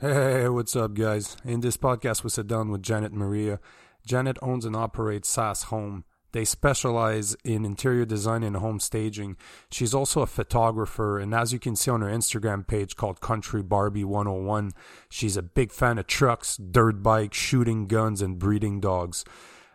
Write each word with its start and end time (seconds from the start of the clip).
Hey, 0.00 0.48
what's 0.48 0.74
up, 0.76 0.94
guys? 0.94 1.36
In 1.44 1.60
this 1.60 1.76
podcast, 1.76 2.24
we 2.24 2.30
sit 2.30 2.46
down 2.46 2.70
with 2.70 2.82
Janet 2.82 3.12
Maria. 3.12 3.60
Janet 4.06 4.38
owns 4.40 4.64
and 4.64 4.74
operates 4.74 5.28
SAS 5.28 5.64
Home. 5.64 6.04
They 6.32 6.46
specialize 6.46 7.36
in 7.44 7.66
interior 7.66 8.06
design 8.06 8.42
and 8.42 8.56
home 8.56 8.80
staging. 8.80 9.36
She's 9.70 9.92
also 9.92 10.22
a 10.22 10.26
photographer, 10.26 11.18
and 11.18 11.34
as 11.34 11.52
you 11.52 11.58
can 11.58 11.76
see 11.76 11.90
on 11.90 12.00
her 12.00 12.08
Instagram 12.08 12.66
page 12.66 12.96
called 12.96 13.20
Country 13.20 13.62
Barbie 13.62 14.04
101, 14.04 14.70
she's 15.10 15.36
a 15.36 15.42
big 15.42 15.70
fan 15.70 15.98
of 15.98 16.06
trucks, 16.06 16.56
dirt 16.56 17.02
bikes, 17.02 17.36
shooting 17.36 17.86
guns, 17.86 18.22
and 18.22 18.38
breeding 18.38 18.80
dogs. 18.80 19.22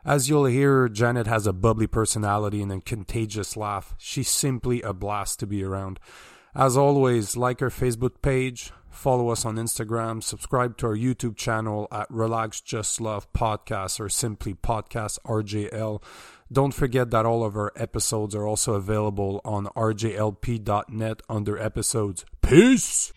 As 0.03 0.27
you'll 0.27 0.45
hear, 0.45 0.89
Janet 0.89 1.27
has 1.27 1.45
a 1.45 1.53
bubbly 1.53 1.85
personality 1.85 2.63
and 2.63 2.71
a 2.71 2.81
contagious 2.81 3.55
laugh. 3.55 3.93
She's 3.99 4.29
simply 4.29 4.81
a 4.81 4.91
blast 4.91 5.39
to 5.41 5.45
be 5.45 5.63
around. 5.63 5.99
As 6.55 6.75
always, 6.75 7.37
like 7.37 7.59
her 7.59 7.69
Facebook 7.69 8.23
page, 8.23 8.71
follow 8.95 9.29
us 9.29 9.45
on 9.45 9.55
Instagram, 9.57 10.23
subscribe 10.23 10.77
to 10.77 10.87
our 10.87 10.95
YouTube 10.95 11.35
channel 11.35 11.87
at 11.91 12.09
Relax 12.09 12.61
Just 12.61 13.01
Love 13.01 13.31
Podcast 13.33 13.99
or 13.99 14.09
simply 14.09 14.53
Podcast 14.53 15.19
RJL. 15.25 16.01
Don't 16.51 16.73
forget 16.73 17.11
that 17.11 17.25
all 17.25 17.43
of 17.43 17.55
our 17.57 17.71
episodes 17.75 18.33
are 18.35 18.47
also 18.47 18.73
available 18.73 19.41
on 19.43 19.65
rjlp.net 19.75 21.21
under 21.29 21.57
episodes. 21.57 22.25
Peace! 22.41 23.11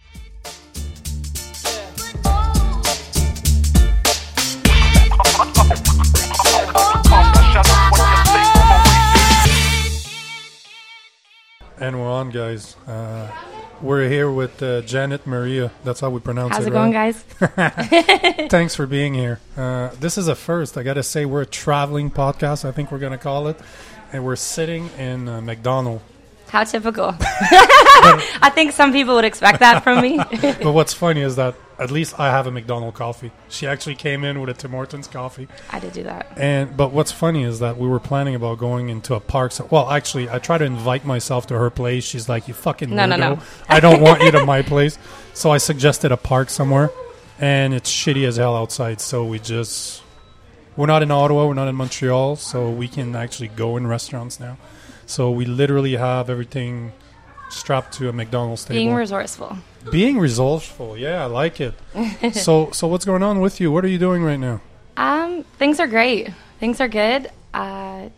And 11.80 12.00
we're 12.00 12.10
on, 12.10 12.30
guys. 12.30 12.76
Uh, 12.88 13.30
we're 13.80 14.08
here 14.08 14.30
with 14.30 14.62
uh, 14.62 14.82
Janet 14.82 15.26
Maria. 15.26 15.70
That's 15.84 16.00
how 16.00 16.10
we 16.10 16.20
pronounce 16.20 16.56
How's 16.56 16.66
it. 16.66 16.72
How's 16.72 16.90
it 16.90 16.92
going, 16.92 16.92
guys? 16.92 18.48
Thanks 18.50 18.74
for 18.74 18.86
being 18.86 19.14
here. 19.14 19.40
Uh, 19.56 19.90
this 20.00 20.18
is 20.18 20.28
a 20.28 20.34
first. 20.34 20.76
I 20.76 20.82
got 20.82 20.94
to 20.94 21.02
say, 21.02 21.24
we're 21.24 21.42
a 21.42 21.46
traveling 21.46 22.10
podcast, 22.10 22.64
I 22.64 22.72
think 22.72 22.90
we're 22.90 22.98
going 22.98 23.12
to 23.12 23.18
call 23.18 23.48
it. 23.48 23.58
And 24.12 24.24
we're 24.24 24.36
sitting 24.36 24.88
in 24.98 25.28
uh, 25.28 25.40
McDonald. 25.40 26.00
How 26.48 26.64
typical. 26.64 27.14
I 27.20 28.50
think 28.54 28.72
some 28.72 28.92
people 28.92 29.14
would 29.16 29.26
expect 29.26 29.60
that 29.60 29.84
from 29.84 30.00
me. 30.00 30.16
but 30.18 30.72
what's 30.72 30.94
funny 30.94 31.20
is 31.20 31.36
that 31.36 31.54
at 31.78 31.90
least 31.90 32.18
I 32.18 32.26
have 32.30 32.46
a 32.46 32.50
McDonald 32.50 32.94
coffee. 32.94 33.30
She 33.48 33.66
actually 33.66 33.94
came 33.94 34.24
in 34.24 34.40
with 34.40 34.50
a 34.50 34.54
Tim 34.54 34.72
Hortons 34.72 35.06
coffee. 35.06 35.48
I 35.70 35.78
did 35.78 35.92
do 35.92 36.02
that. 36.02 36.26
And 36.36 36.76
but 36.76 36.92
what's 36.92 37.12
funny 37.12 37.44
is 37.44 37.60
that 37.60 37.78
we 37.78 37.86
were 37.86 38.00
planning 38.00 38.34
about 38.34 38.58
going 38.58 38.88
into 38.88 39.14
a 39.14 39.20
park. 39.20 39.52
So, 39.52 39.68
well, 39.70 39.90
actually, 39.90 40.28
I 40.28 40.38
try 40.38 40.58
to 40.58 40.64
invite 40.64 41.04
myself 41.04 41.46
to 41.48 41.58
her 41.58 41.70
place. 41.70 42.04
She's 42.04 42.28
like, 42.28 42.48
"You 42.48 42.54
fucking 42.54 42.90
No, 42.90 43.06
no, 43.06 43.16
no. 43.16 43.38
I 43.68 43.80
don't 43.80 44.00
want 44.00 44.22
you 44.22 44.30
to 44.32 44.44
my 44.44 44.62
place." 44.62 44.98
So 45.34 45.50
I 45.50 45.58
suggested 45.58 46.10
a 46.10 46.16
park 46.16 46.50
somewhere, 46.50 46.90
and 47.38 47.72
it's 47.74 47.90
shitty 47.90 48.26
as 48.26 48.36
hell 48.36 48.56
outside. 48.56 49.00
So 49.00 49.24
we 49.24 49.38
just 49.38 50.02
we're 50.76 50.86
not 50.86 51.02
in 51.02 51.10
Ottawa, 51.10 51.46
we're 51.46 51.54
not 51.54 51.68
in 51.68 51.74
Montreal, 51.76 52.36
so 52.36 52.70
we 52.70 52.88
can 52.88 53.14
actually 53.16 53.48
go 53.48 53.76
in 53.76 53.86
restaurants 53.86 54.40
now. 54.40 54.56
So 55.06 55.30
we 55.30 55.44
literally 55.44 55.96
have 55.96 56.28
everything 56.28 56.92
strapped 57.50 57.94
to 57.94 58.08
a 58.08 58.12
McDonald's 58.12 58.64
table. 58.64 58.74
Being 58.74 58.94
resourceful. 58.94 59.58
Being 59.90 60.18
resourceful, 60.18 60.96
yeah, 60.96 61.22
I 61.22 61.26
like 61.26 61.60
it. 61.60 61.74
so, 62.34 62.70
so 62.72 62.86
what's 62.88 63.04
going 63.04 63.22
on 63.22 63.40
with 63.40 63.60
you? 63.60 63.70
What 63.72 63.84
are 63.84 63.88
you 63.88 63.98
doing 63.98 64.22
right 64.22 64.38
now? 64.40 64.60
Um, 64.96 65.44
things 65.58 65.78
are 65.80 65.86
great. 65.86 66.30
Things 66.60 66.80
are 66.80 66.88
good. 66.88 67.30
Uh, 67.54 68.08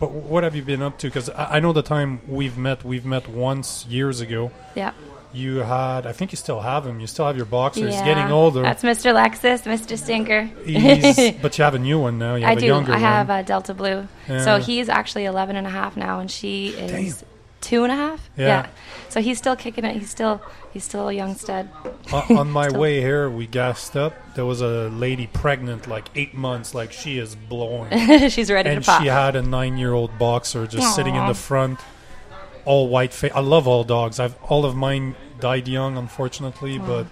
But 0.00 0.12
what 0.12 0.44
have 0.44 0.54
you 0.54 0.62
been 0.62 0.80
up 0.82 0.98
to? 0.98 1.08
Because 1.08 1.28
I 1.30 1.56
I 1.56 1.60
know 1.60 1.72
the 1.72 1.82
time 1.82 2.20
we've 2.28 2.56
met, 2.56 2.84
we've 2.84 3.04
met 3.04 3.28
once 3.28 3.84
years 3.86 4.20
ago. 4.20 4.50
yeah. 4.76 4.92
You 5.30 5.58
had, 5.58 6.06
I 6.06 6.12
think 6.12 6.32
you 6.32 6.36
still 6.36 6.60
have 6.60 6.86
him. 6.86 7.00
You 7.00 7.06
still 7.06 7.26
have 7.26 7.36
your 7.36 7.44
boxer. 7.44 7.84
He's 7.84 7.94
Yeah. 7.96 8.04
getting 8.06 8.32
older. 8.32 8.62
That's 8.62 8.82
Mr. 8.82 9.12
Lexus, 9.12 9.60
Mr. 9.64 9.98
Stinker. 9.98 10.44
He's, 10.64 11.32
but 11.42 11.58
you 11.58 11.64
have 11.64 11.74
a 11.74 11.78
new 11.78 12.00
one 12.00 12.18
now. 12.18 12.34
You 12.36 12.46
I 12.46 12.50
have 12.50 12.58
a 12.58 12.60
do. 12.62 12.66
younger 12.66 12.94
I 12.94 12.98
have 12.98 13.28
one. 13.28 13.40
a 13.40 13.42
Delta 13.42 13.74
Blue. 13.74 14.08
Yeah. 14.26 14.42
So 14.46 14.58
he's 14.58 14.88
actually 14.88 15.26
11 15.26 15.54
and 15.56 15.66
a 15.66 15.70
half 15.70 15.98
now, 15.98 16.20
and 16.20 16.30
she 16.30 16.68
is. 16.68 17.22
Two 17.60 17.82
and 17.82 17.92
a 17.92 17.96
half. 17.96 18.30
Yeah. 18.36 18.66
So 19.08 19.20
he's 19.20 19.38
still 19.38 19.56
kicking 19.56 19.84
it. 19.84 19.96
He's 19.96 20.10
still 20.10 20.40
he's 20.72 20.84
still 20.84 21.08
a 21.08 21.12
young 21.12 21.34
stud. 21.34 21.68
On- 22.12 22.36
on 22.38 22.50
my 22.50 22.70
way 22.76 23.00
here, 23.00 23.28
we 23.30 23.46
gassed 23.46 23.96
up. 23.96 24.14
There 24.34 24.44
was 24.44 24.60
a 24.60 24.88
lady 24.90 25.26
pregnant, 25.26 25.86
like 25.88 26.08
eight 26.14 26.34
months, 26.34 26.74
like 26.74 26.92
she 26.92 27.18
is 27.18 27.34
blowing. 27.34 27.90
She's 28.28 28.50
ready 28.50 28.70
and 28.70 28.84
to 28.84 28.90
pop. 28.90 29.02
she 29.02 29.08
had 29.08 29.34
a 29.36 29.42
nine-year-old 29.42 30.18
boxer 30.18 30.66
just 30.66 30.94
sitting 30.94 31.14
in 31.16 31.26
the 31.26 31.34
front, 31.34 31.80
all 32.64 32.88
white 32.88 33.12
face. 33.12 33.32
I 33.34 33.40
love 33.40 33.66
all 33.66 33.82
dogs. 33.84 34.20
I've 34.20 34.36
all 34.44 34.64
of 34.64 34.76
mine 34.76 35.16
died 35.40 35.68
young, 35.68 35.96
unfortunately, 35.96 36.78
but 36.78 37.06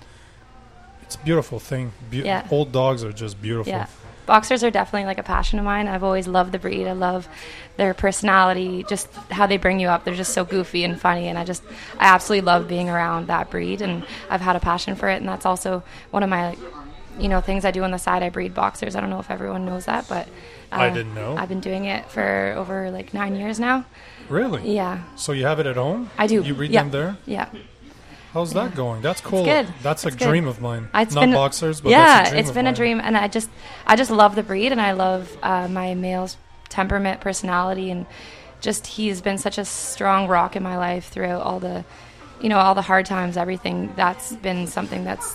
it's 1.02 1.14
a 1.16 1.18
beautiful 1.20 1.58
thing. 1.58 1.92
Beau- 2.10 2.18
Yeah. 2.18 2.46
Old 2.50 2.72
dogs 2.72 3.02
are 3.04 3.12
just 3.12 3.40
beautiful. 3.40 3.72
Yeah. 3.72 3.86
Boxers 4.26 4.62
are 4.64 4.70
definitely 4.70 5.06
like 5.06 5.18
a 5.18 5.22
passion 5.22 5.58
of 5.58 5.64
mine. 5.64 5.86
I've 5.88 6.02
always 6.02 6.26
loved 6.26 6.52
the 6.52 6.58
breed. 6.58 6.86
I 6.86 6.92
love 6.92 7.28
their 7.76 7.94
personality, 7.94 8.84
just 8.88 9.12
how 9.30 9.46
they 9.46 9.56
bring 9.56 9.78
you 9.80 9.88
up. 9.88 10.04
They're 10.04 10.14
just 10.14 10.34
so 10.34 10.44
goofy 10.44 10.82
and 10.84 11.00
funny, 11.00 11.28
and 11.28 11.38
I 11.38 11.44
just 11.44 11.62
I 11.98 12.06
absolutely 12.06 12.44
love 12.46 12.66
being 12.68 12.90
around 12.90 13.28
that 13.28 13.50
breed. 13.50 13.80
And 13.82 14.04
I've 14.28 14.40
had 14.40 14.56
a 14.56 14.60
passion 14.60 14.96
for 14.96 15.08
it, 15.08 15.16
and 15.16 15.28
that's 15.28 15.46
also 15.46 15.82
one 16.10 16.22
of 16.22 16.28
my, 16.28 16.56
you 17.20 17.28
know, 17.28 17.40
things 17.40 17.64
I 17.64 17.70
do 17.70 17.84
on 17.84 17.92
the 17.92 17.98
side. 17.98 18.22
I 18.22 18.30
breed 18.30 18.52
boxers. 18.54 18.96
I 18.96 19.00
don't 19.00 19.10
know 19.10 19.20
if 19.20 19.30
everyone 19.30 19.64
knows 19.64 19.84
that, 19.86 20.08
but 20.08 20.26
uh, 20.72 20.76
I 20.76 20.90
didn't 20.90 21.14
know. 21.14 21.36
I've 21.36 21.48
been 21.48 21.60
doing 21.60 21.84
it 21.84 22.10
for 22.10 22.52
over 22.56 22.90
like 22.90 23.14
nine 23.14 23.36
years 23.36 23.60
now. 23.60 23.84
Really? 24.28 24.74
Yeah, 24.74 25.04
So 25.14 25.30
you 25.30 25.46
have 25.46 25.60
it 25.60 25.66
at 25.66 25.76
home? 25.76 26.10
I 26.18 26.26
do. 26.26 26.42
You 26.42 26.52
breed 26.54 26.72
Yeah. 26.72 26.82
them 26.82 26.90
there? 26.90 27.16
yeah. 27.26 27.48
How's 28.36 28.52
that 28.52 28.74
going? 28.74 29.00
That's 29.00 29.22
cool. 29.22 29.46
good. 29.46 29.66
That's 29.82 30.04
a 30.04 30.08
It's 30.08 30.16
good. 30.18 30.28
dream 30.28 30.46
of 30.46 30.60
mine. 30.60 30.90
It's 30.94 31.14
Not 31.14 31.22
been 31.22 31.32
boxers, 31.32 31.80
but 31.80 31.88
yeah, 31.88 32.18
that's 32.18 32.28
a 32.28 32.32
dream 32.32 32.40
it's 32.40 32.50
been 32.50 32.66
a 32.66 32.74
dream, 32.74 33.00
and 33.02 33.16
I 33.16 33.28
just 33.28 33.48
I 33.86 33.96
just 33.96 34.10
love 34.10 34.34
the 34.34 34.42
breed, 34.42 34.72
and 34.72 34.80
I 34.80 34.92
love 34.92 35.34
uh, 35.42 35.68
my 35.68 35.94
male's 35.94 36.36
temperament, 36.68 37.22
personality, 37.22 37.90
and 37.90 38.04
just 38.60 38.86
he's 38.86 39.22
been 39.22 39.38
such 39.38 39.56
a 39.56 39.64
strong 39.64 40.28
rock 40.28 40.54
in 40.54 40.62
my 40.62 40.76
life 40.76 41.08
throughout 41.08 41.40
all 41.40 41.60
the, 41.60 41.82
you 42.38 42.50
know, 42.50 42.58
all 42.58 42.74
the 42.74 42.82
hard 42.82 43.06
times, 43.06 43.38
everything. 43.38 43.94
That's 43.96 44.36
been 44.36 44.66
something 44.66 45.02
that's 45.02 45.34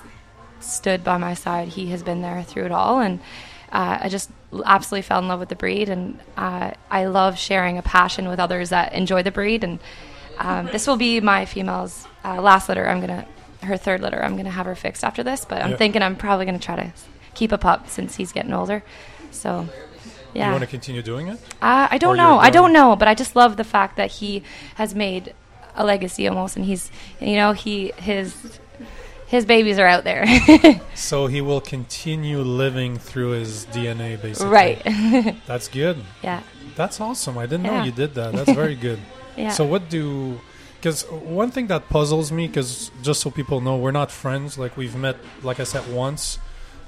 stood 0.60 1.04
by 1.04 1.18
my 1.18 1.34
side. 1.34 1.70
He 1.70 1.88
has 1.88 2.04
been 2.04 2.22
there 2.22 2.44
through 2.44 2.66
it 2.66 2.72
all, 2.72 3.00
and 3.00 3.20
uh, 3.72 3.98
I 4.02 4.10
just 4.10 4.30
absolutely 4.64 5.02
fell 5.02 5.18
in 5.18 5.28
love 5.28 5.40
with 5.40 5.50
the 5.50 5.56
breed, 5.56 5.90
and 5.90 6.20
uh, 6.38 6.70
I 6.92 7.06
love 7.06 7.40
sharing 7.40 7.80
a 7.80 7.82
passion 7.82 8.28
with 8.28 8.40
others 8.40 8.70
that 8.70 8.94
enjoy 8.94 9.24
the 9.24 9.32
breed. 9.32 9.64
And 9.64 9.80
um, 10.38 10.68
this 10.68 10.86
will 10.86 10.98
be 10.98 11.20
my 11.20 11.46
female's 11.46 12.08
uh, 12.24 12.42
last 12.42 12.70
litter. 12.70 12.88
I'm 12.88 13.00
gonna 13.02 13.26
her 13.64 13.78
third 13.78 14.02
litter. 14.02 14.24
I'm 14.24 14.36
gonna 14.38 14.50
have 14.52 14.66
her 14.66 14.76
fixed 14.76 15.04
after 15.04 15.24
this, 15.24 15.46
but 15.46 15.62
I'm 15.62 15.72
Yeah. 15.72 15.78
thinking 15.78 16.02
I'm 16.02 16.16
probably 16.16 16.46
gonna 16.46 16.60
try 16.60 16.76
to 16.76 16.92
keep 17.36 17.52
a 17.52 17.58
pup 17.58 17.90
since 17.90 18.16
he's 18.16 18.32
getting 18.32 18.54
older. 18.54 18.84
So. 19.32 19.68
Yeah. 20.34 20.46
You 20.46 20.52
want 20.54 20.62
to 20.64 20.68
continue 20.70 21.02
doing 21.02 21.28
it? 21.28 21.40
Uh, 21.62 21.90
I 21.92 21.98
don't 21.98 22.16
you're 22.16 22.24
know. 22.26 22.38
I 22.40 22.50
don't 22.50 22.72
know, 22.72 22.96
but 22.96 23.10
I 23.10 23.14
just 23.16 23.36
love 23.36 23.58
the 23.58 23.66
fact 23.66 23.98
that 23.98 24.12
he 24.12 24.44
has 24.76 24.96
made 24.96 25.34
a 25.76 25.84
legacy 25.84 26.26
almost, 26.26 26.56
and 26.56 26.64
he's, 26.64 26.90
you 27.20 27.36
know, 27.36 27.52
he 27.52 27.92
his 27.98 28.34
his 29.28 29.46
babies 29.46 29.78
are 29.78 29.86
out 29.88 30.06
there, 30.06 30.26
So 30.96 31.28
he 31.28 31.42
will 31.42 31.60
continue 31.60 32.40
living 32.40 32.98
through 32.98 33.32
his 33.32 33.66
DNA, 33.66 34.22
basically. 34.22 34.52
right? 34.54 35.36
That's 35.48 35.68
good. 35.68 35.98
yeah, 36.24 36.44
That's 36.78 37.02
awesome. 37.02 37.38
I 37.38 37.46
didn't 37.46 37.64
know 37.64 37.84
you 37.84 37.92
did 37.92 38.14
that. 38.16 38.32
That's 38.34 38.52
very 38.64 38.76
good. 38.76 39.00
yeah. 39.36 39.50
So 39.50 39.66
what 39.66 39.90
do? 39.90 40.40
Because 40.82 41.04
one 41.04 41.52
thing 41.52 41.68
that 41.68 41.90
puzzles 41.90 42.32
me, 42.32 42.48
because 42.48 42.90
just 43.04 43.22
so 43.22 43.30
people 43.30 43.62
know, 43.62 43.78
we're 43.78 43.92
not 43.92 44.10
friends. 44.10 44.58
Like 44.58 44.76
we've 44.76 44.96
met, 44.96 45.16
like 45.44 45.60
I 45.60 45.64
said, 45.64 45.94
once. 45.94 46.40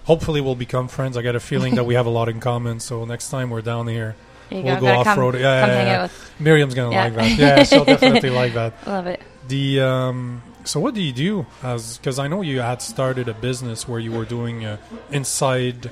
Hopefully, 0.06 0.42
we'll 0.42 0.56
become 0.56 0.88
friends. 0.88 1.16
I 1.16 1.22
got 1.22 1.36
a 1.36 1.40
feeling 1.40 1.76
that 1.76 1.84
we 1.84 1.94
have 1.94 2.08
a 2.08 2.10
lot 2.10 2.28
in 2.28 2.40
common. 2.40 2.80
So 2.80 3.06
next 3.06 3.30
time 3.30 3.52
we're 3.52 3.62
down 3.62 3.88
here, 3.88 4.16
you 4.50 4.64
we'll 4.64 4.76
go. 4.76 4.82
go 4.82 5.00
off 5.00 5.16
road. 5.16 5.36
Yeah, 5.36 5.68
yeah, 5.68 5.84
yeah. 5.84 6.08
Miriam's 6.40 6.74
gonna 6.74 6.90
like 6.90 7.14
that. 7.14 7.38
Yeah, 7.38 7.64
she'll 7.64 7.86
definitely 7.86 8.30
like 8.42 8.56
that. 8.56 8.74
Love 8.88 9.06
it. 9.06 9.22
The 9.48 9.82
um, 9.82 10.42
so 10.64 10.80
what 10.80 10.96
do 10.96 11.02
you 11.02 11.14
do 11.14 11.46
as? 11.62 11.98
Because 12.00 12.18
I 12.18 12.28
know 12.28 12.42
you 12.42 12.62
had 12.62 12.82
started 12.82 13.30
a 13.30 13.34
business 13.36 13.88
where 13.88 14.00
you 14.00 14.12
were 14.12 14.26
doing 14.26 14.66
uh, 14.66 14.78
inside. 15.12 15.92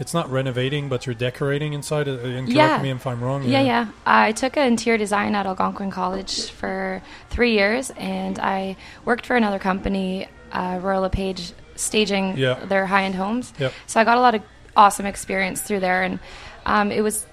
It's 0.00 0.14
not 0.14 0.30
renovating, 0.30 0.88
but 0.88 1.06
you're 1.06 1.14
decorating 1.14 1.72
inside. 1.72 2.06
uh, 2.08 2.12
And 2.12 2.46
correct 2.46 2.50
Yeah. 2.50 2.82
me 2.82 2.90
if 2.90 3.06
I'm 3.06 3.20
wrong. 3.22 3.42
Yeah, 3.42 3.60
yeah. 3.62 3.86
I 4.06 4.32
took 4.32 4.56
an 4.56 4.66
interior 4.66 4.96
design 4.98 5.34
at 5.34 5.44
Algonquin 5.46 5.90
College 5.90 6.50
for 6.50 7.02
three 7.30 7.52
years, 7.52 7.90
and 7.96 8.38
I 8.38 8.76
worked 9.04 9.26
for 9.26 9.34
another 9.36 9.58
company, 9.58 10.28
uh, 10.52 10.78
Royal 10.80 11.02
LePage, 11.02 11.52
staging 11.74 12.36
Yeah. 12.36 12.54
their 12.64 12.86
high-end 12.86 13.16
homes. 13.16 13.52
Yep. 13.58 13.72
So 13.86 14.00
I 14.00 14.04
got 14.04 14.18
a 14.18 14.20
lot 14.20 14.34
of 14.36 14.42
awesome 14.76 15.06
experience 15.06 15.60
through 15.62 15.80
there, 15.80 16.02
and 16.04 16.20
um, 16.64 16.92
it 16.92 17.00
was 17.02 17.26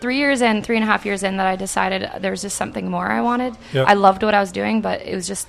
three 0.00 0.16
years 0.16 0.40
in, 0.42 0.62
three 0.62 0.76
and 0.76 0.84
a 0.84 0.86
half 0.86 1.04
years 1.04 1.22
in, 1.22 1.36
that 1.36 1.46
I 1.46 1.56
decided 1.56 2.08
there 2.20 2.30
was 2.30 2.42
just 2.42 2.56
something 2.56 2.90
more 2.90 3.10
I 3.10 3.20
wanted. 3.20 3.56
Yep. 3.72 3.86
I 3.88 3.94
loved 3.94 4.22
what 4.22 4.34
I 4.34 4.40
was 4.40 4.52
doing, 4.52 4.80
but 4.80 5.02
it 5.02 5.14
was 5.14 5.26
just 5.26 5.48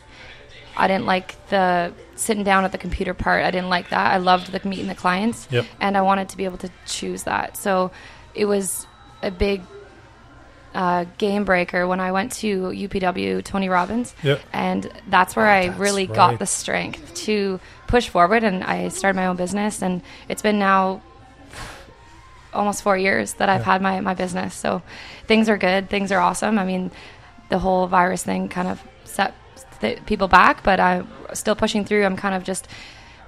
I 0.77 0.87
didn't 0.89 1.05
like 1.05 1.35
the 1.49 1.93
sitting 2.15 2.43
down 2.43 2.63
at 2.63 2.71
the 2.71 2.77
computer 2.77 3.13
part. 3.13 3.43
I 3.43 3.51
didn't 3.51 3.69
like 3.69 3.89
that. 3.89 4.13
I 4.13 4.17
loved 4.17 4.51
the 4.51 4.67
meeting 4.67 4.87
the 4.87 4.95
clients, 4.95 5.47
Yep. 5.51 5.65
and 5.79 5.97
I 5.97 6.01
wanted 6.01 6.29
to 6.29 6.37
be 6.37 6.45
able 6.45 6.57
to 6.59 6.69
choose 6.85 7.23
that. 7.23 7.57
So 7.57 7.91
it 8.33 8.45
was 8.45 8.87
a 9.21 9.31
big 9.31 9.61
uh, 10.73 11.05
game 11.17 11.45
breaker 11.45 11.87
when 11.87 11.99
I 12.01 12.11
went 12.11 12.33
to 12.33 12.65
UPW 12.71 13.41
Tony 13.43 13.69
Robbins, 13.69 14.13
Yeah. 14.23 14.37
and 14.51 14.91
that's 15.07 15.35
where 15.35 15.47
I 15.47 15.67
that's 15.67 15.79
really 15.79 16.05
right. 16.07 16.15
got 16.15 16.39
the 16.39 16.45
strength 16.45 17.13
to 17.25 17.59
push 17.87 18.09
forward. 18.09 18.43
And 18.43 18.63
I 18.63 18.89
started 18.89 19.15
my 19.15 19.27
own 19.27 19.35
business, 19.37 19.81
and 19.81 20.01
it's 20.27 20.41
been 20.41 20.59
now 20.59 21.01
almost 22.53 22.83
four 22.83 22.97
years 22.97 23.33
that 23.33 23.49
I've 23.49 23.61
Yeah. 23.61 23.65
had 23.73 23.81
my 23.81 23.99
my 24.01 24.13
business. 24.13 24.53
So 24.55 24.81
things 25.27 25.49
are 25.49 25.57
good, 25.57 25.89
things 25.89 26.11
are 26.11 26.19
awesome. 26.19 26.57
I 26.59 26.65
mean, 26.65 26.91
the 27.49 27.59
whole 27.59 27.87
virus 27.87 28.23
thing 28.23 28.47
kind 28.49 28.67
of 28.67 28.81
people 30.05 30.27
back, 30.27 30.63
but 30.63 30.79
I'm 30.79 31.07
still 31.33 31.55
pushing 31.55 31.85
through. 31.85 32.05
I'm 32.05 32.17
kind 32.17 32.35
of 32.35 32.43
just 32.43 32.67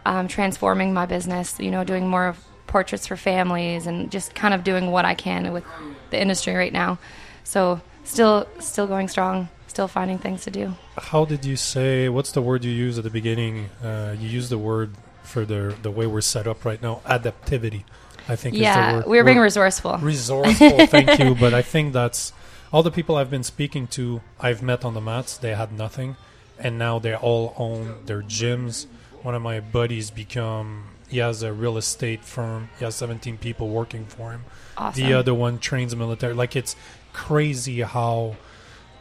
um, 0.06 0.28
transforming 0.28 0.94
my 0.94 1.06
business. 1.06 1.60
You 1.60 1.72
know, 1.72 1.84
doing 1.84 2.08
more 2.08 2.28
of 2.28 2.44
portraits 2.68 3.08
for 3.08 3.16
families 3.16 3.88
and 3.88 4.12
just 4.12 4.36
kind 4.36 4.54
of 4.54 4.64
doing 4.64 4.92
what 4.92 5.06
I 5.06 5.16
can 5.16 5.54
with 5.54 5.64
the 6.10 6.22
industry 6.22 6.54
right 6.54 6.74
now. 6.74 7.00
So 7.44 7.82
still, 8.04 8.48
still 8.60 8.88
going 8.88 9.08
strong. 9.08 9.50
Still 9.68 9.88
finding 9.88 10.18
things 10.18 10.44
to 10.46 10.52
do. 10.52 10.74
How 10.98 11.24
did 11.26 11.46
you 11.46 11.56
say? 11.56 12.10
What's 12.10 12.32
the 12.32 12.42
word 12.42 12.64
you 12.64 12.72
use 12.72 12.98
at 12.98 13.04
the 13.04 13.12
beginning? 13.12 13.70
Uh, 13.84 14.16
you 14.20 14.28
used 14.28 14.50
the 14.50 14.58
word 14.58 14.96
for 15.22 15.46
the 15.46 15.76
the 15.82 15.92
way 15.92 16.08
we're 16.08 16.22
set 16.22 16.48
up 16.48 16.66
right 16.66 16.82
now. 16.82 17.02
Adaptivity, 17.06 17.84
I 18.28 18.36
think. 18.36 18.56
is 18.56 18.60
the 18.60 18.64
yeah, 18.64 18.96
word. 18.96 19.06
we're 19.06 19.24
being 19.24 19.38
resourceful. 19.38 19.98
resourceful. 19.98 20.88
thank 20.88 21.20
you, 21.24 21.36
but 21.36 21.54
I 21.54 21.62
think 21.62 21.94
that's 21.94 22.34
all 22.74 22.82
the 22.82 22.90
people 22.90 23.18
I've 23.18 23.30
been 23.30 23.44
speaking 23.44 23.86
to. 23.88 24.22
I've 24.40 24.64
met 24.64 24.84
on 24.84 24.96
the 24.96 25.02
mats. 25.02 25.38
They 25.38 25.54
had 25.54 25.72
nothing, 25.72 26.16
and 26.60 26.78
now 26.78 27.00
they 27.00 27.16
all 27.16 27.54
own 27.58 28.06
their 28.06 28.22
gyms. 28.22 28.86
One 29.22 29.36
of 29.36 29.42
my 29.42 29.60
buddies 29.60 30.10
become. 30.12 30.86
He 31.10 31.20
has 31.20 31.42
a 31.42 31.54
real 31.54 31.78
estate 31.78 32.24
firm. 32.26 32.70
He 32.80 32.86
has 32.86 32.96
17 32.96 33.38
people 33.38 33.70
working 33.70 34.06
for 34.06 34.32
him. 34.32 34.44
awesome. 34.78 35.02
The 35.04 35.14
other 35.14 35.34
one 35.34 35.58
trains 35.60 35.96
military. 35.96 36.34
Like 36.34 36.56
it's 36.56 36.76
crazy 37.14 37.82
how. 37.82 38.36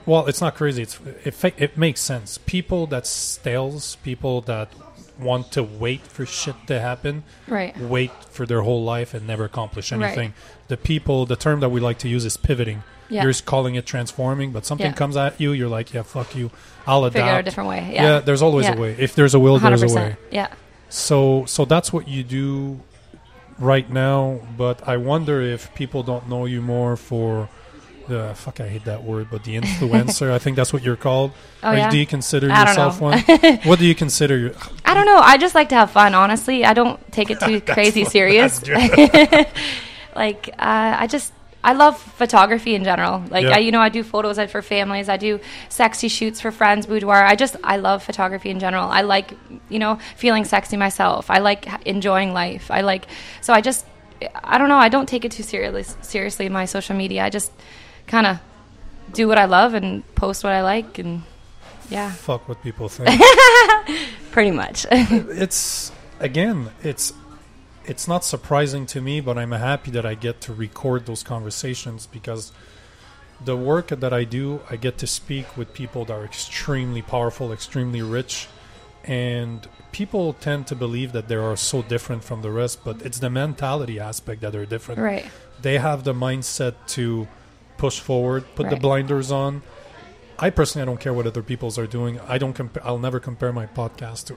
Well, 0.04 0.26
it's 0.26 0.40
not 0.40 0.54
crazy. 0.54 0.82
It's 0.82 1.00
it, 1.24 1.54
it 1.58 1.76
makes 1.76 2.00
sense. 2.00 2.38
People 2.38 2.86
that 2.88 3.06
stales, 3.06 3.96
people 4.04 4.40
that 4.42 4.72
want 5.18 5.50
to 5.52 5.62
wait 5.62 6.02
for 6.02 6.24
shit 6.26 6.54
to 6.66 6.78
happen, 6.80 7.24
right. 7.48 7.76
wait 7.78 8.12
for 8.30 8.46
their 8.46 8.60
whole 8.62 8.84
life 8.84 9.14
and 9.14 9.26
never 9.26 9.44
accomplish 9.44 9.90
Right. 9.90 10.02
anything. 10.04 10.34
The 10.68 10.76
people, 10.76 11.26
the 11.26 11.36
term 11.36 11.60
that 11.60 11.70
we 11.70 11.80
like 11.80 11.98
to 12.00 12.08
use 12.08 12.24
is 12.24 12.36
pivoting. 12.36 12.82
Yeah. 13.08 13.22
You're 13.22 13.32
just 13.32 13.44
calling 13.46 13.74
it 13.76 13.86
transforming, 13.86 14.50
but 14.52 14.66
something 14.66 14.86
Yeah. 14.88 14.92
comes 14.92 15.16
at 15.16 15.40
you, 15.40 15.52
you're 15.52 15.68
like, 15.68 15.92
yeah, 15.94 16.02
fuck 16.02 16.34
you. 16.34 16.50
I'll 16.86 17.04
adapt. 17.04 17.14
Figure 17.14 17.30
out 17.30 17.40
a 17.40 17.42
different 17.42 17.68
way. 17.68 17.90
yeah. 17.92 18.02
Yeah. 18.02 18.18
there's 18.20 18.42
always 18.42 18.66
a 18.68 18.72
way. 18.76 18.96
If 18.98 19.14
there's 19.14 19.34
a 19.34 19.38
will, 19.38 19.58
there's 19.58 19.82
a 19.82 19.88
way. 19.88 20.16
Yeah. 20.30 20.48
So, 20.88 21.44
so 21.46 21.64
that's 21.64 21.92
what 21.92 22.08
you 22.08 22.22
do 22.22 22.80
right 23.58 23.88
now. 23.90 24.40
But 24.56 24.86
I 24.88 24.96
wonder 24.96 25.40
if 25.40 25.74
people 25.74 26.02
don't 26.02 26.28
know 26.28 26.44
you 26.46 26.62
more 26.62 26.96
for 26.96 27.48
the 28.08 28.32
fuck. 28.36 28.60
I 28.60 28.68
hate 28.68 28.84
that 28.84 29.02
word, 29.02 29.28
but 29.30 29.42
the 29.44 29.56
influencer. 29.56 30.30
I 30.36 30.38
think 30.38 30.56
that's 30.56 30.72
what 30.72 30.82
you're 30.82 30.96
called. 30.96 31.32
Oh 31.62 31.72
yeah. 31.72 31.90
Do 31.90 31.98
you 31.98 32.06
consider 32.06 32.50
I 32.50 32.68
yourself 32.68 33.00
one? 33.00 33.18
what 33.64 33.78
do 33.80 33.84
you 33.86 33.94
consider? 33.96 34.38
Your, 34.38 34.52
I 34.84 34.94
don't 34.94 35.06
know. 35.06 35.18
I 35.18 35.36
just 35.38 35.54
like 35.56 35.68
to 35.70 35.74
have 35.74 35.90
fun. 35.90 36.14
Honestly, 36.14 36.64
I 36.64 36.72
don't 36.72 37.00
take 37.12 37.30
it 37.30 37.40
too 37.40 37.60
crazy 37.74 38.04
serious. 38.04 38.62
like 40.14 40.48
uh, 40.58 40.96
I 40.98 41.06
just 41.08 41.32
I 41.66 41.72
love 41.72 41.98
photography 41.98 42.76
in 42.76 42.84
general. 42.84 43.24
Like 43.28 43.42
Yeah. 43.42 43.56
I, 43.56 43.58
you 43.58 43.72
know, 43.72 43.80
I 43.80 43.88
do 43.88 44.04
photos 44.04 44.38
for 44.52 44.62
families. 44.62 45.08
I 45.08 45.16
do 45.16 45.40
sexy 45.68 46.06
shoots 46.06 46.40
for 46.40 46.52
friends, 46.52 46.86
boudoir. 46.86 47.24
I 47.24 47.34
just 47.34 47.56
I 47.64 47.76
love 47.76 48.04
photography 48.04 48.50
in 48.50 48.60
general. 48.60 48.88
I 48.88 49.02
like 49.02 49.34
you 49.68 49.80
know 49.80 49.98
feeling 50.16 50.44
sexy 50.44 50.76
myself. 50.76 51.28
I 51.28 51.38
like 51.38 51.66
enjoying 51.84 52.32
life. 52.32 52.70
I 52.70 52.82
like 52.82 53.08
so 53.40 53.52
I 53.52 53.60
just 53.60 53.84
I 54.44 54.58
don't 54.58 54.68
know. 54.68 54.78
I 54.78 54.88
don't 54.88 55.08
take 55.08 55.24
it 55.24 55.32
too 55.32 55.42
seriously. 55.42 55.82
Seriously, 56.02 56.48
my 56.48 56.66
social 56.66 56.96
media. 56.96 57.24
I 57.24 57.30
just 57.30 57.50
kind 58.06 58.26
of 58.26 58.38
do 59.12 59.26
what 59.26 59.38
I 59.38 59.46
love 59.46 59.74
and 59.74 60.04
post 60.14 60.44
what 60.44 60.52
I 60.52 60.62
like 60.62 61.00
and 61.00 61.22
yeah, 61.90 62.12
fuck 62.12 62.48
what 62.48 62.62
people 62.62 62.88
think. 62.88 63.10
pretty 64.30 64.52
much. 64.52 64.86
it's 64.92 65.90
again 66.20 66.70
it's 66.82 67.12
it's 67.88 68.08
not 68.08 68.24
surprising 68.24 68.86
to 68.86 69.00
me 69.00 69.20
but 69.20 69.38
i'm 69.38 69.52
happy 69.52 69.90
that 69.90 70.06
i 70.06 70.14
get 70.14 70.40
to 70.40 70.52
record 70.52 71.06
those 71.06 71.22
conversations 71.22 72.06
because 72.06 72.52
the 73.44 73.56
work 73.56 73.88
that 73.88 74.12
i 74.12 74.24
do 74.24 74.60
i 74.70 74.76
get 74.76 74.98
to 74.98 75.06
speak 75.06 75.56
with 75.56 75.72
people 75.74 76.04
that 76.04 76.14
are 76.14 76.24
extremely 76.24 77.02
powerful 77.02 77.52
extremely 77.52 78.02
rich 78.02 78.48
and 79.04 79.68
people 79.92 80.32
tend 80.32 80.66
to 80.66 80.74
believe 80.74 81.12
that 81.12 81.28
they 81.28 81.36
are 81.36 81.56
so 81.56 81.82
different 81.82 82.24
from 82.24 82.42
the 82.42 82.50
rest 82.50 82.84
but 82.84 83.00
it's 83.02 83.18
the 83.18 83.30
mentality 83.30 84.00
aspect 84.00 84.40
that 84.40 84.54
are 84.54 84.66
different 84.66 85.00
right. 85.00 85.26
they 85.62 85.78
have 85.78 86.04
the 86.04 86.14
mindset 86.14 86.74
to 86.86 87.28
push 87.76 88.00
forward, 88.00 88.44
put 88.54 88.70
the 88.70 88.76
blinders 88.76 89.30
on. 89.30 89.62
I 90.38 90.50
personally, 90.50 90.82
I 90.82 90.86
don't 90.86 91.00
care 91.00 91.14
what 91.14 91.26
other 91.26 91.42
people's 91.42 91.78
are 91.78 91.86
doing. 91.86 92.20
I 92.20 92.38
don't 92.38 92.52
compare. 92.52 92.86
I'll 92.86 92.98
never 92.98 93.20
compare 93.20 93.52
my 93.52 93.66
podcast 93.66 94.26
to 94.26 94.36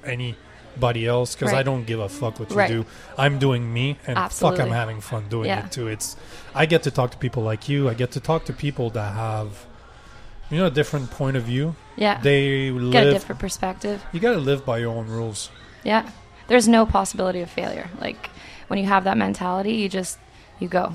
anybody 0.74 1.06
else 1.08 1.36
because 1.36 1.54
I 1.54 1.64
don't 1.64 1.86
give 1.86 2.00
a 2.00 2.10
fuck 2.10 2.40
what 2.40 2.52
Right. 2.52 2.70
you 2.70 2.84
do. 2.84 2.90
I'm 3.18 3.40
doing 3.40 3.72
me, 3.74 3.98
and 4.08 4.18
fuck, 4.32 4.60
I'm 4.60 4.70
having 4.72 5.02
fun 5.02 5.26
doing 5.30 5.48
Yeah. 5.48 5.66
it 5.66 5.72
too. 5.72 5.88
It's. 5.88 6.16
I 6.56 6.66
get 6.66 6.84
to 6.84 6.92
talk 6.92 7.12
to 7.12 7.18
people 7.18 7.44
like 7.44 7.70
you. 7.70 7.90
I 7.90 7.94
get 7.94 8.12
to 8.12 8.20
talk 8.20 8.46
to 8.46 8.54
people 8.54 8.90
that 8.92 9.14
have, 9.14 9.66
you 10.50 10.58
know, 10.58 10.66
a 10.68 10.72
different 10.72 11.12
point 11.12 11.38
of 11.38 11.44
view. 11.44 11.76
Yeah. 11.96 12.20
They 12.22 12.72
Get 12.92 13.08
a 13.08 13.12
different 13.12 13.40
perspective. 13.40 14.04
You 14.12 14.20
got 14.20 14.34
to 14.34 14.40
live 14.40 14.66
by 14.66 14.78
your 14.80 14.96
own 14.96 15.08
rules. 15.08 15.50
Yeah. 15.84 16.10
There's 16.48 16.68
no 16.68 16.86
possibility 16.86 17.42
of 17.42 17.50
failure. 17.50 17.90
Like 18.02 18.30
when 18.68 18.80
you 18.80 18.86
have 18.86 19.04
that 19.04 19.18
mentality, 19.18 19.74
you 19.74 19.90
just 19.90 20.18
you 20.60 20.68
go. 20.68 20.94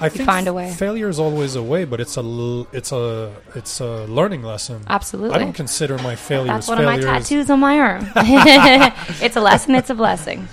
I 0.00 0.08
think 0.10 0.26
find 0.26 0.46
a 0.46 0.52
way. 0.52 0.70
Failure 0.72 1.08
is 1.08 1.18
always 1.18 1.54
a 1.56 1.62
way, 1.62 1.84
but 1.84 2.00
it's 2.00 2.16
a 2.16 2.20
l- 2.20 2.66
it's 2.72 2.92
a 2.92 3.32
it's 3.54 3.80
a 3.80 4.04
learning 4.06 4.42
lesson. 4.42 4.82
Absolutely. 4.88 5.34
I 5.36 5.38
don't 5.38 5.52
consider 5.54 5.96
my 5.98 6.16
failures 6.16 6.48
That's 6.48 6.68
one 6.68 6.78
of 6.78 6.84
my 6.84 6.98
tattoos 6.98 7.48
on 7.50 7.60
my 7.60 7.78
arm. 7.78 8.06
it's 8.16 9.36
a 9.36 9.40
lesson, 9.40 9.74
it's 9.74 9.88
a 9.90 9.94
blessing. 9.94 10.48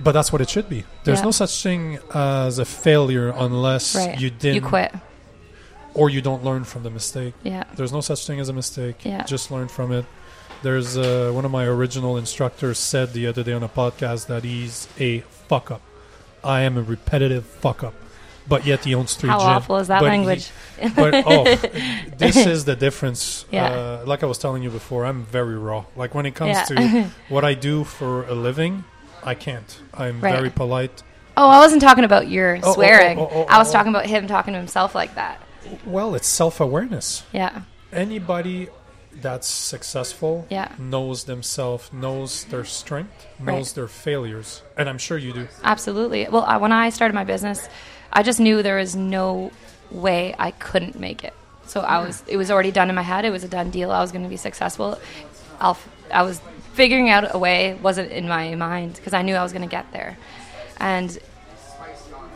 but 0.00 0.12
that's 0.12 0.32
what 0.32 0.40
it 0.40 0.48
should 0.50 0.68
be. 0.68 0.84
There's 1.04 1.18
Yeah. 1.20 1.24
no 1.26 1.30
such 1.30 1.62
thing 1.62 1.98
as 2.14 2.58
a 2.58 2.64
failure 2.64 3.32
unless 3.36 3.94
Right. 3.96 4.18
you 4.20 4.30
didn't 4.30 4.54
You 4.56 4.60
quit. 4.62 4.92
or 5.94 6.10
you 6.10 6.20
don't 6.20 6.44
learn 6.44 6.64
from 6.64 6.82
the 6.82 6.90
mistake. 6.90 7.34
Yeah. 7.42 7.64
There's 7.76 7.92
no 7.92 8.00
such 8.00 8.26
thing 8.26 8.40
as 8.40 8.48
a 8.48 8.52
mistake. 8.52 9.04
Yeah. 9.04 9.22
Just 9.24 9.50
learn 9.50 9.68
from 9.68 9.92
it. 9.92 10.04
There's 10.62 10.96
uh, 10.96 11.30
one 11.32 11.44
of 11.44 11.50
my 11.52 11.64
original 11.66 12.16
instructors 12.16 12.78
said 12.78 13.12
the 13.12 13.26
other 13.28 13.44
day 13.44 13.52
on 13.52 13.62
a 13.62 13.68
podcast 13.68 14.26
that 14.26 14.42
he's 14.44 14.88
a 14.98 15.20
fuck 15.48 15.70
up. 15.70 15.82
I 16.42 16.62
am 16.62 16.76
a 16.76 16.82
repetitive 16.82 17.44
fuck 17.46 17.82
up, 17.84 17.94
but 18.48 18.64
yet 18.66 18.84
he 18.84 18.94
owns 18.94 19.14
three 19.14 19.28
How 19.30 19.38
awful 19.38 19.76
is 19.76 19.88
that 19.88 20.00
but 20.00 20.06
he- 20.06 20.18
language? 20.18 20.50
but 20.96 21.14
oh, 21.26 21.44
this 22.16 22.36
is 22.54 22.64
the 22.64 22.76
difference. 22.76 23.44
Yeah. 23.50 23.66
Uh, 23.66 24.04
like 24.06 24.22
I 24.22 24.26
was 24.26 24.38
telling 24.38 24.62
you 24.62 24.70
before, 24.70 25.04
I'm 25.04 25.24
very 25.24 25.58
raw. 25.58 25.84
Like 25.96 26.14
when 26.14 26.26
it 26.26 26.34
comes 26.34 26.56
Yeah. 26.56 26.64
to 26.64 27.10
what 27.28 27.44
I 27.44 27.54
do 27.54 27.84
for 27.84 28.24
a 28.26 28.34
living, 28.34 28.84
I 29.22 29.34
can't. 29.34 29.80
I'm 29.92 30.20
Right. 30.20 30.34
very 30.34 30.50
polite. 30.50 31.02
oh, 31.36 31.48
I 31.48 31.58
wasn't 31.60 31.82
talking 31.82 32.04
about 32.04 32.28
your 32.28 32.58
oh, 32.62 32.72
swearing. 32.74 33.18
oh, 33.18 33.28
oh, 33.32 33.42
I 33.48 33.58
was 33.58 33.68
oh. 33.70 33.72
talking 33.72 33.90
about 33.90 34.06
him 34.06 34.26
talking 34.26 34.54
to 34.54 34.58
himself 34.58 34.94
like 34.94 35.14
that. 35.16 35.40
Well, 35.84 36.14
it's 36.14 36.26
self 36.28 36.60
awareness. 36.60 37.24
Yeah. 37.32 37.62
Anybody 37.92 38.68
that's 39.20 39.48
successful 39.48 40.46
Yeah. 40.48 40.70
knows 40.78 41.24
themselves, 41.24 41.90
knows 41.92 42.44
their 42.44 42.64
strength, 42.64 43.26
knows 43.40 43.70
Right. 43.70 43.74
their 43.74 43.88
failures, 43.88 44.62
and 44.76 44.88
I'm 44.88 44.98
sure 44.98 45.18
you 45.18 45.32
do. 45.32 45.48
Absolutely. 45.64 46.28
Well, 46.30 46.44
I, 46.44 46.56
when 46.58 46.70
I 46.72 46.90
started 46.90 47.14
my 47.14 47.24
business, 47.24 47.68
I 48.12 48.22
just 48.22 48.40
knew 48.40 48.62
there 48.62 48.76
was 48.76 48.96
no 48.96 49.52
way 49.90 50.34
I 50.38 50.50
couldn't 50.52 50.98
make 50.98 51.24
it. 51.24 51.34
So 51.66 51.80
I 51.80 51.98
was. 52.04 52.22
It 52.26 52.36
was 52.36 52.50
already 52.50 52.70
done 52.70 52.88
in 52.88 52.94
my 52.94 53.02
head. 53.02 53.24
It 53.24 53.30
was 53.30 53.44
a 53.44 53.48
done 53.48 53.70
deal. 53.70 53.90
I 53.90 54.00
was 54.00 54.10
going 54.10 54.24
to 54.24 54.30
be 54.30 54.38
successful. 54.38 54.98
I'll, 55.60 55.78
I 56.12 56.22
was 56.22 56.40
figuring 56.72 57.10
out 57.10 57.34
a 57.34 57.38
way. 57.38 57.74
Wasn't 57.74 58.10
in 58.10 58.26
my 58.26 58.54
mind 58.54 58.94
because 58.94 59.12
I 59.12 59.22
knew 59.22 59.34
I 59.34 59.42
was 59.42 59.52
going 59.52 59.68
to 59.68 59.68
get 59.68 59.92
there. 59.92 60.16
And 60.78 61.18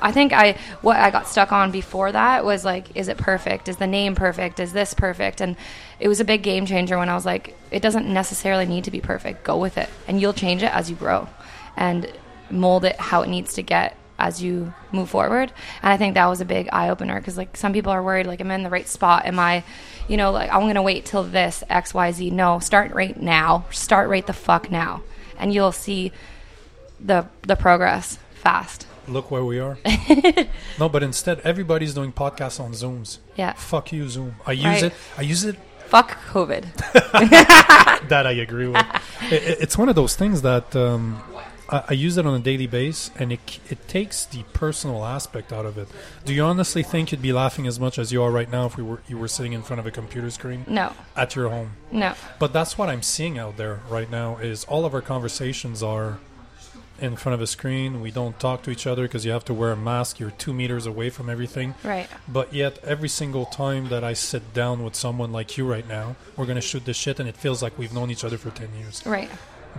I 0.03 0.11
think 0.11 0.33
I 0.33 0.59
what 0.83 0.97
I 0.97 1.11
got 1.11 1.29
stuck 1.29 1.53
on 1.53 1.71
before 1.71 2.13
that 2.13 2.45
was 2.45 2.65
like, 2.65 2.95
is 2.97 3.09
it 3.09 3.17
perfect? 3.17 3.69
Is 3.69 3.77
the 3.77 3.87
name 3.87 4.15
perfect? 4.15 4.61
Is 4.61 4.73
this 4.73 4.93
perfect? 4.95 5.41
And 5.41 5.57
it 6.01 6.09
was 6.09 6.21
a 6.21 6.25
big 6.25 6.43
game 6.43 6.67
changer 6.67 6.99
when 6.99 7.09
I 7.09 7.15
was 7.15 7.25
like, 7.25 7.57
it 7.71 7.81
doesn't 7.81 8.13
necessarily 8.13 8.67
need 8.67 8.85
to 8.85 8.91
be 8.91 9.01
perfect. 9.01 9.45
Go 9.45 9.57
with 9.57 9.79
it, 9.79 9.89
and 10.09 10.21
you'll 10.21 10.33
change 10.33 10.63
it 10.63 10.75
as 10.75 10.91
you 10.91 10.97
grow, 10.97 11.29
and 11.77 12.11
mold 12.51 12.85
it 12.85 12.97
how 12.97 13.23
it 13.23 13.29
needs 13.29 13.55
to 13.55 13.63
get 13.63 13.97
as 14.23 14.43
you 14.43 14.73
move 14.93 15.11
forward. 15.11 15.53
And 15.83 15.93
I 15.93 15.97
think 15.97 16.15
that 16.15 16.27
was 16.27 16.41
a 16.41 16.45
big 16.45 16.69
eye 16.73 16.89
opener 16.91 17.19
because 17.21 17.37
like 17.37 17.57
some 17.57 17.73
people 17.73 17.93
are 17.93 18.03
worried, 18.03 18.27
like, 18.27 18.41
am 18.41 18.51
I 18.51 18.55
in 18.55 18.63
the 18.63 18.71
right 18.71 18.89
spot? 18.89 19.27
Am 19.27 19.39
I, 19.39 19.65
you 20.09 20.17
know, 20.17 20.31
like 20.31 20.51
I'm 20.53 20.63
gonna 20.63 20.83
wait 20.83 21.05
till 21.05 21.25
this 21.25 21.65
X 21.69 21.93
Y 21.93 22.13
Z? 22.13 22.31
No, 22.31 22.59
start 22.61 22.93
right 22.93 23.21
now. 23.21 23.65
Start 23.71 24.09
right 24.09 24.27
the 24.27 24.33
fuck 24.33 24.71
now, 24.71 25.03
and 25.39 25.53
you'll 25.53 25.73
see 25.73 26.13
the 27.01 27.27
the 27.43 27.57
progress 27.57 28.19
fast. 28.35 28.87
Look 29.09 29.33
where 29.33 29.45
we 29.45 29.59
are. 29.59 29.79
no, 30.79 30.89
but 30.89 31.03
instead, 31.03 31.41
everybody's 31.41 31.93
doing 31.93 32.13
podcasts 32.13 32.61
on 32.61 32.71
Zooms. 32.73 33.19
Yeah. 33.37 33.53
Fuck 33.55 33.93
you, 33.93 34.09
Zoom. 34.09 34.37
I 34.47 34.53
use 34.53 34.65
Right. 34.65 34.83
it. 34.85 34.93
I 35.19 35.23
use 35.23 35.43
it 35.45 35.57
Fuck 35.89 36.17
COVID. 36.31 36.65
that 38.09 38.27
I 38.27 38.33
agree 38.33 38.69
with. 38.69 38.87
it, 39.23 39.43
it- 39.43 39.59
it's 39.61 39.77
one 39.77 39.89
of 39.89 39.95
those 39.97 40.15
things 40.17 40.43
that 40.43 40.75
um, 40.77 41.21
I, 41.73 41.85
I 41.89 41.93
use 41.95 42.17
it 42.19 42.27
on 42.27 42.35
a 42.35 42.39
daily 42.39 42.67
basis, 42.67 43.11
and 43.19 43.33
it 43.33 43.59
it 43.71 43.89
takes 43.89 44.25
the 44.27 44.43
personal 44.53 45.05
aspect 45.05 45.53
out 45.53 45.67
of 45.67 45.79
it. 45.79 45.89
Do 46.25 46.33
you 46.35 46.45
honestly 46.45 46.83
think 46.83 47.11
you'd 47.11 47.23
be 47.23 47.33
laughing 47.33 47.67
as 47.67 47.81
much 47.81 47.99
as 47.99 48.13
you 48.13 48.23
are 48.23 48.31
right 48.31 48.51
now 48.51 48.67
if 48.67 48.77
we 48.77 48.83
were 48.83 49.01
you 49.09 49.19
were 49.19 49.29
sitting 49.29 49.53
in 49.53 49.63
front 49.63 49.81
of 49.81 49.87
a 49.87 49.91
computer 49.91 50.31
screen 50.31 50.65
No, 50.69 50.93
at 51.17 51.35
your 51.35 51.49
home? 51.49 51.71
no. 51.91 52.15
But 52.39 52.53
that's 52.53 52.77
what 52.79 52.89
I'm 52.89 53.03
seeing 53.03 53.39
out 53.39 53.57
there 53.57 53.81
right 53.89 54.11
now. 54.11 54.37
Is 54.37 54.65
all 54.65 54.85
of 54.85 54.95
our 54.95 55.03
conversations 55.03 55.83
are 55.83 56.19
in 57.01 57.17
front 57.17 57.35
of 57.35 57.41
a 57.41 57.47
screen. 57.49 58.01
We 58.01 58.13
don't 58.13 58.39
talk 58.39 58.63
to 58.63 58.71
each 58.71 58.87
other 58.87 59.03
because 59.03 59.25
you 59.25 59.33
have 59.33 59.45
to 59.47 59.55
wear 59.55 59.73
a 59.73 59.77
mask. 59.77 60.21
You're 60.21 60.31
two 60.31 60.53
meters 60.53 60.87
away 60.87 61.11
from 61.11 61.29
everything. 61.29 61.75
Right. 61.83 62.07
But 62.29 62.53
yet, 62.55 62.79
every 62.85 63.09
single 63.09 63.47
time 63.47 63.89
that 63.89 64.05
I 64.05 64.13
sit 64.13 64.55
down 64.55 64.85
with 64.85 64.95
someone 64.95 65.33
like 65.33 65.57
you 65.59 65.67
right 65.67 65.89
now, 65.89 66.15
we're 66.37 66.47
gonna 66.47 66.61
shoot 66.61 66.85
the 66.85 66.95
shit, 66.95 67.19
and 67.19 67.29
it 67.29 67.37
feels 67.37 67.61
like 67.63 67.77
we've 67.77 67.93
known 67.93 68.11
each 68.11 68.23
other 68.25 68.39
for 68.39 68.51
ten 68.51 68.69
years. 68.79 69.03
Right. 69.05 69.31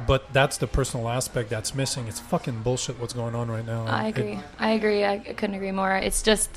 But 0.07 0.33
that's 0.33 0.57
the 0.57 0.67
personal 0.67 1.07
aspect 1.07 1.49
that's 1.49 1.75
missing. 1.75 2.07
It's 2.07 2.19
fucking 2.19 2.61
bullshit 2.63 2.99
what's 2.99 3.13
going 3.13 3.35
on 3.35 3.49
right 3.49 3.65
now. 3.65 3.85
I 3.85 4.07
It- 4.07 4.17
agree. 4.17 4.39
I 4.59 4.69
agree. 4.71 5.05
I 5.05 5.19
couldn't 5.19 5.55
agree 5.55 5.71
more. 5.71 5.95
It's 5.95 6.21
just 6.23 6.49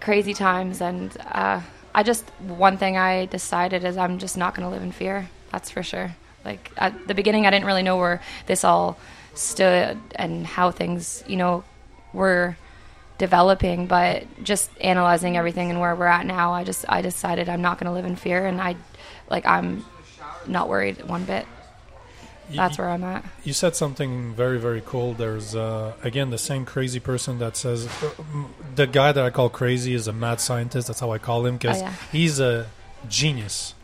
crazy 0.00 0.34
times, 0.34 0.80
and 0.80 1.16
uh, 1.32 1.60
I 1.94 2.02
just 2.02 2.24
one 2.40 2.76
thing 2.76 2.96
I 2.96 3.26
decided 3.26 3.84
is 3.84 3.96
I'm 3.96 4.18
just 4.18 4.36
not 4.36 4.54
going 4.54 4.64
to 4.66 4.70
live 4.70 4.82
in 4.82 4.92
fear. 4.92 5.28
That's 5.50 5.70
for 5.70 5.82
sure. 5.82 6.14
Like 6.44 6.70
at 6.76 7.08
the 7.08 7.14
beginning, 7.14 7.46
I 7.46 7.50
didn't 7.50 7.66
really 7.66 7.82
know 7.82 7.96
where 7.96 8.20
this 8.46 8.64
all 8.64 8.96
stood 9.34 9.98
and 10.14 10.46
how 10.46 10.70
things, 10.70 11.24
you 11.26 11.36
know, 11.36 11.64
were 12.12 12.56
developing. 13.18 13.86
But 13.86 14.24
just 14.44 14.70
analyzing 14.80 15.36
everything 15.36 15.70
and 15.70 15.80
where 15.80 15.94
we're 15.96 16.06
at 16.06 16.26
now, 16.26 16.52
I 16.52 16.64
just 16.64 16.84
I 16.88 17.02
decided 17.02 17.48
I'm 17.48 17.62
not 17.62 17.78
going 17.78 17.86
to 17.86 17.92
live 17.92 18.04
in 18.04 18.14
fear, 18.16 18.46
and 18.46 18.60
I 18.60 18.76
like 19.30 19.46
I'm 19.46 19.84
not 20.46 20.68
worried 20.68 21.02
one 21.08 21.24
bit. 21.24 21.46
That's 22.50 22.78
where 22.78 22.90
I'm 22.90 23.04
at. 23.04 23.24
You 23.42 23.52
said 23.52 23.74
something 23.76 24.34
very, 24.34 24.58
very 24.58 24.82
cool. 24.84 25.14
There's 25.14 25.54
uh, 25.54 25.94
again 26.02 26.30
the 26.30 26.38
same 26.38 26.64
crazy 26.64 27.00
person 27.00 27.38
that 27.38 27.56
says 27.56 27.88
the 28.74 28.86
guy 28.86 29.12
that 29.12 29.24
I 29.24 29.30
call 29.30 29.48
crazy 29.48 29.94
is 29.94 30.06
a 30.08 30.12
mad 30.12 30.40
scientist. 30.40 30.88
That's 30.88 31.00
how 31.00 31.10
I 31.10 31.18
call 31.18 31.46
him 31.46 31.56
because 31.56 31.78
Oh, 31.80 31.84
yeah. 31.84 31.94
he's 32.12 32.40
a 32.40 32.66
genius 33.08 33.74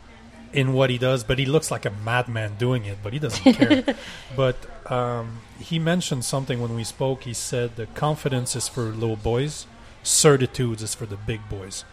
in 0.53 0.73
what 0.73 0.89
he 0.89 0.97
does, 0.97 1.23
but 1.23 1.39
he 1.39 1.45
looks 1.45 1.71
like 1.71 1.85
a 1.85 1.91
madman 1.91 2.55
doing 2.57 2.85
it. 2.85 2.97
But 3.01 3.13
he 3.13 3.19
doesn't 3.19 3.53
care. 3.53 3.95
but 4.35 4.57
um, 4.91 5.39
he 5.59 5.79
mentioned 5.79 6.25
something 6.25 6.61
when 6.61 6.75
we 6.75 6.83
spoke. 6.83 7.23
He 7.23 7.33
said 7.33 7.75
the 7.77 7.85
confidence 7.87 8.55
is 8.55 8.67
for 8.67 8.83
little 8.83 9.15
boys, 9.15 9.65
certitudes 10.03 10.83
is 10.83 10.93
for 10.93 11.05
the 11.05 11.17
big 11.17 11.47
boys. 11.49 11.85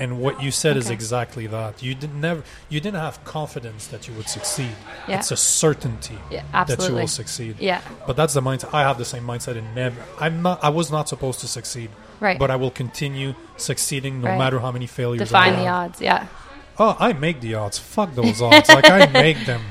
And 0.00 0.18
what 0.18 0.42
you 0.42 0.50
said 0.50 0.76
is 0.78 0.88
exactly 0.88 1.46
that. 1.48 1.82
You 1.82 1.94
didn't 1.94 2.20
never, 2.20 2.42
you 2.70 2.80
didn't 2.80 3.00
have 3.00 3.22
confidence 3.24 3.86
that 3.88 4.08
you 4.08 4.14
would 4.14 4.28
succeed. 4.28 4.72
Yeah. 5.06 5.18
It's 5.18 5.30
a 5.30 5.36
certainty 5.36 6.18
Yeah, 6.30 6.42
that 6.64 6.80
you 6.88 6.94
will 6.94 7.06
succeed. 7.06 7.56
Yeah. 7.60 7.82
But 8.06 8.16
that's 8.16 8.32
the 8.32 8.40
mindset. 8.40 8.72
I 8.72 8.80
have 8.82 8.96
the 8.96 9.04
same 9.04 9.24
mindset 9.24 9.56
in 9.56 9.74
never. 9.74 10.00
I'm 10.18 10.40
not. 10.40 10.64
I 10.64 10.70
was 10.70 10.90
not 10.90 11.08
supposed 11.08 11.40
to 11.40 11.48
succeed. 11.48 11.90
Right. 12.18 12.38
But 12.38 12.50
I 12.50 12.56
will 12.56 12.70
continue 12.70 13.34
succeeding 13.58 14.22
no 14.22 14.28
Right. 14.28 14.38
matter 14.38 14.58
how 14.58 14.72
many 14.72 14.86
failures. 14.86 15.28
Define 15.28 15.54
I 15.54 15.62
the 15.62 15.68
odds. 15.68 16.00
Yeah. 16.00 16.26
Oh, 16.78 16.96
I 16.98 17.12
make 17.12 17.40
the 17.42 17.54
odds. 17.54 17.78
Fuck 17.78 18.14
those 18.14 18.40
odds. 18.48 18.68
like 18.70 18.88
I 18.90 19.04
make 19.06 19.44
them. 19.44 19.62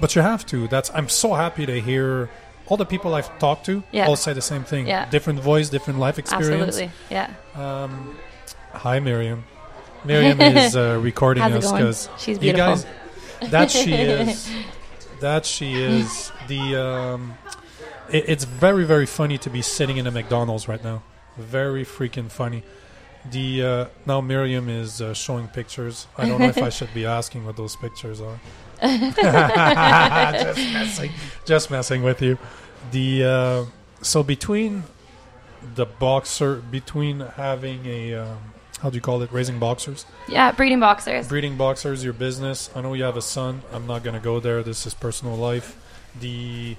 But 0.00 0.16
you 0.16 0.22
have 0.22 0.44
to. 0.46 0.66
That's. 0.68 0.90
I'm 0.92 1.08
so 1.08 1.34
happy 1.34 1.66
to 1.66 1.80
hear 1.80 2.30
all 2.66 2.76
the 2.76 2.84
people 2.84 3.14
I've 3.14 3.30
talked 3.38 3.64
to 3.66 3.82
Yeah. 3.92 4.06
all 4.08 4.16
say 4.16 4.32
the 4.32 4.42
same 4.42 4.64
thing. 4.64 4.88
Yeah. 4.88 5.08
Different 5.08 5.38
voice, 5.40 5.68
different 5.70 6.00
life 6.00 6.18
experience. 6.18 6.78
Absolutely. 6.78 6.90
Yeah. 7.10 7.30
Um, 7.54 8.18
hi, 8.72 8.98
Miriam. 9.00 9.44
Miriam 10.04 10.40
is 10.40 10.76
uh, 10.76 10.98
recording 11.02 11.42
How's 11.42 11.64
us 11.64 11.72
because 11.72 12.08
She's 12.18 12.42
you 12.42 12.52
guys. 12.52 12.86
That 13.50 13.70
she 13.70 13.92
is. 13.94 14.50
That 15.20 15.46
she 15.46 15.74
is. 15.74 16.32
The. 16.48 16.76
Um, 16.76 17.34
it, 18.10 18.24
it's 18.28 18.44
very 18.44 18.84
very 18.84 19.06
funny 19.06 19.38
to 19.38 19.50
be 19.50 19.62
sitting 19.62 19.96
in 19.96 20.06
a 20.08 20.10
McDonald's 20.10 20.66
right 20.66 20.82
now. 20.82 21.02
Very 21.36 21.84
freaking 21.84 22.30
funny. 22.30 22.64
The 23.30 23.62
uh, 23.62 23.86
now 24.06 24.20
Miriam 24.20 24.68
is 24.68 25.00
uh, 25.00 25.14
showing 25.14 25.46
pictures. 25.46 26.08
I 26.16 26.26
don't 26.26 26.40
know 26.40 26.48
if 26.48 26.58
I 26.58 26.68
should 26.68 26.92
be 26.94 27.06
asking 27.06 27.44
what 27.46 27.56
those 27.56 27.76
pictures 27.76 28.20
are. 28.20 28.40
just 28.82 30.58
messing, 30.72 31.12
just 31.44 31.70
messing 31.70 32.02
with 32.02 32.20
you. 32.20 32.38
The 32.90 33.24
uh, 33.24 33.64
so 34.02 34.24
between 34.24 34.82
the 35.74 35.86
boxer, 35.86 36.56
between 36.56 37.20
having 37.20 37.86
a 37.86 38.14
um, 38.14 38.38
how 38.82 38.90
do 38.90 38.94
you 38.96 39.00
call 39.00 39.22
it, 39.22 39.30
raising 39.32 39.58
boxers, 39.58 40.06
Yeah. 40.28 40.52
Breeding 40.52 40.80
boxers. 40.80 41.26
breeding 41.28 41.56
boxers, 41.56 42.04
your 42.04 42.12
business. 42.12 42.70
I 42.76 42.80
know 42.80 42.94
you 42.94 43.04
have 43.04 43.16
a 43.16 43.22
son. 43.22 43.62
I'm 43.72 43.86
not 43.86 44.02
gonna 44.04 44.20
go 44.20 44.40
there. 44.40 44.62
This 44.62 44.86
is 44.86 44.94
personal 44.94 45.36
life. 45.36 45.76
The 46.20 46.76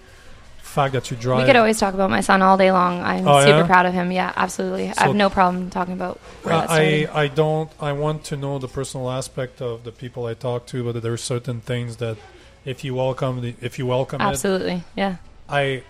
fact 0.62 0.94
that 0.94 1.10
you 1.10 1.18
drive. 1.18 1.40
We 1.40 1.46
could 1.46 1.56
always 1.56 1.80
talk 1.80 1.94
about 1.96 2.10
my 2.12 2.22
son 2.22 2.42
all 2.42 2.56
day 2.58 2.72
long. 2.72 3.02
I'm 3.02 3.28
Oh, 3.28 3.40
super 3.42 3.60
yeah? 3.60 3.66
proud 3.66 3.86
of 3.88 3.94
him. 3.94 4.12
Yeah, 4.12 4.32
absolutely. 4.36 4.94
I 4.98 5.04
have 5.08 5.16
no 5.16 5.30
problem 5.30 5.70
talking 5.72 5.94
about 5.94 6.18
where 6.44 6.54
Uh, 6.56 6.66
I. 6.70 7.08
I 7.14 7.28
don't. 7.28 7.72
I 7.80 7.92
want 7.94 8.24
to 8.26 8.38
know 8.38 8.60
the 8.60 8.68
personal 8.68 9.10
aspect 9.10 9.62
of 9.62 9.84
the 9.84 9.92
people 9.92 10.26
I 10.28 10.36
talk 10.36 10.66
to, 10.68 10.84
but 10.84 11.02
there 11.02 11.14
are 11.14 11.18
certain 11.18 11.62
things 11.62 11.98
that 11.98 12.18
if 12.66 12.84
you 12.84 12.94
welcome 12.96 13.42
the, 13.42 13.56
if 13.62 13.80
you 13.80 13.86
welcome 13.88 14.22
it, 14.22 14.26
Absolutely. 14.26 14.84
Yeah. 14.96 15.16
I. 15.50 15.84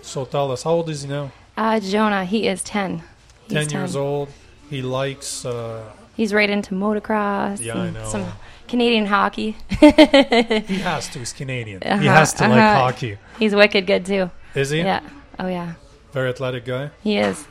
So 0.00 0.24
tell 0.24 0.50
us, 0.50 0.62
how 0.64 0.70
old 0.72 0.88
is 0.88 1.02
he 1.02 1.08
now? 1.08 1.30
Uh, 1.56 1.78
Jonah, 1.78 2.24
he 2.24 2.48
is 2.48 2.62
10. 2.62 3.02
He's 3.48 3.68
Ten 3.68 3.70
years 3.70 3.94
old. 3.94 4.30
He 4.72 4.80
likes. 4.80 5.44
Uh, 5.44 5.84
He's 6.16 6.32
right 6.32 6.48
into 6.48 6.74
motocross. 6.74 7.60
Yeah, 7.60 7.76
I 7.76 7.90
know. 7.90 8.08
Some 8.08 8.24
Canadian 8.68 9.04
hockey. 9.04 9.54
he 9.68 10.78
has 10.78 11.08
to. 11.10 11.18
He's 11.18 11.34
Canadian. 11.34 11.82
he 11.82 11.88
Uh-huh, 11.90 12.02
has 12.04 12.32
to 12.32 12.44
like 12.48 12.52
uh-huh. 12.52 12.80
hockey. 12.80 13.18
He's 13.38 13.54
wicked 13.54 13.86
good 13.86 14.06
too. 14.06 14.30
Is 14.54 14.70
he? 14.70 14.78
Yeah. 14.78 15.00
Oh 15.38 15.46
yeah. 15.46 15.74
Very 16.12 16.30
athletic 16.30 16.64
guy. 16.64 16.88
He 17.02 17.18
is. 17.18 17.44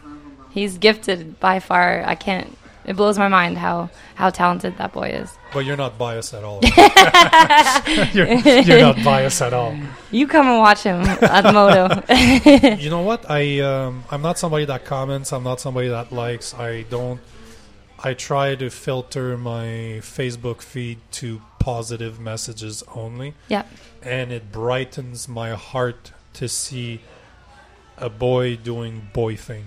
He's 0.49 0.79
gifted 0.79 1.39
by 1.39 1.59
far. 1.59 2.03
I 2.07 2.15
can't. 2.15 2.57
It 2.85 2.95
blows 2.95 3.17
my 3.17 3.27
mind 3.27 3.57
how 3.57 3.89
how 4.15 4.29
talented 4.29 4.77
that 4.77 4.91
boy 4.93 5.09
is. 5.09 5.31
But 5.53 5.65
you're 5.65 5.77
not 5.77 5.97
biased 5.97 6.33
at 6.33 6.43
all. 6.43 6.59
you're, 8.13 8.27
you're 8.61 8.79
not 8.79 9.03
biased 9.03 9.41
at 9.41 9.53
all. 9.53 9.75
You 10.11 10.27
come 10.27 10.47
and 10.47 10.59
watch 10.59 10.83
him 10.83 11.01
at 11.01 11.53
Moto. 11.53 12.01
You 12.81 12.89
know 12.89 13.01
what? 13.01 13.29
I 13.29 13.59
um, 13.59 14.03
I'm 14.09 14.21
not 14.21 14.37
somebody 14.39 14.65
that 14.65 14.85
comments. 14.85 15.31
I'm 15.33 15.43
not 15.43 15.59
somebody 15.59 15.89
that 15.89 16.11
likes. 16.11 16.53
I 16.53 16.83
don't. 16.83 17.19
I 18.03 18.15
try 18.15 18.55
to 18.55 18.69
filter 18.71 19.37
my 19.37 20.01
Facebook 20.01 20.61
feed 20.63 20.97
to 21.21 21.41
positive 21.59 22.19
messages 22.19 22.83
only, 22.95 23.35
Yeah. 23.47 23.63
and 24.01 24.31
it 24.31 24.51
brightens 24.51 25.27
my 25.27 25.51
heart 25.51 26.11
to 26.33 26.47
see 26.49 27.01
a 27.97 28.09
boy 28.09 28.55
doing 28.55 29.09
boy 29.13 29.35
thing. 29.35 29.65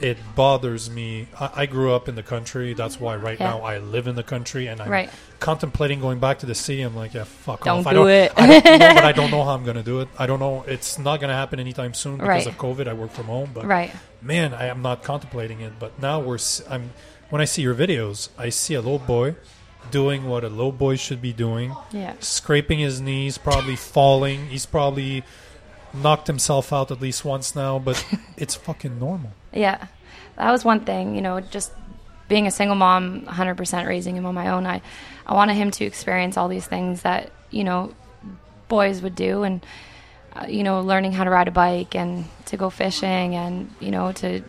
It 0.00 0.18
bothers 0.34 0.88
me. 0.90 1.28
I, 1.38 1.50
I 1.54 1.66
grew 1.66 1.92
up 1.92 2.08
in 2.08 2.14
the 2.14 2.22
country. 2.22 2.72
That's 2.74 2.98
why 2.98 3.16
right 3.16 3.38
Yeah. 3.38 3.50
now 3.50 3.60
I 3.60 3.78
live 3.78 4.06
in 4.06 4.14
the 4.14 4.22
country, 4.22 4.66
and 4.66 4.80
I'm 4.80 4.88
Right. 4.88 5.10
contemplating 5.40 6.00
going 6.00 6.18
back 6.20 6.38
to 6.40 6.46
the 6.46 6.54
sea. 6.54 6.80
I'm 6.80 6.96
like, 6.96 7.12
yeah, 7.14 7.24
fuck 7.24 7.64
Don't 7.64 7.80
off. 7.80 7.86
I 7.86 7.90
do 7.90 7.96
don't, 7.98 8.08
it. 8.10 8.32
I 8.36 8.46
don't 8.46 8.64
know, 8.64 8.78
but 8.94 9.04
I 9.04 9.12
don't 9.20 9.30
know 9.30 9.44
how 9.44 9.50
I'm 9.54 9.64
gonna 9.64 9.82
do 9.82 10.00
it. 10.00 10.08
I 10.18 10.26
don't 10.26 10.40
know. 10.40 10.64
It's 10.66 10.98
not 10.98 11.20
gonna 11.20 11.34
happen 11.34 11.60
anytime 11.60 11.92
soon 11.94 12.14
because 12.16 12.28
Right. 12.28 12.46
of 12.46 12.56
COVID. 12.58 12.88
I 12.88 12.92
work 12.94 13.10
from 13.12 13.26
home, 13.26 13.50
but 13.54 13.66
Right. 13.66 13.92
man, 14.22 14.54
I 14.54 14.66
am 14.66 14.80
not 14.82 15.02
contemplating 15.02 15.60
it. 15.60 15.74
But 15.78 16.00
now 16.00 16.20
we're. 16.20 16.38
I'm. 16.68 16.92
When 17.28 17.40
I 17.40 17.44
see 17.44 17.62
your 17.62 17.74
videos, 17.74 18.28
I 18.38 18.48
see 18.48 18.74
a 18.74 18.80
little 18.80 18.98
boy 18.98 19.36
doing 19.90 20.26
what 20.28 20.44
a 20.44 20.48
little 20.48 20.72
boy 20.72 20.96
should 20.96 21.22
be 21.22 21.32
doing, 21.32 21.74
Yeah. 21.92 22.14
scraping 22.20 22.78
his 22.80 23.00
knees, 23.00 23.38
probably 23.38 23.76
falling. 23.76 24.46
He's 24.48 24.66
probably 24.66 25.24
knocked 25.94 26.26
himself 26.26 26.72
out 26.72 26.90
at 26.90 27.00
least 27.00 27.24
once 27.24 27.54
now, 27.54 27.78
but 27.78 28.04
it's 28.36 28.54
fucking 28.54 28.98
normal. 28.98 29.32
Yeah, 29.52 29.86
that 30.36 30.50
was 30.50 30.64
one 30.64 30.80
thing. 30.80 31.14
You 31.14 31.22
know, 31.22 31.40
just 31.40 31.72
being 32.28 32.46
a 32.46 32.50
single 32.50 32.76
mom, 32.76 33.22
100% 33.22 33.86
raising 33.86 34.16
him 34.16 34.24
on 34.24 34.34
my 34.34 34.50
own. 34.50 34.66
I, 34.66 34.82
I 35.26 35.34
wanted 35.34 35.54
him 35.54 35.70
to 35.72 35.84
experience 35.84 36.36
all 36.36 36.48
these 36.48 36.66
things 36.66 37.02
that 37.02 37.30
you 37.50 37.64
know 37.64 37.94
boys 38.68 39.02
would 39.02 39.14
do, 39.14 39.42
and 39.42 39.64
uh, 40.34 40.46
you 40.48 40.62
know, 40.62 40.80
learning 40.80 41.12
how 41.12 41.24
to 41.24 41.30
ride 41.30 41.48
a 41.48 41.50
bike 41.50 41.94
and 41.94 42.24
to 42.46 42.56
go 42.56 42.70
fishing, 42.70 43.34
and 43.34 43.74
you 43.80 43.90
know, 43.90 44.12
to 44.12 44.42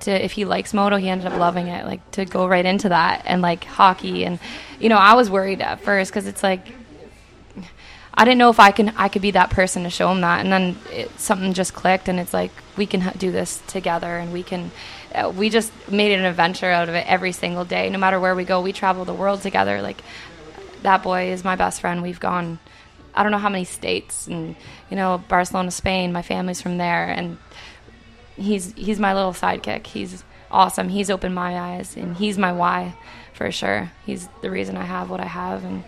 to 0.00 0.24
if 0.24 0.32
he 0.32 0.44
likes 0.44 0.74
moto, 0.74 0.96
he 0.96 1.08
ended 1.08 1.26
up 1.26 1.38
loving 1.38 1.68
it. 1.68 1.86
Like 1.86 2.10
to 2.12 2.24
go 2.24 2.46
right 2.46 2.64
into 2.64 2.88
that, 2.90 3.22
and 3.24 3.40
like 3.40 3.64
hockey, 3.64 4.24
and 4.24 4.38
you 4.78 4.88
know, 4.88 4.96
I 4.96 5.14
was 5.14 5.30
worried 5.30 5.60
at 5.60 5.80
first 5.80 6.10
because 6.10 6.26
it's 6.26 6.42
like 6.42 6.66
I 8.12 8.24
didn't 8.24 8.38
know 8.38 8.50
if 8.50 8.60
I 8.60 8.70
can 8.70 8.90
I 8.96 9.08
could 9.08 9.22
be 9.22 9.30
that 9.32 9.50
person 9.50 9.84
to 9.84 9.90
show 9.90 10.10
him 10.10 10.20
that, 10.22 10.40
and 10.40 10.52
then 10.52 10.76
it, 10.90 11.18
something 11.18 11.52
just 11.52 11.74
clicked, 11.74 12.08
and 12.08 12.18
it's 12.18 12.34
like 12.34 12.50
we 12.76 12.86
can 12.86 13.16
do 13.16 13.30
this 13.30 13.62
together, 13.66 14.16
and 14.18 14.32
we 14.32 14.42
can. 14.42 14.70
Uh, 15.14 15.32
we 15.34 15.50
just 15.50 15.72
made 15.90 16.12
an 16.12 16.24
adventure 16.24 16.70
out 16.70 16.88
of 16.88 16.94
it 16.94 17.04
every 17.08 17.32
single 17.32 17.64
day. 17.64 17.90
No 17.90 17.98
matter 17.98 18.20
where 18.20 18.34
we 18.34 18.44
go, 18.44 18.60
we 18.60 18.72
travel 18.72 19.04
the 19.04 19.14
world 19.14 19.42
together. 19.42 19.82
Like 19.82 20.02
that 20.82 21.02
boy 21.02 21.30
is 21.30 21.44
my 21.44 21.56
best 21.56 21.80
friend. 21.80 22.02
We've 22.02 22.20
gone, 22.20 22.58
I 23.14 23.22
don't 23.22 23.32
know 23.32 23.38
how 23.38 23.48
many 23.48 23.64
states, 23.64 24.26
and 24.26 24.56
you 24.90 24.96
know 24.96 25.22
Barcelona, 25.28 25.70
Spain. 25.70 26.12
My 26.12 26.22
family's 26.22 26.60
from 26.60 26.78
there, 26.78 27.06
and 27.06 27.38
he's 28.36 28.72
he's 28.74 28.98
my 28.98 29.14
little 29.14 29.32
sidekick. 29.32 29.86
He's 29.86 30.24
awesome. 30.50 30.88
He's 30.88 31.10
opened 31.10 31.34
my 31.34 31.58
eyes, 31.58 31.96
and 31.96 32.16
he's 32.16 32.38
my 32.38 32.52
why 32.52 32.94
for 33.34 33.50
sure. 33.50 33.92
He's 34.04 34.28
the 34.42 34.50
reason 34.50 34.76
I 34.76 34.84
have 34.84 35.10
what 35.10 35.20
I 35.20 35.26
have, 35.26 35.64
and 35.64 35.84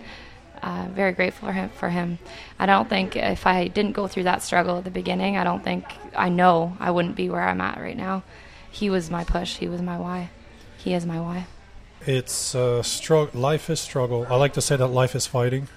uh, 0.62 0.86
very 0.90 1.12
grateful 1.12 1.48
for 1.48 1.52
him. 1.52 1.70
For 1.70 1.88
him, 1.88 2.18
I 2.58 2.66
don't 2.66 2.88
think 2.88 3.16
if 3.16 3.46
I 3.46 3.68
didn't 3.68 3.92
go 3.92 4.06
through 4.06 4.24
that 4.24 4.42
struggle 4.42 4.78
at 4.78 4.84
the 4.84 4.90
beginning, 4.90 5.36
I 5.36 5.44
don't 5.44 5.62
think 5.62 5.84
I 6.16 6.28
know 6.28 6.76
I 6.80 6.90
wouldn't 6.90 7.16
be 7.16 7.28
where 7.28 7.42
I'm 7.42 7.60
at 7.60 7.78
right 7.80 7.96
now. 7.96 8.22
He 8.70 8.88
was 8.88 9.10
my 9.10 9.24
push. 9.24 9.56
He 9.56 9.68
was 9.68 9.82
my 9.82 9.98
why. 9.98 10.30
He 10.78 10.94
is 10.94 11.04
my 11.04 11.20
why. 11.20 11.46
It's 12.06 12.54
uh, 12.54 12.82
struggle. 12.82 13.40
Life 13.40 13.70
is 13.70 13.80
struggle. 13.80 14.26
I 14.28 14.36
like 14.36 14.54
to 14.54 14.60
say 14.60 14.76
that 14.76 14.88
life 14.88 15.14
is 15.14 15.26
fighting 15.26 15.68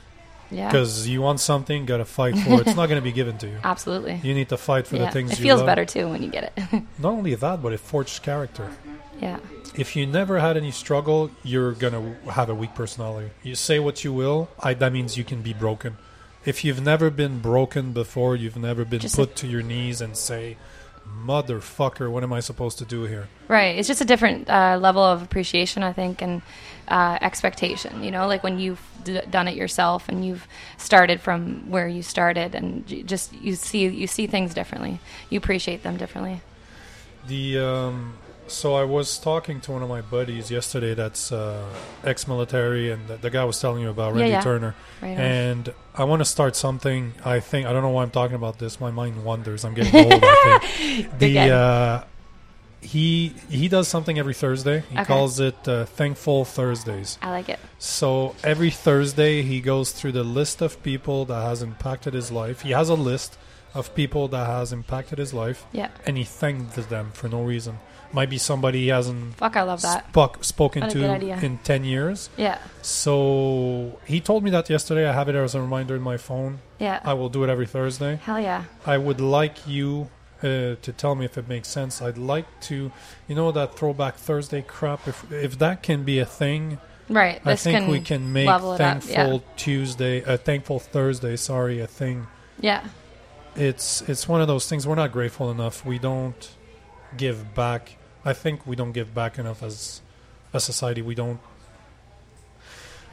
Yeah, 0.49 0.67
because 0.67 1.07
you 1.07 1.21
want 1.21 1.39
something, 1.39 1.85
got 1.85 1.97
to 1.97 2.05
fight 2.05 2.37
for 2.37 2.53
it. 2.53 2.67
It's 2.67 2.75
not 2.75 2.87
going 2.87 2.99
to 2.99 3.03
be 3.03 3.11
given 3.11 3.37
to 3.39 3.47
you. 3.47 3.57
absolutely. 3.63 4.19
You 4.23 4.33
need 4.33 4.49
to 4.49 4.57
fight 4.57 4.87
for 4.87 4.95
yeah. 4.95 5.05
the 5.05 5.11
things 5.11 5.31
it 5.33 5.39
you 5.39 5.43
feels 5.43 5.61
better 5.61 5.85
too 5.85 6.09
when 6.09 6.23
you 6.23 6.29
get 6.29 6.53
it. 6.57 6.83
Not 6.99 7.11
only 7.11 7.35
that, 7.35 7.61
but 7.61 7.73
it 7.73 7.79
forges 7.79 8.17
character. 8.19 8.71
yeah, 9.19 9.39
If 9.77 9.95
you 9.95 10.05
never 10.05 10.39
had 10.39 10.57
any 10.57 10.71
struggle, 10.71 11.31
you're 11.43 11.73
gonna 11.73 12.15
have 12.31 12.49
a 12.49 12.55
weak 12.55 12.73
personality. 12.75 13.31
You 13.43 13.55
say 13.55 13.79
what 13.79 14.03
you 14.03 14.13
will, 14.13 14.49
I, 14.59 14.73
that 14.73 14.93
means 14.93 15.17
you 15.17 15.23
can 15.23 15.41
be 15.41 15.53
broken. 15.53 15.97
If 16.45 16.63
you've 16.63 16.81
never 16.81 17.09
been 17.09 17.39
broken 17.39 17.91
before, 17.91 18.35
you've 18.35 18.55
never 18.55 18.85
been 18.85 18.99
Just 18.99 19.15
put 19.15 19.35
to 19.37 19.47
your 19.47 19.63
knees 19.63 19.99
and 19.99 20.15
say, 20.15 20.57
"Motherfucker, 21.25 22.09
what 22.09 22.23
am 22.23 22.31
I 22.31 22.39
supposed 22.39 22.77
to 22.77 22.85
do 22.85 23.03
here?" 23.03 23.27
right. 23.47 23.77
It's 23.77 23.87
just 23.87 24.01
a 24.01 24.05
different 24.05 24.49
uh, 24.49 24.77
level 24.79 25.03
of 25.03 25.21
appreciation, 25.23 25.81
I 25.83 25.91
think, 25.91 26.21
and 26.21 26.41
uh, 26.87 27.17
expectation. 27.21 28.03
You 28.03 28.11
know, 28.11 28.27
like 28.27 28.43
when 28.43 28.59
you've 28.59 28.81
d- 29.03 29.21
done 29.29 29.47
it 29.47 29.55
yourself 29.55 30.07
and 30.07 30.25
you've 30.25 30.47
started 30.77 31.19
from 31.19 31.69
where 31.69 31.87
you 31.87 32.03
started, 32.03 32.53
and 32.53 32.85
j- 32.85 33.03
just 33.03 33.33
you 33.33 33.55
see 33.55 33.87
you 33.87 34.07
see 34.07 34.27
things 34.27 34.53
differently. 34.53 34.99
You 35.29 35.37
appreciate 35.39 35.81
them 35.83 35.97
differently. 35.97 36.41
The 37.27 37.57
um, 37.57 38.13
so 38.47 38.75
I 38.75 38.83
was 38.83 39.17
talking 39.17 39.59
to 39.61 39.71
one 39.71 39.81
of 39.83 39.89
my 39.89 40.01
buddies 40.01 40.49
yesterday. 40.51 40.93
That's 40.93 41.31
uh, 41.31 41.63
ex-military, 42.03 42.91
and 42.91 43.07
the, 43.07 43.17
the 43.17 43.29
guy 43.29 43.43
was 43.43 43.59
telling 43.59 43.81
you 43.81 43.89
about 43.89 44.13
Yeah, 44.15 44.21
Randy 44.21 44.31
yeah. 44.31 44.41
Turner. 44.41 44.75
Right. 45.01 45.17
And 45.17 45.73
I 45.93 46.03
want 46.03 46.21
to 46.21 46.25
start 46.25 46.55
something. 46.55 47.13
I 47.23 47.39
think 47.39 47.67
I 47.67 47.73
don't 47.73 47.81
know 47.83 47.89
why 47.89 48.03
I'm 48.03 48.11
talking 48.11 48.35
about 48.35 48.59
this. 48.59 48.79
My 48.79 48.91
mind 48.91 49.23
wanders. 49.23 49.65
I'm 49.65 49.73
getting 49.73 49.95
old. 50.11 50.23
I 50.23 50.59
think. 50.61 51.19
the 51.19 51.39
uh, 51.51 52.03
he 52.81 53.33
he 53.49 53.67
does 53.67 53.87
something 53.87 54.19
every 54.19 54.33
Thursday. 54.33 54.83
He 54.91 54.95
Okay. 54.95 55.05
calls 55.05 55.39
it 55.39 55.67
uh, 55.67 55.85
Thankful 55.85 56.45
Thursdays. 56.45 57.17
I 57.21 57.31
like 57.31 57.49
it. 57.49 57.59
So 57.79 58.35
every 58.43 58.69
Thursday 58.69 59.41
he 59.41 59.59
goes 59.61 59.91
through 59.91 60.11
the 60.11 60.23
list 60.23 60.61
of 60.61 60.81
people 60.83 61.25
that 61.25 61.41
has 61.41 61.61
impacted 61.63 62.13
his 62.13 62.31
life. 62.31 62.61
He 62.61 62.71
has 62.71 62.89
a 62.89 62.93
list 62.95 63.37
of 63.73 63.93
people 63.95 64.27
that 64.29 64.45
has 64.45 64.71
impacted 64.71 65.17
his 65.17 65.33
life, 65.33 65.65
Yeah. 65.73 65.89
and 66.05 66.15
he 66.17 66.23
thanks 66.23 66.75
them 66.85 67.11
for 67.13 67.27
no 67.27 67.43
reason. 67.43 67.79
Might 68.15 68.29
be 68.29 68.37
somebody 68.37 68.79
he 68.83 68.87
hasn't 68.87 69.35
Fuck, 69.35 69.57
I 69.57 69.63
love 69.63 69.81
that. 69.81 70.07
spoke, 70.09 70.43
spoken 70.43 70.81
What 70.83 70.91
a 70.91 70.93
good 70.93 71.19
to 71.21 71.45
in 71.45 71.57
ten 71.59 71.83
years. 71.83 72.29
Yeah. 72.37 72.57
So 72.81 73.99
he 74.05 74.21
told 74.21 74.43
me 74.45 74.49
that 74.51 74.69
yesterday. 74.69 75.05
I 75.07 75.13
have 75.13 75.27
it 75.29 75.35
as 75.35 75.53
a 75.53 75.61
reminder 75.61 75.95
in 75.95 76.01
my 76.01 76.17
phone. 76.17 76.59
Yeah. 76.79 77.01
I 77.03 77.13
will 77.13 77.29
do 77.29 77.43
it 77.43 77.49
every 77.49 77.67
Thursday. 77.67 78.19
Hell 78.23 78.39
yeah. 78.39 78.63
I 78.85 78.97
would 78.97 79.19
like 79.19 79.67
you 79.67 80.09
uh, 80.39 80.75
to 80.81 80.93
tell 80.95 81.13
me 81.15 81.25
if 81.25 81.37
it 81.37 81.47
makes 81.49 81.67
sense. 81.67 82.01
I'd 82.01 82.17
like 82.17 82.47
to, 82.69 82.91
you 83.27 83.35
know, 83.35 83.51
that 83.51 83.75
throwback 83.77 84.15
Thursday 84.15 84.61
crap. 84.61 85.07
If 85.07 85.31
if 85.31 85.59
that 85.59 85.83
can 85.83 86.03
be 86.03 86.19
a 86.19 86.25
thing, 86.25 86.79
Right. 87.09 87.39
I 87.45 87.51
This 87.51 87.63
think 87.63 87.79
can 87.79 87.87
we 87.91 87.99
can 87.99 88.33
make 88.33 88.47
level 88.47 88.73
it 88.73 88.81
up, 88.81 89.03
thankful 89.03 89.33
yeah. 89.33 89.53
Tuesday, 89.57 90.23
uh, 90.23 90.37
thankful 90.37 90.79
Thursday. 90.79 91.35
Sorry, 91.35 91.79
a 91.79 91.87
thing. 91.87 92.27
Yeah. 92.59 92.83
It's 93.55 94.01
it's 94.09 94.27
one 94.27 94.41
of 94.41 94.47
those 94.47 94.67
things. 94.69 94.87
We're 94.87 94.95
not 94.95 95.11
grateful 95.11 95.51
enough. 95.51 95.85
We 95.85 95.99
don't 95.99 96.49
give 97.17 97.53
back. 97.53 97.97
I 98.25 98.33
think 98.33 98.65
we 98.65 98.75
don't 98.75 98.91
give 98.91 99.13
back 99.13 99.37
enough 99.37 99.61
as 99.63 100.01
a 100.53 100.59
society. 100.59 101.01
We 101.01 101.15
don't. 101.15 101.39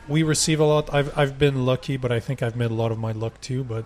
We 0.08 0.22
receive 0.22 0.58
a 0.58 0.64
lot. 0.64 0.92
I've 0.92 1.16
I've 1.16 1.38
been 1.38 1.64
lucky, 1.64 1.96
but 1.96 2.10
I 2.10 2.18
think 2.18 2.42
I've 2.42 2.56
made 2.56 2.70
a 2.70 2.74
lot 2.74 2.90
of 2.90 2.98
my 2.98 3.12
luck 3.12 3.40
too. 3.40 3.62
But 3.62 3.84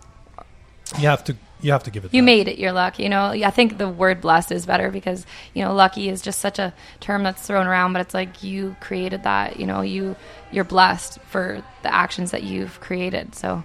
you 0.98 1.08
have 1.08 1.24
to 1.24 1.36
you 1.60 1.72
have 1.72 1.82
to 1.84 1.90
give 1.90 2.04
it. 2.04 2.14
You 2.14 2.22
back. 2.22 2.26
made 2.26 2.48
it 2.48 2.58
your 2.58 2.72
luck. 2.72 2.98
You 2.98 3.08
know, 3.08 3.26
I 3.30 3.50
think 3.50 3.78
the 3.78 3.88
word 3.88 4.20
blessed 4.20 4.52
is 4.52 4.66
better 4.66 4.90
because, 4.90 5.26
you 5.52 5.64
know, 5.64 5.74
lucky 5.74 6.08
is 6.08 6.22
just 6.22 6.40
such 6.40 6.58
a 6.58 6.72
term 7.00 7.22
that's 7.22 7.42
thrown 7.46 7.66
around, 7.66 7.92
but 7.92 8.00
it's 8.02 8.14
like 8.14 8.42
you 8.42 8.76
created 8.80 9.24
that, 9.24 9.58
you 9.58 9.66
know, 9.66 9.80
you 9.82 10.16
you're 10.52 10.64
blessed 10.64 11.18
for 11.22 11.62
the 11.82 11.92
actions 11.92 12.30
that 12.30 12.42
you've 12.44 12.80
created. 12.80 13.34
So, 13.34 13.64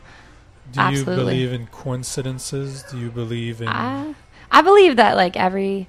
Do 0.72 0.80
you 0.80 0.86
absolutely. 0.88 1.24
believe 1.24 1.54
in 1.54 1.68
coincidences? 1.68 2.84
Do 2.84 2.98
you 2.98 3.12
believe 3.12 3.62
in? 3.62 3.68
I 3.68 4.16
I 4.50 4.62
believe 4.62 4.96
that 4.98 5.16
like 5.16 5.38
every 5.38 5.88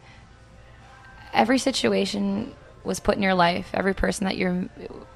every 1.33 1.59
situation 1.59 2.55
was 2.85 3.01
put 3.01 3.17
in 3.17 3.23
your 3.23 3.35
life. 3.35 3.71
Every 3.75 3.95
person 3.95 4.25
that 4.27 4.37
you're 4.37 4.69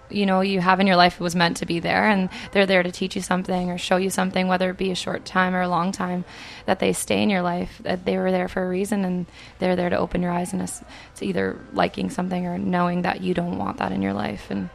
you 0.09 0.26
know 0.26 0.40
you 0.40 0.61
have 0.61 0.81
in 0.81 0.87
your 0.87 0.96
life 0.96 1.18
was 1.20 1.35
meant 1.35 1.57
to 1.59 1.66
be 1.66 1.81
there 1.81 2.09
and 2.09 2.29
they're 2.52 2.66
there 2.66 2.83
to 2.83 2.92
teach 2.92 3.16
you 3.16 3.22
something 3.22 3.70
or 3.70 3.79
show 3.79 3.96
you 3.96 4.11
something 4.11 4.48
whether 4.48 4.70
it 4.70 4.76
be 4.76 4.90
a 4.90 4.94
short 4.94 5.24
time 5.24 5.55
or 5.55 5.62
a 5.62 5.68
long 5.68 5.92
time 5.92 6.24
that 6.66 6.79
they 6.79 6.92
stay 6.92 7.22
in 7.22 7.31
your 7.31 7.42
life 7.42 7.81
that 7.83 8.05
they 8.05 8.16
were 8.16 8.31
there 8.31 8.48
for 8.48 8.64
a 8.64 8.68
reason 8.68 9.05
and 9.05 9.26
they're 9.59 9.76
there 9.76 9.90
to 9.90 9.98
open 9.98 10.22
your 10.22 10.31
eyes 10.31 10.52
and 10.52 10.62
us 10.62 10.83
to 11.16 11.26
either 11.26 11.59
liking 11.72 12.11
something 12.11 12.46
or 12.46 12.59
knowing 12.59 13.02
that 13.02 13.20
you 13.20 13.35
don't 13.35 13.59
want 13.59 13.79
that 13.79 13.92
in 13.92 14.02
your 14.02 14.12
life 14.12 14.50
and 14.50 14.70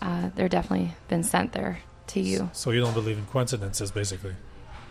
uh, 0.00 0.30
they're 0.34 0.48
definitely 0.48 0.92
been 1.08 1.22
sent 1.22 1.52
there 1.52 1.80
to 2.06 2.20
you 2.20 2.48
so 2.52 2.70
you 2.70 2.80
don't 2.80 2.94
believe 2.94 3.18
in 3.18 3.26
coincidences, 3.26 3.90
basically, 3.90 4.34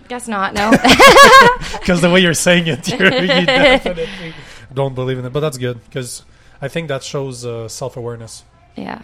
guess 0.07 0.27
not 0.27 0.53
no 0.53 0.71
because 1.79 2.01
the 2.01 2.09
way 2.11 2.19
you're 2.19 2.33
saying 2.33 2.67
it, 2.67 2.87
you're, 2.99 3.13
you 3.13 3.27
definitely 3.45 4.33
don't 4.73 4.95
believe 4.95 5.19
in 5.19 5.25
it. 5.25 5.33
But 5.33 5.41
that's 5.41 5.57
good 5.57 5.83
because 5.85 6.23
I 6.61 6.67
think 6.67 6.87
that 6.87 7.03
shows 7.03 7.45
uh, 7.45 7.67
self-awareness. 7.67 8.43
yeah 8.75 9.01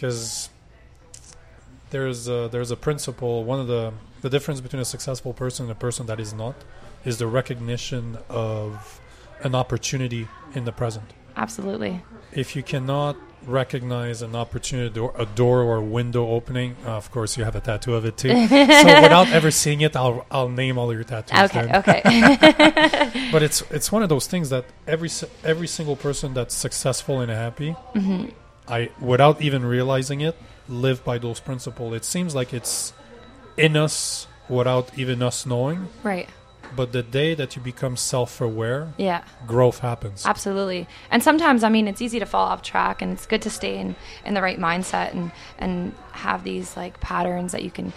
because 0.00 0.48
there's 1.90 2.26
a, 2.26 2.48
there's 2.50 2.70
a 2.70 2.76
principle. 2.76 3.44
One 3.44 3.60
of 3.60 3.66
the 3.66 3.92
the 4.22 4.30
difference 4.30 4.60
between 4.60 4.80
a 4.80 4.84
successful 4.84 5.32
person 5.32 5.64
and 5.64 5.72
a 5.72 5.74
person 5.74 6.06
that 6.06 6.18
is 6.18 6.32
not 6.32 6.54
is 7.04 7.18
the 7.18 7.26
recognition 7.26 8.18
of 8.28 9.00
an 9.42 9.54
opportunity 9.54 10.28
in 10.54 10.64
the 10.64 10.72
present. 10.72 11.12
Absolutely 11.36 12.02
If 12.32 12.54
you 12.56 12.62
cannot 12.62 13.16
recognize 13.46 14.20
an 14.22 14.36
opportunity, 14.36 14.94
door, 14.94 15.12
a 15.16 15.24
door 15.24 15.62
or 15.62 15.76
a 15.76 15.82
window 15.98 16.28
opening, 16.28 16.76
uh, 16.84 16.90
of 16.90 17.10
course 17.10 17.36
you 17.38 17.44
have 17.44 17.56
a 17.56 17.60
tattoo 17.60 17.94
of 17.94 18.04
it 18.04 18.16
too. 18.18 18.28
so 18.48 19.02
without 19.02 19.28
ever 19.32 19.50
seeing 19.50 19.80
it, 19.80 19.96
I'll 19.96 20.26
I'll 20.30 20.48
name 20.50 20.76
all 20.78 20.92
your 20.92 21.04
tattoos. 21.04 21.38
okay 21.50 21.66
then. 21.66 21.76
okay 21.80 22.00
But 23.32 23.42
it's 23.42 23.62
it's 23.70 23.90
one 23.90 24.02
of 24.02 24.08
those 24.08 24.26
things 24.26 24.50
that 24.50 24.64
every 24.86 25.08
every 25.42 25.66
single 25.66 25.96
person 25.96 26.34
that's 26.34 26.54
successful 26.54 27.20
and 27.20 27.30
happy, 27.30 27.72
hmm 27.94 28.26
I 28.68 28.90
without 29.00 29.40
even 29.42 29.64
realizing 29.64 30.20
it, 30.20 30.36
live 30.68 31.02
by 31.04 31.18
those 31.18 31.40
principles. 31.40 31.94
It 31.94 32.04
seems 32.04 32.34
like 32.34 32.52
it's 32.54 32.92
in 33.56 33.76
us 33.76 34.26
without 34.48 34.86
even 34.98 35.22
us 35.22 35.46
knowing. 35.46 35.88
right 36.04 36.28
But 36.74 36.92
the 36.92 37.02
day 37.02 37.34
that 37.34 37.56
you 37.56 37.62
become 37.62 37.96
self-aware, 37.96 38.92
yeah 38.96 39.24
growth 39.46 39.80
happens. 39.80 40.24
Absolutely. 40.26 40.86
And 41.10 41.22
sometimes, 41.22 41.64
I 41.64 41.68
mean, 41.68 41.88
it's 41.88 42.02
easy 42.02 42.18
to 42.18 42.26
fall 42.26 42.46
off 42.46 42.62
track, 42.62 43.02
and 43.02 43.12
it's 43.12 43.26
good 43.26 43.42
to 43.42 43.50
stay 43.50 43.78
in, 43.78 43.96
in 44.24 44.34
the 44.34 44.42
right 44.42 44.58
mindset 44.58 45.12
and, 45.12 45.32
and 45.58 45.94
have 46.12 46.44
these 46.44 46.76
like 46.76 47.00
patterns 47.00 47.52
that 47.52 47.62
you 47.62 47.70
can 47.70 47.92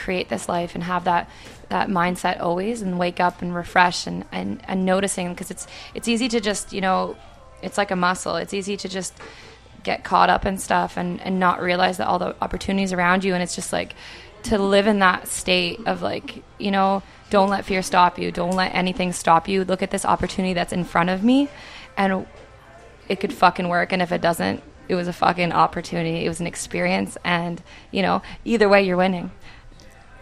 create 0.00 0.28
this 0.28 0.48
life 0.48 0.74
and 0.74 0.84
have 0.84 1.04
that 1.04 1.28
that 1.68 1.88
mindset 1.88 2.40
always 2.40 2.82
and 2.82 2.98
wake 2.98 3.20
up 3.20 3.42
and 3.42 3.54
refresh 3.54 4.06
and, 4.06 4.24
and, 4.32 4.60
and 4.66 4.84
noticing 4.84 5.28
because 5.30 5.50
it's 5.50 5.66
it's 5.94 6.08
easy 6.08 6.26
to 6.26 6.40
just 6.40 6.72
you 6.72 6.80
know 6.80 7.16
it's 7.62 7.76
like 7.76 7.90
a 7.90 7.96
muscle 7.96 8.36
it's 8.36 8.54
easy 8.54 8.76
to 8.76 8.88
just 8.88 9.14
get 9.82 10.02
caught 10.04 10.28
up 10.28 10.44
in 10.44 10.58
stuff 10.58 10.96
and, 10.96 11.20
and 11.20 11.38
not 11.38 11.60
realize 11.60 11.98
that 11.98 12.06
all 12.06 12.18
the 12.18 12.34
opportunities 12.42 12.92
around 12.92 13.24
you 13.24 13.34
and 13.34 13.42
it's 13.42 13.54
just 13.54 13.72
like 13.72 13.94
to 14.44 14.58
live 14.58 14.86
in 14.86 14.98
that 15.00 15.28
state 15.28 15.80
of 15.86 16.02
like 16.02 16.42
you 16.58 16.70
know 16.70 17.02
don't 17.30 17.48
let 17.48 17.64
fear 17.64 17.82
stop 17.82 18.18
you 18.18 18.32
don't 18.32 18.56
let 18.56 18.74
anything 18.74 19.12
stop 19.12 19.48
you 19.48 19.64
look 19.64 19.82
at 19.82 19.90
this 19.90 20.04
opportunity 20.04 20.54
that's 20.54 20.72
in 20.72 20.84
front 20.84 21.10
of 21.10 21.22
me 21.22 21.48
and 21.96 22.26
it 23.08 23.20
could 23.20 23.32
fucking 23.32 23.68
work 23.68 23.92
and 23.92 24.02
if 24.02 24.12
it 24.12 24.20
doesn't 24.20 24.62
it 24.88 24.94
was 24.94 25.06
a 25.08 25.12
fucking 25.12 25.52
opportunity 25.52 26.24
it 26.24 26.28
was 26.28 26.40
an 26.40 26.46
experience 26.46 27.16
and 27.24 27.62
you 27.90 28.02
know 28.02 28.22
either 28.44 28.68
way 28.68 28.82
you're 28.82 28.96
winning 28.96 29.30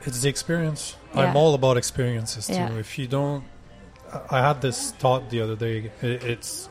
It's 0.07 0.21
the 0.23 0.29
experience. 0.29 0.97
Yeah. 1.15 1.23
I'm 1.23 1.37
all 1.37 1.55
about 1.55 1.77
experiences 1.77 2.47
too. 2.47 2.55
Yeah. 2.55 2.79
If 2.79 2.99
you 2.99 3.07
don't, 3.09 3.45
I 4.13 4.39
I 4.39 4.41
had 4.49 4.61
this 4.61 4.93
thought 4.93 5.23
the 5.31 5.41
other 5.45 5.57
day. 5.57 5.91
It's 6.03 6.69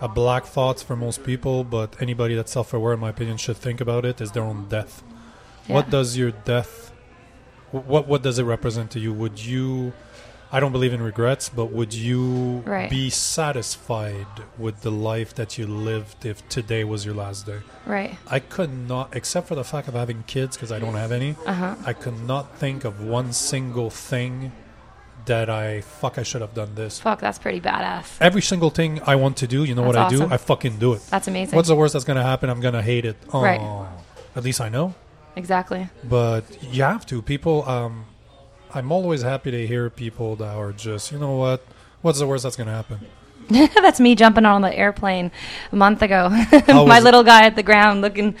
a 0.00 0.08
black 0.08 0.44
thought 0.44 0.80
for 0.80 0.96
most 0.96 1.22
people, 1.24 1.64
but 1.64 1.88
anybody 2.00 2.34
that's 2.34 2.52
self-aware, 2.52 2.94
in 2.94 3.00
my 3.00 3.10
opinion, 3.10 3.36
should 3.38 3.56
think 3.56 3.80
about 3.80 4.04
it. 4.04 4.20
Is 4.20 4.30
their 4.32 4.42
own 4.42 4.66
death. 4.68 5.02
What 5.68 5.90
does 5.90 6.16
your 6.16 6.30
death? 6.32 6.92
What 7.70 8.06
what 8.08 8.22
does 8.22 8.38
it 8.38 8.44
represent 8.44 8.90
to 8.92 9.00
you? 9.00 9.12
Would 9.12 9.44
you? 9.44 9.92
I 10.50 10.60
don't 10.60 10.72
believe 10.72 10.94
in 10.94 11.02
regrets, 11.02 11.50
but 11.50 11.66
would 11.72 11.92
you 11.92 12.62
Right. 12.64 12.88
be 12.88 13.10
satisfied 13.10 14.26
with 14.56 14.80
the 14.80 14.90
life 14.90 15.34
that 15.34 15.58
you 15.58 15.66
lived 15.66 16.24
if 16.24 16.46
today 16.48 16.84
was 16.84 17.04
your 17.04 17.14
last 17.14 17.44
day? 17.44 17.58
right 17.84 18.16
I 18.30 18.38
could 18.40 18.72
not, 18.88 19.14
except 19.14 19.46
for 19.48 19.54
the 19.54 19.64
fact 19.64 19.88
of 19.88 19.94
having 19.94 20.24
kids, 20.26 20.56
because 20.56 20.72
I 20.72 20.78
don't 20.78 20.94
have 20.94 21.12
any. 21.12 21.36
uh-huh 21.46 21.74
I 21.84 21.92
could 21.92 22.18
not 22.26 22.56
think 22.56 22.84
of 22.84 22.94
one 23.04 23.34
single 23.34 23.90
thing 23.90 24.52
that 25.26 25.50
I 25.50 25.82
fuck 25.82 26.16
I 26.16 26.22
should 26.22 26.40
have 26.40 26.54
done 26.54 26.74
this. 26.74 26.98
fuck 26.98 27.20
that's 27.20 27.38
pretty 27.38 27.60
badass 27.60 28.06
Every 28.18 28.40
single 28.40 28.70
thing 28.70 29.00
I 29.06 29.16
want 29.16 29.36
to 29.38 29.46
do, 29.46 29.64
you 29.64 29.74
know 29.74 29.82
what 29.82 29.96
That's 29.96 30.14
I 30.14 30.16
do? 30.16 30.32
I 30.32 30.38
fucking 30.38 30.78
do 30.78 30.94
it. 30.94 31.02
that's 31.10 31.28
amazing 31.28 31.54
What's 31.56 31.68
the 31.68 31.76
worst 31.76 31.92
that's 31.92 32.06
gonna 32.06 32.22
happen? 32.32 32.48
I'm 32.48 32.60
gonna 32.60 32.80
hate 32.82 33.04
it. 33.04 33.16
Oh, 33.34 33.42
Right. 33.42 33.60
at 34.34 34.42
least 34.44 34.62
I 34.62 34.70
know. 34.70 34.94
Exactly. 35.38 35.88
but 36.04 36.44
you 36.62 36.82
have 36.82 37.06
to. 37.06 37.22
People, 37.22 37.66
um, 37.68 38.06
I'm 38.74 38.92
always 38.92 39.22
happy 39.22 39.50
to 39.50 39.66
hear 39.66 39.88
people 39.88 40.36
that 40.36 40.54
are 40.54 40.72
just, 40.72 41.12
you 41.12 41.18
know 41.18 41.36
what, 41.36 41.64
what's 42.02 42.18
the 42.18 42.26
worst 42.26 42.42
that's 42.42 42.56
going 42.56 42.66
to 42.66 42.74
happen? 42.74 43.00
That's 43.48 43.98
me 43.98 44.14
jumping 44.14 44.44
on 44.44 44.60
the 44.60 44.76
airplane 44.76 45.30
a 45.72 45.76
month 45.76 46.02
ago. 46.02 46.28
My 46.68 47.00
little 47.00 47.24
guy 47.24 47.46
at 47.46 47.56
the 47.56 47.62
ground 47.62 48.02
looking. 48.02 48.36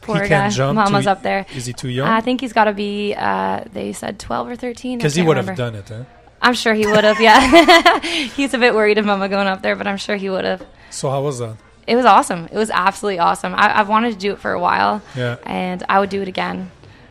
Poor 0.00 0.24
he 0.24 0.28
guy. 0.28 0.50
Mama's 0.72 1.06
up 1.06 1.22
there. 1.22 1.46
Is 1.54 1.66
he 1.66 1.72
too 1.72 1.88
young? 1.88 2.08
I 2.08 2.20
think 2.20 2.40
he's 2.40 2.52
got 2.52 2.64
to 2.64 2.72
be. 2.72 3.14
Uh, 3.14 3.62
they 3.72 3.92
said 3.92 4.18
twelve 4.18 4.48
or 4.48 4.56
thirteen. 4.56 4.98
Because 4.98 5.14
he 5.14 5.22
would 5.22 5.36
have 5.36 5.54
done 5.54 5.76
it. 5.76 5.88
Eh? 5.88 6.02
I'm 6.42 6.54
sure 6.54 6.74
he 6.74 6.86
would 6.86 7.04
have. 7.04 7.20
Yeah, 7.20 8.00
he's 8.34 8.52
a 8.52 8.58
bit 8.58 8.74
worried 8.74 8.98
of 8.98 9.04
Mama 9.04 9.28
going 9.28 9.46
up 9.46 9.62
there, 9.62 9.76
but 9.76 9.86
I'm 9.86 9.98
sure 9.98 10.16
he 10.16 10.30
would 10.30 10.44
have. 10.44 10.66
So 10.90 11.10
how 11.10 11.22
was 11.22 11.38
that? 11.38 11.56
It 11.90 11.96
was 11.96 12.04
awesome. 12.06 12.44
It 12.52 12.56
was 12.56 12.70
absolutely 12.70 13.18
awesome. 13.18 13.52
I, 13.54 13.80
I've 13.80 13.88
wanted 13.88 14.12
to 14.12 14.18
do 14.18 14.32
it 14.32 14.38
for 14.38 14.52
a 14.52 14.60
while, 14.60 15.02
Yeah. 15.16 15.36
and 15.42 15.82
I 15.88 15.98
would 15.98 16.08
do 16.08 16.22
it 16.22 16.28
again. 16.28 16.70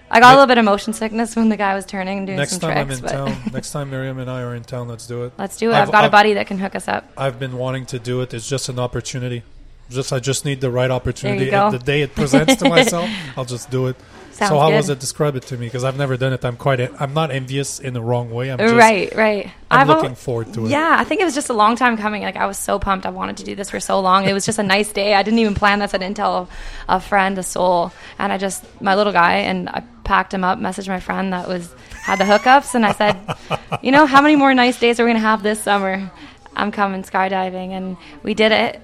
I 0.10 0.20
got 0.22 0.30
a 0.32 0.36
little 0.36 0.48
bit 0.48 0.58
of 0.58 0.64
motion 0.66 0.94
sickness 0.94 1.36
when 1.36 1.50
the 1.50 1.58
guy 1.58 1.76
was 1.76 1.86
turning 1.86 2.18
and 2.20 2.26
doing 2.28 2.38
Next 2.40 2.52
some 2.54 2.62
time 2.62 2.88
tricks, 2.88 3.02
I'm 3.04 3.28
in 3.28 3.34
town, 3.36 3.52
next 3.54 3.72
time 3.72 3.90
Miriam 3.92 4.18
and 4.20 4.32
I 4.32 4.42
are 4.42 4.56
in 4.56 4.64
town, 4.64 4.88
let's 4.88 5.06
do 5.06 5.26
it. 5.26 5.34
let's 5.38 5.58
do 5.58 5.70
it. 5.70 5.74
I've- 5.74 5.82
I've, 5.88 5.92
got 5.92 6.04
a 6.04 6.06
I've- 6.06 6.12
buddy 6.12 6.34
that 6.36 6.48
can 6.48 6.58
hook 6.60 6.76
us 6.76 6.88
up. 6.88 7.12
I've 7.18 7.40
been 7.40 7.58
wanting 7.58 7.86
to 7.88 8.00
do 8.00 8.22
it. 8.22 8.34
It's 8.34 8.48
just 8.48 8.70
an 8.70 8.80
opportunity. 8.80 9.44
Just 9.90 10.14
I 10.14 10.20
just 10.20 10.46
need 10.46 10.62
the 10.62 10.72
right 10.72 10.90
opportunity. 10.90 11.52
And 11.52 11.74
the 11.74 11.80
day 11.80 12.02
it 12.02 12.16
presents 12.16 12.56
to 12.58 12.70
myself, 12.78 13.10
I'll 13.36 13.44
just 13.46 13.70
do 13.70 13.88
it. 13.88 13.98
Sounds 14.40 14.52
so 14.52 14.60
how 14.60 14.70
good. 14.70 14.78
was 14.78 14.90
it? 14.90 15.00
Describe 15.00 15.36
it 15.36 15.44
to 15.44 15.58
me 15.58 15.68
because 15.68 15.84
I've 15.84 15.98
never 15.98 16.16
done 16.16 16.32
it. 16.32 16.46
I'm 16.46 16.56
quite. 16.56 16.80
I'm 17.02 17.14
not 17.14 17.30
envious 17.30 17.80
in 17.80 17.94
the 17.94 18.02
wrong 18.02 18.32
way. 18.32 18.50
I'm 18.50 18.58
just, 18.58 18.74
right, 18.74 19.14
right. 19.14 19.52
I'm 19.70 19.82
I've 19.82 19.90
al- 19.90 19.98
looking 19.98 20.16
forward 20.16 20.54
to 20.54 20.66
it. 20.66 20.70
Yeah, 20.70 20.96
I 20.98 21.04
think 21.04 21.20
it 21.20 21.26
was 21.26 21.36
just 21.36 21.50
a 21.50 21.54
long 21.54 21.76
time 21.76 21.98
coming. 21.98 22.22
Like 22.24 22.38
I 22.38 22.46
was 22.46 22.58
so 22.58 22.80
pumped. 22.80 23.06
I 23.06 23.10
wanted 23.10 23.36
to 23.38 23.44
do 23.44 23.54
this 23.54 23.70
for 23.70 23.82
so 23.82 24.00
long. 24.00 24.26
It 24.26 24.32
was 24.32 24.46
just 24.46 24.58
a 24.58 24.64
nice 24.64 24.94
day. 24.94 25.14
I 25.14 25.24
didn't 25.24 25.40
even 25.40 25.56
plan 25.56 25.80
this. 25.80 25.94
I 25.94 25.98
didn't 25.98 26.16
tell 26.16 26.48
a 26.88 27.02
friend, 27.02 27.38
a 27.38 27.44
soul, 27.44 27.92
and 28.18 28.32
I 28.32 28.38
just 28.38 28.64
my 28.82 28.96
little 28.96 29.12
guy 29.12 29.34
and 29.40 29.68
I 29.68 29.84
packed 30.06 30.34
him 30.34 30.46
up. 30.46 30.58
Messaged 30.58 30.88
my 30.88 31.02
friend 31.02 31.34
that 31.34 31.50
was 31.50 31.70
had 32.02 32.18
the 32.20 32.24
hookups, 32.24 32.76
and 32.76 32.86
I 32.86 32.94
said, 32.94 33.18
you 33.82 33.92
know, 33.92 34.06
how 34.06 34.22
many 34.22 34.38
more 34.38 34.54
nice 34.54 34.80
days 34.80 35.02
are 35.02 35.04
we 35.06 35.10
gonna 35.10 35.20
have 35.20 35.44
this 35.44 35.62
summer? 35.62 36.10
I'm 36.56 36.72
coming 36.72 37.04
skydiving, 37.04 37.72
and 37.72 37.98
we 38.24 38.34
did 38.34 38.54
it. 38.54 38.82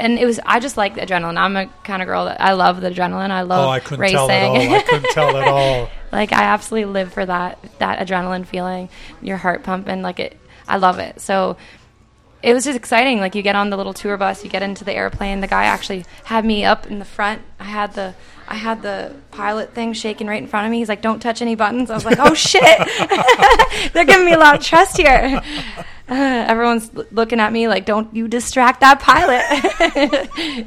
And 0.00 0.18
it 0.18 0.24
was 0.26 0.40
I 0.44 0.58
just 0.60 0.76
like 0.76 0.94
the 0.94 1.02
adrenaline. 1.02 1.36
I'm 1.38 1.56
a 1.56 1.66
kind 1.84 2.02
of 2.02 2.06
girl 2.06 2.24
that 2.24 2.40
I 2.40 2.52
love 2.54 2.80
the 2.80 2.90
adrenaline. 2.90 3.30
I 3.30 3.42
love 3.42 3.66
Oh, 3.66 3.70
I 3.70 3.80
couldn't 3.80 4.00
racing. 4.00 4.16
tell 4.16 4.30
at 4.30 4.42
all. 4.48 4.74
I 4.74 4.82
couldn't 4.82 5.10
tell 5.12 5.36
at 5.36 5.48
all. 5.48 5.90
Like 6.12 6.32
I 6.32 6.42
absolutely 6.44 6.92
live 6.92 7.12
for 7.12 7.24
that 7.26 7.58
that 7.78 8.06
adrenaline 8.06 8.46
feeling, 8.46 8.88
your 9.22 9.36
heart 9.36 9.62
pumping. 9.62 10.02
Like 10.02 10.18
it, 10.20 10.36
I 10.66 10.78
love 10.78 10.98
it. 10.98 11.20
So 11.20 11.56
it 12.42 12.54
was 12.54 12.64
just 12.64 12.76
exciting. 12.76 13.20
Like 13.20 13.34
you 13.34 13.42
get 13.42 13.54
on 13.56 13.68
the 13.70 13.76
little 13.76 13.92
tour 13.92 14.16
bus, 14.16 14.42
you 14.44 14.50
get 14.50 14.62
into 14.62 14.82
the 14.84 14.94
airplane. 14.94 15.40
The 15.40 15.46
guy 15.46 15.64
actually 15.64 16.04
had 16.24 16.44
me 16.44 16.64
up 16.64 16.86
in 16.86 16.98
the 16.98 17.04
front. 17.04 17.42
I 17.60 17.64
had 17.64 17.92
the 17.92 18.14
I 18.48 18.54
had 18.56 18.82
the 18.82 19.14
pilot 19.30 19.74
thing 19.74 19.92
shaking 19.92 20.26
right 20.26 20.42
in 20.42 20.48
front 20.48 20.66
of 20.66 20.72
me. 20.72 20.78
He's 20.78 20.88
like, 20.88 21.02
"Don't 21.02 21.20
touch 21.20 21.40
any 21.42 21.54
buttons." 21.54 21.90
I 21.90 21.94
was 21.94 22.04
like, 22.04 22.18
"Oh 22.18 22.34
shit!" 22.34 22.62
They're 23.92 24.04
giving 24.04 24.24
me 24.26 24.32
a 24.32 24.38
lot 24.38 24.56
of 24.56 24.64
trust 24.64 24.96
here. 24.96 25.40
Uh, 26.08 26.14
everyone's 26.48 26.90
l- 26.96 27.04
looking 27.12 27.38
at 27.38 27.52
me 27.52 27.68
like, 27.68 27.84
"Don't 27.84 28.12
you 28.16 28.26
distract 28.26 28.80
that 28.80 28.98
pilot." 29.00 29.44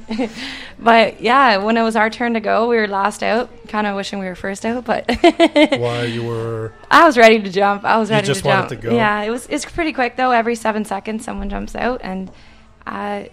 but 0.79 1.19
yeah, 1.21 1.57
when 1.57 1.75
it 1.77 1.81
was 1.81 1.95
our 1.95 2.09
turn 2.09 2.35
to 2.35 2.39
go, 2.39 2.69
we 2.69 2.77
were 2.77 2.87
last 2.87 3.23
out. 3.23 3.49
Kind 3.67 3.87
of 3.87 3.95
wishing 3.95 4.19
we 4.19 4.25
were 4.27 4.35
first 4.35 4.65
out, 4.65 4.85
but 4.85 5.05
Why 5.09 6.03
you 6.05 6.23
were? 6.23 6.73
I 6.91 7.05
was 7.05 7.17
ready 7.17 7.41
to 7.41 7.49
jump. 7.49 7.83
I 7.83 7.97
was 7.97 8.11
ready 8.11 8.27
just 8.27 8.41
to 8.43 8.47
wanted 8.47 8.69
jump. 8.69 8.81
to 8.81 8.87
go. 8.89 8.95
Yeah, 8.95 9.23
it 9.23 9.29
was 9.29 9.47
it's 9.47 9.65
pretty 9.65 9.93
quick 9.93 10.15
though. 10.15 10.31
Every 10.31 10.55
seven 10.55 10.85
seconds, 10.85 11.25
someone 11.25 11.49
jumps 11.49 11.75
out, 11.75 12.01
and 12.03 12.31
I 12.85 13.31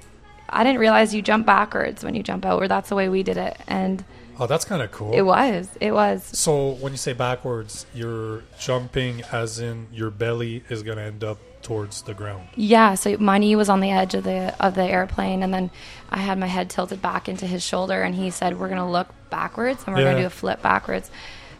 I 0.50 0.64
didn't 0.64 0.80
realize 0.80 1.14
you 1.14 1.22
jump 1.22 1.46
backwards 1.46 2.02
when 2.04 2.14
you 2.14 2.22
jump 2.22 2.44
out, 2.44 2.62
or 2.62 2.68
that's 2.68 2.88
the 2.88 2.94
way 2.96 3.08
we 3.08 3.22
did 3.22 3.36
it, 3.36 3.56
and 3.66 4.04
Oh, 4.38 4.46
that's 4.46 4.64
kind 4.64 4.80
of 4.82 4.90
cool. 4.90 5.12
it 5.12 5.20
was 5.22 5.68
it 5.80 5.92
was 5.92 6.24
So 6.24 6.70
when 6.72 6.92
you 6.92 6.98
say 6.98 7.12
backwards, 7.12 7.86
you're 7.94 8.42
jumping 8.58 9.22
as 9.32 9.58
in 9.58 9.86
your 9.92 10.10
belly 10.10 10.64
is 10.70 10.82
going 10.82 10.96
to 10.96 11.04
end 11.04 11.22
up 11.22 11.38
towards 11.62 12.00
the 12.02 12.14
ground. 12.14 12.48
yeah. 12.56 12.94
So 12.94 13.16
my 13.18 13.36
knee 13.36 13.54
was 13.54 13.68
on 13.68 13.80
the 13.80 13.90
edge 13.90 14.14
of 14.14 14.24
the 14.24 14.54
of 14.58 14.74
the 14.74 14.84
airplane, 14.84 15.42
and 15.42 15.52
then 15.52 15.70
I 16.10 16.18
had 16.18 16.38
my 16.38 16.46
head 16.46 16.70
tilted 16.70 17.02
back 17.02 17.28
into 17.28 17.46
his 17.46 17.62
shoulder, 17.62 18.00
and 18.02 18.14
he 18.14 18.30
said, 18.30 18.58
"We're 18.58 18.68
gonna 18.70 18.90
look 18.90 19.08
backwards, 19.28 19.82
and 19.86 19.94
we're 19.94 20.02
Yeah. 20.02 20.10
gonna 20.12 20.20
do 20.22 20.26
a 20.26 20.30
flip 20.30 20.62
backwards." 20.62 21.10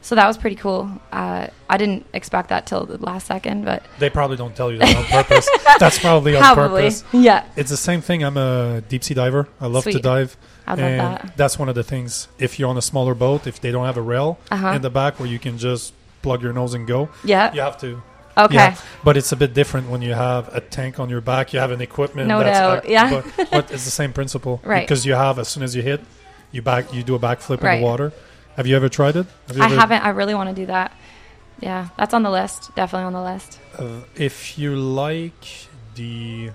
So 0.03 0.15
that 0.15 0.27
was 0.27 0.39
pretty 0.39 0.57
cool. 0.57 0.91
Uh, 1.13 1.49
I 1.69 1.77
didn't 1.77 2.07
expect 2.15 2.49
that 2.49 2.67
till 2.67 2.87
the 2.87 2.97
last 2.99 3.27
second, 3.27 3.65
but 3.65 3.83
They 3.99 4.09
probably 4.11 4.37
don't 4.39 4.57
tell 4.57 4.73
you 4.73 4.79
that 4.79 4.97
on 4.97 5.05
purpose. 5.05 5.49
That's 5.79 5.99
probably 5.99 6.37
on 6.37 6.43
probably 6.55 6.83
purpose. 6.85 7.05
yeah. 7.13 7.45
It's 7.57 7.71
the 7.71 7.77
same 7.77 8.01
thing. 8.01 8.25
I'm 8.25 8.37
a 8.37 8.83
deep 8.89 9.05
sea 9.05 9.15
diver. 9.15 9.47
I 9.61 9.67
love 9.67 9.85
to 9.85 9.99
dive. 10.01 10.37
I 10.67 10.71
love 10.73 10.79
and 10.81 11.01
that. 11.01 11.37
that's 11.37 11.59
one 11.59 11.69
of 11.69 11.75
the 11.75 11.83
things. 11.83 12.29
If 12.39 12.59
you're 12.59 12.69
on 12.71 12.77
a 12.79 12.83
smaller 12.83 13.15
boat, 13.15 13.47
if 13.47 13.61
they 13.61 13.71
don't 13.73 13.87
have 13.87 13.97
a 13.97 14.03
rail 14.03 14.39
Uh-huh. 14.51 14.69
in 14.69 14.83
the 14.83 14.91
back 14.91 15.19
where 15.19 15.29
you 15.29 15.39
can 15.39 15.59
just 15.59 15.93
plug 16.23 16.43
your 16.43 16.53
nose 16.53 16.75
and 16.75 16.87
go, 16.87 17.09
Yeah. 17.25 17.53
you 17.53 17.61
have 17.61 17.79
to. 17.81 18.03
Okay. 18.39 18.55
Yeah, 18.55 18.77
but 19.05 19.17
it's 19.17 19.33
a 19.33 19.37
bit 19.37 19.53
different 19.53 19.91
when 19.91 20.01
you 20.03 20.15
have 20.15 20.49
a 20.55 20.61
tank 20.61 20.99
on 21.01 21.11
your 21.11 21.21
back. 21.21 21.53
You 21.53 21.59
have 21.61 21.73
an 21.73 21.81
equipment. 21.81 22.29
No 22.29 22.39
that's 22.39 22.59
doubt, 22.59 22.85
ac- 22.85 22.93
yeah. 22.93 23.23
But, 23.37 23.51
but 23.51 23.71
it's 23.73 23.85
the 23.85 23.91
same 23.91 24.13
principle, 24.13 24.61
Right. 24.65 24.87
Because 24.87 25.05
you 25.05 25.15
have 25.15 25.39
as 25.39 25.49
soon 25.49 25.63
as 25.65 25.75
you 25.75 25.83
hit, 25.83 26.01
you 26.53 26.63
back, 26.63 26.95
you 26.95 27.03
do 27.03 27.15
a 27.17 27.19
backflip 27.19 27.63
in 27.65 27.81
the 27.81 27.85
water. 27.85 28.13
Have 28.57 28.67
you 28.67 28.77
ever 28.77 28.89
tried 28.89 29.17
it? 29.17 29.27
Have 29.49 29.61
I 29.61 29.65
ever- 29.67 29.75
haven't. 29.77 30.05
I 30.05 30.11
really 30.11 30.35
want 30.35 30.49
to 30.51 30.55
do 30.55 30.67
that. 30.67 30.93
Yeah, 31.61 31.89
that's 31.99 32.15
on 32.15 32.23
the 32.23 32.31
list. 32.31 32.75
Definitely 32.75 33.05
on 33.07 33.13
the 33.13 33.23
list. 33.23 33.59
Uh, 33.79 34.01
if 34.17 34.59
you 34.59 34.75
like 34.77 35.69
the, 35.95 36.51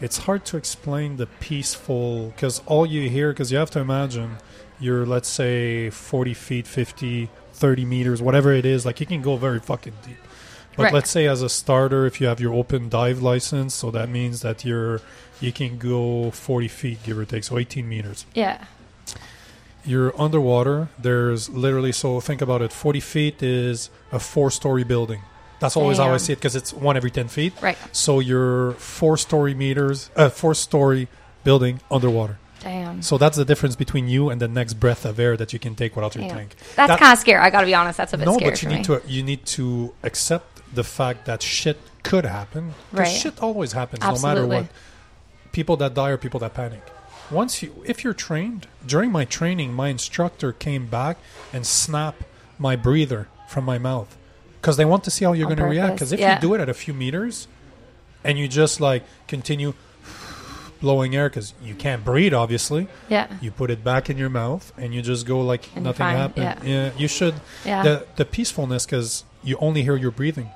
it's 0.00 0.18
hard 0.18 0.44
to 0.46 0.56
explain 0.56 1.16
the 1.18 1.26
peaceful 1.26 2.30
because 2.30 2.60
all 2.66 2.84
you 2.84 3.08
hear 3.08 3.30
because 3.32 3.52
you 3.52 3.58
have 3.58 3.70
to 3.70 3.78
imagine 3.80 4.36
you're 4.80 5.04
let's 5.04 5.28
say 5.28 5.90
40 5.90 6.32
feet 6.32 6.66
50 6.66 7.28
30 7.52 7.84
meters 7.84 8.22
whatever 8.22 8.50
it 8.54 8.64
is 8.64 8.86
like 8.86 8.98
you 8.98 9.04
can 9.04 9.20
go 9.20 9.36
very 9.36 9.60
fucking 9.60 9.92
deep 10.06 10.16
but 10.74 10.84
Right. 10.84 10.94
let's 10.94 11.10
say 11.10 11.26
as 11.26 11.42
a 11.42 11.50
starter 11.50 12.06
if 12.06 12.18
you 12.18 12.26
have 12.28 12.40
your 12.40 12.54
open 12.54 12.88
dive 12.88 13.20
license 13.20 13.74
so 13.74 13.90
that 13.90 14.08
means 14.08 14.40
that 14.40 14.64
you're 14.64 15.02
you 15.38 15.52
can 15.52 15.76
go 15.76 16.30
40 16.30 16.68
feet 16.68 17.02
give 17.02 17.18
or 17.18 17.26
take 17.26 17.44
so 17.44 17.58
18 17.58 17.86
meters 17.86 18.24
Yeah. 18.34 18.64
You're 19.84 20.12
underwater 20.20 20.88
there's 20.98 21.48
literally 21.48 21.92
so 21.92 22.20
think 22.20 22.40
about 22.42 22.60
it 22.62 22.72
40 22.72 23.00
feet 23.00 23.42
is 23.42 23.90
a 24.12 24.18
four 24.18 24.50
story 24.50 24.84
building 24.84 25.22
that's 25.58 25.76
always 25.76 25.98
how 25.98 26.12
i 26.12 26.16
see 26.18 26.32
it 26.32 26.36
because 26.36 26.56
it's 26.56 26.72
one 26.72 26.96
every 26.96 27.10
10 27.10 27.28
feet 27.28 27.52
Right. 27.62 27.76
so 27.92 28.20
you're 28.20 28.72
four 28.72 29.16
story 29.16 29.54
meters, 29.54 30.10
uh, 30.16 30.28
four 30.30 30.54
story 30.54 31.08
building 31.44 31.80
underwater. 31.90 32.38
Damn. 32.60 33.00
So 33.00 33.16
that's 33.16 33.36
the 33.38 33.44
difference 33.46 33.74
between 33.76 34.06
you 34.08 34.28
and 34.28 34.38
the 34.40 34.48
next 34.48 34.74
breath 34.74 35.06
of 35.06 35.18
air 35.18 35.34
that 35.38 35.54
you 35.54 35.58
can 35.58 35.74
take 35.74 35.96
without 35.96 36.14
your 36.14 36.26
Damn. 36.28 36.36
tank. 36.36 36.56
That's 36.76 36.88
That- 36.90 36.98
kind 36.98 37.12
of 37.14 37.18
scary. 37.18 37.40
I 37.40 37.48
got 37.48 37.60
to 37.60 37.66
be 37.66 37.74
honest. 37.74 37.96
That's 37.96 38.12
a 38.12 38.18
bit 38.18 38.26
no, 38.26 38.34
scary 38.34 38.50
but 38.50 38.62
you 38.62 38.68
need 38.68 38.78
me. 38.78 38.84
to 38.84 39.02
you 39.06 39.22
need 39.22 39.46
to 39.56 39.94
accept 40.02 40.60
the 40.74 40.84
fact 40.84 41.24
that 41.24 41.42
shit 41.42 41.78
could 42.02 42.26
happen. 42.26 42.74
Right. 42.92 43.06
shit 43.08 43.38
always 43.40 43.72
happens, 43.72 44.02
no 44.02 44.18
matter 44.28 44.46
what. 44.46 44.66
People 45.52 45.76
that 45.78 45.94
die 45.94 46.10
are 46.10 46.18
people 46.18 46.40
that 46.40 46.52
panic. 46.54 46.82
Once 47.30 47.62
you, 47.62 47.72
if 47.86 48.02
you're 48.04 48.14
trained, 48.14 48.66
during 48.86 49.10
my 49.12 49.24
training, 49.24 49.72
my 49.72 49.88
instructor 49.88 50.52
came 50.52 50.86
back 50.86 51.16
and 51.52 51.66
snapped 51.66 52.22
my 52.58 52.74
breather 52.76 53.28
from 53.48 53.64
my 53.64 53.78
mouth 53.78 54.16
because 54.60 54.76
they 54.76 54.84
want 54.84 55.04
to 55.04 55.10
see 55.10 55.24
how 55.24 55.32
you're 55.32 55.46
going 55.46 55.58
to 55.58 55.64
react. 55.64 55.94
Because 55.94 56.12
if 56.12 56.20
yeah. 56.20 56.34
you 56.34 56.40
do 56.40 56.54
it 56.54 56.60
at 56.60 56.68
a 56.68 56.74
few 56.74 56.92
meters, 56.94 57.46
and 58.24 58.38
you 58.38 58.46
just 58.48 58.80
like 58.80 59.02
continue 59.28 59.72
blowing 60.80 61.14
air 61.14 61.28
because 61.28 61.52
you 61.62 61.74
can't 61.74 62.04
breathe, 62.04 62.32
obviously, 62.34 62.88
Yeah. 63.08 63.26
you 63.40 63.50
put 63.50 63.70
it 63.70 63.84
back 63.84 64.08
in 64.10 64.16
your 64.18 64.30
mouth 64.30 64.72
and 64.78 64.94
you 64.94 65.02
just 65.02 65.26
go 65.26 65.40
like 65.40 65.68
And 65.74 65.84
nothing 65.84 65.98
fine, 65.98 66.16
happened. 66.16 66.58
yeah. 66.64 66.90
you 66.96 67.08
should 67.08 67.34
Yeah. 67.64 67.82
the 67.82 68.06
the 68.16 68.24
peacefulness 68.24 68.86
because 68.86 69.24
you 69.42 69.56
only 69.60 69.82
hear 69.82 69.96
your 69.96 70.10
breathing. 70.10 70.50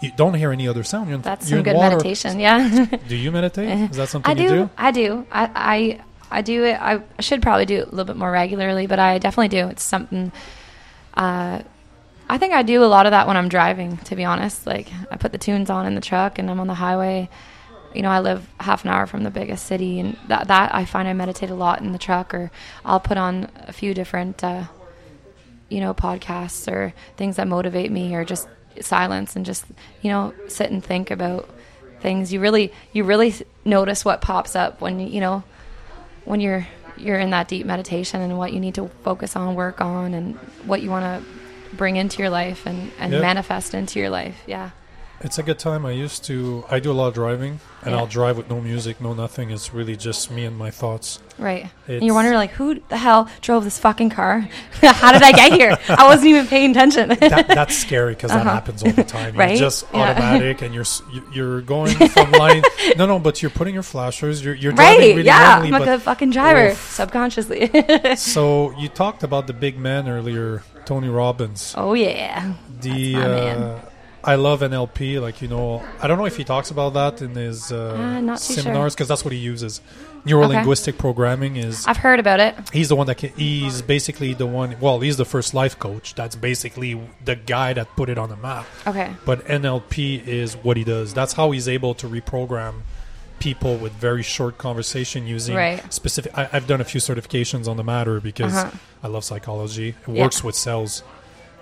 You 0.00 0.12
don't 0.16 0.34
hear 0.34 0.52
any 0.52 0.68
other 0.68 0.84
sound. 0.84 1.08
You're 1.08 1.16
in, 1.16 1.22
That's 1.22 1.50
you're 1.50 1.58
some 1.58 1.66
in 1.66 1.72
good 1.72 1.76
water. 1.76 1.96
meditation. 1.96 2.38
Yeah. 2.40 2.86
Do 3.08 3.16
you 3.16 3.32
meditate? 3.32 3.68
Is 3.90 3.96
that 3.96 4.08
something 4.08 4.30
I 4.30 4.34
do, 4.34 4.42
you 4.42 4.48
do? 4.48 4.70
I 4.78 4.90
do. 4.90 5.26
I, 5.32 6.00
I 6.30 6.42
do 6.42 6.64
it. 6.64 6.80
I 6.80 7.02
should 7.20 7.42
probably 7.42 7.66
do 7.66 7.78
it 7.78 7.88
a 7.88 7.90
little 7.90 8.04
bit 8.04 8.16
more 8.16 8.30
regularly, 8.30 8.86
but 8.86 8.98
I 8.98 9.18
definitely 9.18 9.48
do. 9.48 9.68
It's 9.68 9.82
something. 9.82 10.32
Uh, 11.14 11.62
I 12.28 12.38
think 12.38 12.52
I 12.52 12.62
do 12.62 12.84
a 12.84 12.86
lot 12.86 13.06
of 13.06 13.12
that 13.12 13.26
when 13.26 13.36
I'm 13.36 13.48
driving. 13.48 13.96
To 13.98 14.16
be 14.16 14.24
honest, 14.24 14.66
like 14.66 14.88
I 15.10 15.16
put 15.16 15.32
the 15.32 15.38
tunes 15.38 15.70
on 15.70 15.86
in 15.86 15.94
the 15.94 16.00
truck 16.00 16.38
and 16.38 16.50
I'm 16.50 16.60
on 16.60 16.66
the 16.66 16.74
highway. 16.74 17.28
You 17.94 18.02
know, 18.02 18.10
I 18.10 18.20
live 18.20 18.46
half 18.60 18.84
an 18.84 18.90
hour 18.90 19.06
from 19.06 19.22
the 19.22 19.30
biggest 19.30 19.66
city, 19.66 19.98
and 19.98 20.16
that 20.28 20.48
that 20.48 20.74
I 20.74 20.84
find 20.84 21.08
I 21.08 21.14
meditate 21.14 21.50
a 21.50 21.54
lot 21.54 21.80
in 21.80 21.92
the 21.92 21.98
truck, 21.98 22.34
or 22.34 22.50
I'll 22.84 23.00
put 23.00 23.16
on 23.16 23.50
a 23.66 23.72
few 23.72 23.94
different, 23.94 24.44
uh, 24.44 24.64
you 25.70 25.80
know, 25.80 25.94
podcasts 25.94 26.70
or 26.70 26.92
things 27.16 27.36
that 27.36 27.48
motivate 27.48 27.90
me, 27.90 28.14
or 28.14 28.24
just 28.24 28.46
silence 28.80 29.34
and 29.34 29.44
just 29.44 29.64
you 30.02 30.10
know 30.10 30.34
sit 30.48 30.70
and 30.70 30.84
think 30.84 31.10
about 31.10 31.48
things. 32.00 32.30
You 32.32 32.40
really 32.40 32.72
you 32.92 33.04
really 33.04 33.34
notice 33.64 34.04
what 34.04 34.20
pops 34.20 34.54
up 34.54 34.82
when 34.82 35.00
you 35.00 35.20
know 35.20 35.42
when 36.28 36.40
you're 36.40 36.66
you're 36.96 37.18
in 37.18 37.30
that 37.30 37.46
deep 37.48 37.64
meditation 37.64 38.20
and 38.20 38.36
what 38.36 38.52
you 38.52 38.58
need 38.60 38.74
to 38.74 38.88
focus 39.04 39.36
on, 39.36 39.54
work 39.54 39.80
on, 39.80 40.14
and 40.14 40.34
what 40.66 40.82
you 40.82 40.90
want 40.90 41.04
to 41.04 41.76
bring 41.76 41.96
into 41.96 42.18
your 42.18 42.30
life 42.30 42.66
and 42.66 42.90
and 42.98 43.12
Yeah. 43.12 43.20
manifest 43.20 43.72
into 43.74 43.98
your 44.00 44.10
life. 44.10 44.36
Yeah, 44.46 44.70
It's 45.20 45.36
a 45.38 45.42
good 45.42 45.58
time. 45.58 45.84
I 45.84 45.90
used 45.90 46.24
to. 46.26 46.64
I 46.70 46.78
do 46.78 46.92
a 46.92 46.94
lot 46.94 47.08
of 47.08 47.14
driving, 47.14 47.58
and 47.82 47.90
Yeah. 47.92 47.98
I'll 47.98 48.06
drive 48.06 48.36
with 48.36 48.48
no 48.48 48.60
music, 48.60 49.00
no 49.00 49.14
nothing. 49.14 49.50
It's 49.50 49.74
really 49.74 49.96
just 49.96 50.30
me 50.30 50.44
and 50.44 50.56
my 50.56 50.70
thoughts. 50.70 51.18
Right. 51.38 51.70
And 51.88 52.04
you're 52.04 52.14
wondering, 52.14 52.36
like, 52.36 52.50
who 52.52 52.80
the 52.88 52.96
hell 52.96 53.28
drove 53.40 53.64
this 53.64 53.78
fucking 53.78 54.10
car? 54.10 54.40
How 54.80 55.10
did 55.12 55.22
I 55.22 55.32
get 55.32 55.52
here? 55.54 55.76
I 55.88 56.06
wasn't 56.06 56.28
even 56.28 56.46
paying 56.46 56.70
attention. 56.70 57.08
That, 57.20 57.48
that's 57.48 57.76
scary 57.76 58.14
because 58.14 58.30
that 58.30 58.40
Uh-huh. 58.46 58.50
happens 58.54 58.82
all 58.84 58.92
the 58.92 59.02
time. 59.04 59.34
Right? 59.36 59.50
You're 59.50 59.58
just 59.68 59.84
Yeah. 59.92 60.10
automatic, 60.10 60.62
and 60.62 60.72
you're 60.72 60.84
you- 61.12 61.24
you're 61.32 61.60
going 61.62 61.94
from 62.10 62.30
line. 62.32 62.62
No, 62.96 63.06
no, 63.06 63.18
but 63.18 63.42
you're 63.42 63.50
putting 63.50 63.74
your 63.74 63.82
flashers. 63.82 64.44
You're 64.44 64.54
you're 64.54 64.72
driving 64.72 65.00
right. 65.00 65.08
really 65.16 65.22
yeah. 65.26 65.58
normally, 65.66 65.88
I'm 65.88 65.92
a 65.94 66.00
fucking 66.00 66.30
driver, 66.30 66.68
Oof. 66.68 66.90
subconsciously. 66.92 67.70
So 68.16 68.70
you 68.78 68.88
talked 68.88 69.24
about 69.24 69.46
the 69.48 69.52
big 69.52 69.78
man 69.78 70.08
earlier, 70.08 70.62
Tony 70.84 71.08
Robbins. 71.08 71.74
oh, 71.76 71.94
yeah. 71.94 72.54
The 72.80 73.16
uh, 73.16 73.78
I 74.28 74.34
love 74.34 74.60
NLP. 74.60 75.20
Like 75.22 75.40
you 75.40 75.48
know, 75.48 75.82
I 76.02 76.06
don't 76.06 76.18
know 76.18 76.26
if 76.26 76.36
he 76.36 76.44
talks 76.44 76.70
about 76.70 76.92
that 76.94 77.22
in 77.22 77.34
his 77.34 77.72
uh, 77.72 78.20
sure. 78.26 78.36
seminars 78.36 78.94
because 78.94 79.08
that's 79.08 79.24
what 79.24 79.32
he 79.32 79.38
uses. 79.38 79.80
Neuro 80.24 80.46
linguistic 80.48 80.98
programming 80.98 81.56
is. 81.56 81.86
I've 81.86 81.96
heard 81.96 82.20
about 82.20 82.38
it. 82.38 82.54
He's 82.70 82.90
the 82.90 82.96
one 82.96 83.06
that 83.06 83.14
can, 83.16 83.30
he's 83.30 83.80
basically 83.80 84.34
the 84.34 84.46
one. 84.46 84.76
Well, 84.80 85.00
he's 85.00 85.16
the 85.16 85.24
first 85.24 85.54
life 85.54 85.78
coach. 85.78 86.14
That's 86.14 86.36
basically 86.36 87.00
the 87.24 87.36
guy 87.36 87.72
that 87.72 87.88
put 87.96 88.10
it 88.10 88.18
on 88.18 88.28
the 88.28 88.36
map. 88.36 88.66
Okay. 88.86 89.10
But 89.24 89.44
NLP 89.46 90.26
is 90.26 90.54
what 90.56 90.76
he 90.76 90.84
does. 90.84 91.14
That's 91.14 91.32
how 91.32 91.50
he's 91.52 91.66
able 91.68 91.94
to 91.94 92.06
reprogram 92.08 92.80
people 93.38 93.76
with 93.76 93.92
very 93.92 94.22
short 94.24 94.58
conversation 94.58 95.26
using 95.26 95.54
Right. 95.56 95.92
specific. 95.92 96.36
I, 96.36 96.48
I've 96.52 96.66
done 96.66 96.80
a 96.80 96.84
few 96.84 97.00
certifications 97.00 97.68
on 97.68 97.76
the 97.76 97.84
matter 97.84 98.20
because 98.20 98.52
Uh-huh. 98.54 98.76
I 99.02 99.06
love 99.06 99.24
psychology. 99.24 99.90
It 99.90 99.96
Yeah. 100.12 100.22
works 100.24 100.42
with 100.44 100.56
cells. 100.56 101.02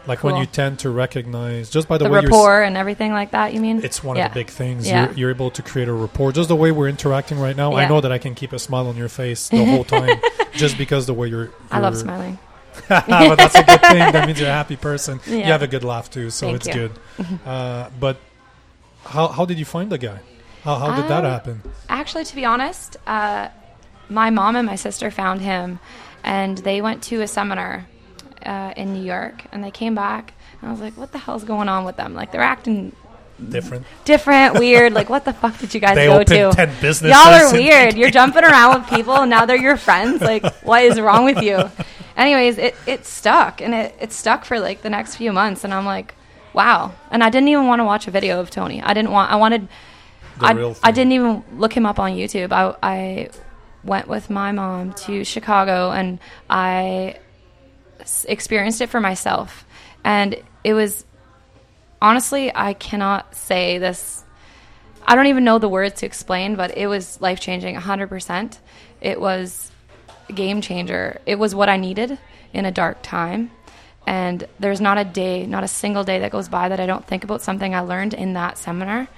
Like 0.06 0.22
when 0.24 0.36
you 0.36 0.46
tend 0.46 0.78
to 0.80 0.90
recognize 0.90 1.68
just 1.70 1.88
by 1.88 1.98
the, 1.98 2.04
The 2.04 2.10
way 2.10 2.20
you're. 2.20 2.30
rapport 2.30 2.62
and 2.62 2.76
everything 2.76 3.12
like 3.12 3.32
that, 3.32 3.52
you 3.54 3.60
mean? 3.60 3.82
It's 3.84 4.02
one 4.04 4.16
Yeah. 4.16 4.26
of 4.26 4.34
the 4.34 4.40
big 4.40 4.48
things. 4.50 4.86
Yeah. 4.86 5.06
You're, 5.06 5.14
you're 5.18 5.30
able 5.30 5.50
to 5.50 5.62
create 5.62 5.88
a 5.88 5.92
rapport. 5.92 6.32
Just 6.32 6.48
the 6.48 6.56
way 6.56 6.70
we're 6.72 6.88
interacting 6.88 7.38
right 7.38 7.56
now, 7.56 7.74
I 7.74 7.88
know 7.88 8.00
that 8.00 8.12
I 8.12 8.18
can 8.18 8.34
keep 8.34 8.52
a 8.52 8.58
smile 8.58 8.86
on 8.88 8.96
your 8.96 9.08
face 9.08 9.48
the 9.48 9.64
whole 9.64 9.84
time, 9.98 10.18
just 10.52 10.78
because 10.78 11.06
the 11.06 11.14
way 11.14 11.28
you're. 11.28 11.50
I 11.70 11.80
love 11.80 11.96
smiling. 11.96 12.38
but 12.88 13.06
that's 13.36 13.54
a 13.54 13.64
good 13.64 13.80
thing. 13.80 14.12
That 14.12 14.26
means 14.26 14.38
you're 14.38 14.50
a 14.50 14.52
happy 14.52 14.76
person. 14.76 15.18
You 15.26 15.42
have 15.44 15.62
a 15.62 15.66
good 15.66 15.82
laugh 15.82 16.10
too, 16.10 16.30
so 16.30 16.46
Thank 16.46 16.56
it's 16.56 16.66
you. 16.68 16.72
good. 16.74 16.92
Uh, 17.46 17.88
but 17.98 18.18
how 19.04 19.28
how 19.28 19.44
did 19.46 19.58
you 19.58 19.64
find 19.64 19.90
the 19.90 19.98
guy? 19.98 20.18
How 20.62 20.74
how 20.76 20.94
did 20.96 21.08
that 21.08 21.24
Um, 21.24 21.30
happen? 21.30 21.62
Actually, 21.88 22.24
to 22.26 22.34
be 22.36 22.44
honest, 22.44 22.96
uh, 23.06 23.48
my 24.08 24.30
mom 24.30 24.56
and 24.56 24.66
my 24.66 24.76
sister 24.76 25.10
found 25.10 25.40
him, 25.40 25.78
and 26.22 26.58
they 26.58 26.80
went 26.82 27.02
to 27.04 27.22
a 27.22 27.26
seminar 27.26 27.86
uh, 28.44 28.72
in 28.76 28.92
New 28.92 29.02
York, 29.04 29.44
and 29.52 29.62
they 29.64 29.70
came 29.70 29.94
back, 29.94 30.34
and 30.60 30.68
I 30.68 30.72
was 30.72 30.80
like, 30.80 30.96
"What 30.96 31.12
the 31.12 31.18
hell's 31.18 31.44
going 31.44 31.68
on 31.68 31.84
with 31.84 31.96
them? 31.96 32.14
Like, 32.14 32.32
they're 32.32 32.40
acting 32.40 32.92
Different. 33.50 33.84
different, 34.04 34.58
weird. 34.58 34.94
Like, 34.94 35.10
what 35.10 35.24
the 35.24 35.32
fuck 35.32 35.58
did 35.58 35.74
you 35.74 35.80
guys 35.80 35.94
They 35.94 36.06
go 36.06 36.22
to? 36.24 36.52
ten 36.56 36.70
businesses. 36.80 37.10
Y'all 37.10 37.34
are 37.34 37.52
weird. 37.52 37.94
You're 37.96 38.10
jumping 38.10 38.44
around 38.44 38.80
with 38.80 38.88
people, 38.90 39.14
and 39.14 39.30
now 39.30 39.44
they're 39.44 39.56
your 39.60 39.76
friends. 39.76 40.20
Like, 40.22 40.44
what 40.62 40.82
is 40.84 40.98
wrong 41.00 41.24
with 41.24 41.42
you? 41.42 41.70
Anyways, 42.16 42.56
it, 42.56 42.74
it 42.86 43.04
stuck, 43.04 43.60
and 43.60 43.74
it, 43.74 43.94
it 44.00 44.12
stuck 44.12 44.44
for 44.46 44.58
like 44.58 44.80
the 44.82 44.88
next 44.90 45.16
few 45.16 45.32
months, 45.32 45.64
and 45.64 45.74
I'm 45.74 45.84
like, 45.84 46.14
wow. 46.54 46.92
And 47.10 47.22
I 47.22 47.28
didn't 47.28 47.48
even 47.48 47.66
want 47.66 47.80
to 47.80 47.84
watch 47.84 48.08
a 48.08 48.10
video 48.10 48.40
of 48.40 48.48
Tony. 48.50 48.82
I 48.82 48.94
didn't 48.94 49.10
want. 49.10 49.30
I 49.30 49.36
wanted. 49.36 49.68
I, 50.40 50.74
I 50.82 50.90
didn't 50.92 51.12
even 51.12 51.44
look 51.56 51.74
him 51.74 51.84
up 51.86 51.98
on 51.98 52.12
YouTube. 52.12 52.52
I, 52.52 52.74
I 52.82 53.28
went 53.84 54.08
with 54.08 54.28
my 54.30 54.52
mom 54.52 54.92
to 54.94 55.24
Chicago, 55.24 55.90
and 55.90 56.18
I 56.48 57.18
experienced 58.28 58.80
it 58.80 58.88
for 58.88 59.00
myself, 59.00 59.66
and 60.04 60.36
it 60.64 60.74
was 60.74 61.04
honestly, 62.00 62.54
I 62.54 62.74
cannot 62.74 63.34
say 63.34 63.78
this. 63.78 64.24
I 65.06 65.14
don't 65.14 65.26
even 65.26 65.44
know 65.44 65.58
the 65.58 65.68
words 65.68 66.00
to 66.00 66.06
explain, 66.06 66.56
but 66.56 66.76
it 66.76 66.86
was 66.86 67.20
life 67.20 67.40
changing 67.40 67.76
100%. 67.76 68.58
It 69.00 69.20
was 69.20 69.70
game 70.34 70.60
changer. 70.60 71.20
It 71.26 71.36
was 71.36 71.54
what 71.54 71.68
I 71.68 71.76
needed 71.76 72.18
in 72.52 72.64
a 72.64 72.72
dark 72.72 72.98
time. 73.02 73.50
And 74.06 74.46
there's 74.58 74.80
not 74.80 74.98
a 74.98 75.04
day, 75.04 75.46
not 75.46 75.64
a 75.64 75.68
single 75.68 76.04
day 76.04 76.20
that 76.20 76.30
goes 76.32 76.48
by 76.48 76.68
that 76.68 76.80
I 76.80 76.86
don't 76.86 77.06
think 77.06 77.24
about 77.24 77.42
something 77.42 77.74
I 77.74 77.80
learned 77.80 78.14
in 78.14 78.34
that 78.34 78.58
seminar. 78.58 79.08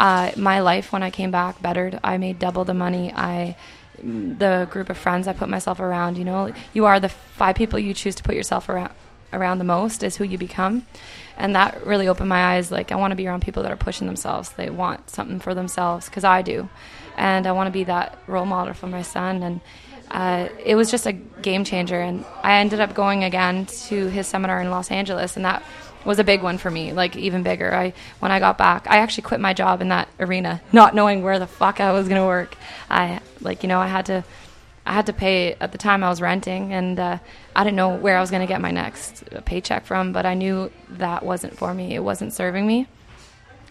Uh, 0.00 0.32
my 0.36 0.60
life 0.60 0.92
when 0.92 1.02
I 1.02 1.10
came 1.10 1.30
back 1.30 1.60
bettered. 1.60 2.00
I 2.02 2.16
made 2.18 2.38
double 2.38 2.64
the 2.64 2.74
money. 2.74 3.12
I 3.14 3.56
the 4.02 4.68
group 4.70 4.90
of 4.90 4.98
friends 4.98 5.28
I 5.28 5.32
put 5.32 5.48
myself 5.48 5.80
around. 5.80 6.18
You 6.18 6.24
know, 6.24 6.52
you 6.72 6.86
are 6.86 7.00
the 7.00 7.08
five 7.08 7.56
people 7.56 7.78
you 7.78 7.94
choose 7.94 8.14
to 8.16 8.22
put 8.22 8.34
yourself 8.34 8.68
around 8.68 8.92
around 9.32 9.56
the 9.56 9.64
most 9.64 10.02
is 10.02 10.16
who 10.16 10.24
you 10.24 10.36
become, 10.36 10.86
and 11.38 11.54
that 11.56 11.86
really 11.86 12.06
opened 12.08 12.28
my 12.28 12.56
eyes. 12.56 12.70
Like 12.70 12.92
I 12.92 12.96
want 12.96 13.12
to 13.12 13.16
be 13.16 13.26
around 13.26 13.40
people 13.40 13.62
that 13.62 13.72
are 13.72 13.76
pushing 13.76 14.06
themselves. 14.06 14.50
They 14.50 14.70
want 14.70 15.08
something 15.08 15.40
for 15.40 15.54
themselves 15.54 16.06
because 16.06 16.24
I 16.24 16.42
do, 16.42 16.68
and 17.16 17.46
I 17.46 17.52
want 17.52 17.68
to 17.68 17.72
be 17.72 17.84
that 17.84 18.18
role 18.26 18.46
model 18.46 18.74
for 18.74 18.86
my 18.86 19.02
son. 19.02 19.42
And 19.42 19.60
uh, 20.10 20.48
it 20.62 20.74
was 20.74 20.90
just 20.90 21.06
a 21.06 21.12
game 21.12 21.64
changer. 21.64 22.00
And 22.00 22.24
I 22.42 22.58
ended 22.58 22.80
up 22.80 22.94
going 22.94 23.24
again 23.24 23.66
to 23.88 24.08
his 24.08 24.26
seminar 24.26 24.60
in 24.60 24.70
Los 24.70 24.90
Angeles, 24.90 25.36
and 25.36 25.44
that 25.44 25.62
was 26.04 26.18
a 26.18 26.24
big 26.24 26.42
one 26.42 26.58
for 26.58 26.70
me, 26.70 26.92
like 26.92 27.16
even 27.16 27.42
bigger. 27.42 27.74
I 27.74 27.92
when 28.18 28.30
I 28.32 28.38
got 28.38 28.58
back, 28.58 28.86
I 28.88 28.98
actually 28.98 29.24
quit 29.24 29.40
my 29.40 29.52
job 29.52 29.80
in 29.80 29.88
that 29.88 30.08
arena, 30.18 30.60
not 30.72 30.94
knowing 30.94 31.22
where 31.22 31.38
the 31.38 31.46
fuck 31.46 31.80
I 31.80 31.92
was 31.92 32.08
gonna 32.08 32.26
work. 32.26 32.56
I 32.90 33.20
like 33.40 33.62
you 33.62 33.68
know 33.68 33.80
I 33.80 33.86
had 33.86 34.06
to 34.06 34.24
I 34.84 34.92
had 34.94 35.06
to 35.06 35.12
pay 35.12 35.54
at 35.54 35.72
the 35.72 35.78
time 35.78 36.02
I 36.02 36.08
was 36.08 36.20
renting, 36.20 36.72
and 36.72 36.98
uh, 36.98 37.18
I 37.54 37.64
didn't 37.64 37.76
know 37.76 37.96
where 37.96 38.16
I 38.16 38.20
was 38.20 38.30
gonna 38.30 38.46
get 38.46 38.60
my 38.60 38.70
next 38.70 39.24
paycheck 39.44 39.86
from, 39.86 40.12
but 40.12 40.26
I 40.26 40.34
knew 40.34 40.72
that 40.90 41.24
wasn't 41.24 41.56
for 41.56 41.72
me. 41.72 41.94
It 41.94 42.02
wasn't 42.02 42.32
serving 42.32 42.66
me, 42.66 42.86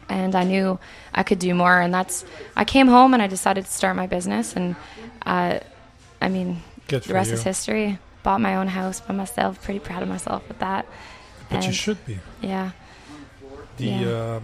and 0.08 0.36
I 0.36 0.44
knew 0.44 0.80
I 1.14 1.24
could 1.24 1.40
do 1.40 1.54
more. 1.54 1.80
And 1.80 1.94
that's 1.94 2.24
I 2.56 2.64
came 2.66 2.88
home 2.88 3.14
and 3.14 3.22
I 3.22 3.28
decided 3.28 3.66
to 3.66 3.72
start 3.72 3.96
my 3.96 4.08
business, 4.08 4.56
and 4.56 4.76
uh, 5.26 5.60
I 6.22 6.30
mean 6.30 6.62
the 6.88 7.14
rest 7.14 7.30
you. 7.30 7.36
is 7.36 7.44
history. 7.44 8.00
Bought 8.24 8.40
my 8.40 8.56
own 8.56 8.68
house 8.68 9.02
by 9.02 9.14
myself. 9.14 9.62
Pretty 9.64 9.80
proud 9.80 10.04
of 10.04 10.10
myself 10.10 10.48
with 10.48 10.60
that. 10.60 10.86
But 11.52 11.66
you 11.68 11.74
should 11.74 12.04
be. 12.06 12.20
Yeah. 12.42 12.72
The 13.78 13.86
Yeah. 13.86 14.36
um, 14.36 14.44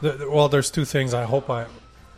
the, 0.00 0.12
the- 0.12 0.30
well, 0.30 0.48
there's 0.48 0.70
two 0.70 0.84
things. 0.84 1.14
I 1.14 1.24
hope 1.24 1.48
I, 1.50 1.66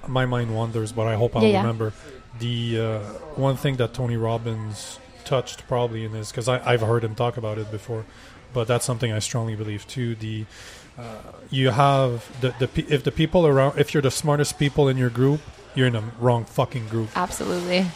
my 0.07 0.27
mind 0.27 0.55
wanders, 0.55 0.93
but 0.93 1.07
I 1.07 1.15
hope 1.17 1.37
I'll 1.37 1.43
yeah. 1.45 1.61
remember. 1.61 1.93
The 2.39 2.81
uh, 2.81 2.99
one 3.37 3.57
thing 3.57 3.77
that 3.77 3.95
Tony 3.95 4.17
Robbins 4.17 4.99
touched 5.25 5.67
probably 5.69 6.05
in 6.05 6.13
this 6.13 6.31
because 6.31 6.49
I've 6.49 6.81
heard 6.83 7.05
him 7.05 7.15
talk 7.15 7.37
about 7.37 7.59
it 7.59 7.71
before, 7.71 8.05
but 8.53 8.67
that's 8.67 8.85
something 8.85 9.13
I 9.13 9.21
strongly 9.21 9.55
believe 9.55 9.87
too. 9.87 10.15
The 10.17 10.45
uh, 10.99 11.03
you 11.51 11.71
have 11.71 12.29
the 12.41 12.55
the 12.59 12.69
if 12.93 13.05
the 13.05 13.13
people 13.13 13.47
around 13.47 13.79
if 13.79 13.95
you're 13.95 14.03
the 14.03 14.11
smartest 14.11 14.59
people 14.59 14.89
in 14.89 14.97
your 14.97 15.11
group, 15.11 15.41
you're 15.75 15.87
in 15.87 15.93
the 15.95 16.03
wrong 16.19 16.45
fucking 16.45 16.89
group. 16.89 17.11
Absolutely. 17.17 17.87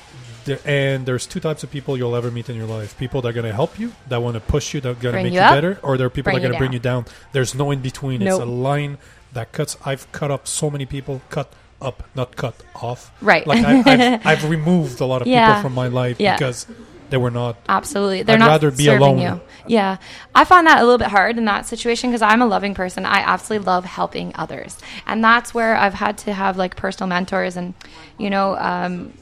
There, 0.48 0.58
and 0.64 1.06
there's 1.06 1.26
two 1.26 1.40
types 1.40 1.62
of 1.62 1.70
people 1.70 1.96
you'll 1.96 2.16
ever 2.16 2.30
meet 2.30 2.48
in 2.50 2.56
your 2.56 2.66
life: 2.66 2.98
people 2.98 3.22
that 3.22 3.28
are 3.28 3.32
going 3.32 3.46
to 3.46 3.52
help 3.54 3.78
you, 3.78 3.92
that 4.08 4.20
want 4.20 4.34
to 4.34 4.40
push 4.40 4.74
you, 4.74 4.80
that 4.80 4.88
are 4.90 4.94
going 4.94 5.14
to 5.14 5.22
make 5.22 5.32
you 5.32 5.38
you, 5.40 5.46
better, 5.46 5.78
or 5.82 5.96
there 5.96 6.06
are 6.06 6.10
people 6.10 6.32
bring 6.32 6.42
that 6.42 6.48
are 6.48 6.52
going 6.52 6.58
to 6.58 6.58
bring 6.58 6.72
you 6.72 6.78
down. 6.80 7.06
There's 7.32 7.54
no 7.54 7.70
in 7.70 7.80
between. 7.80 8.20
It's 8.22 8.36
a 8.36 8.44
line 8.44 8.98
that 9.32 9.52
cuts. 9.52 9.76
I've 9.84 10.10
cut 10.12 10.30
up 10.30 10.48
so 10.48 10.70
many 10.70 10.86
people. 10.86 11.22
Cut 11.30 11.52
up, 11.80 12.02
not 12.14 12.34
cut 12.36 12.54
off. 12.74 13.12
Right. 13.22 13.46
Like 13.46 13.64
I, 13.64 13.82
I've, 14.14 14.26
I've 14.44 14.50
removed 14.50 15.00
a 15.00 15.04
lot 15.06 15.22
of 15.22 15.28
Yeah. 15.28 15.46
people 15.46 15.62
from 15.62 15.74
my 15.74 15.86
life 15.88 16.18
Yeah. 16.18 16.36
because 16.36 16.66
they 17.10 17.16
were 17.16 17.30
not. 17.30 17.56
Absolutely. 17.68 18.22
They're 18.22 18.34
I'd 18.34 18.40
not 18.40 18.48
rather 18.48 18.70
be 18.70 18.88
alone. 18.88 19.18
you. 19.20 19.40
Yeah. 19.66 19.96
I 20.34 20.44
find 20.44 20.66
that 20.66 20.78
a 20.80 20.82
little 20.82 20.98
bit 20.98 21.08
hard 21.08 21.38
in 21.38 21.44
that 21.46 21.66
situation 21.66 22.10
because 22.10 22.20
I'm 22.20 22.42
a 22.42 22.46
loving 22.46 22.74
person. 22.74 23.06
I 23.06 23.18
absolutely 23.20 23.64
love 23.66 23.84
helping 23.84 24.32
others. 24.34 24.76
And 25.06 25.22
that's 25.22 25.54
where 25.54 25.76
I've 25.76 25.94
had 25.94 26.18
to 26.18 26.32
have 26.32 26.56
like 26.56 26.74
personal 26.76 27.08
mentors 27.08 27.56
and, 27.56 27.74
you 28.18 28.28
know, 28.28 28.56
um, 28.58 29.12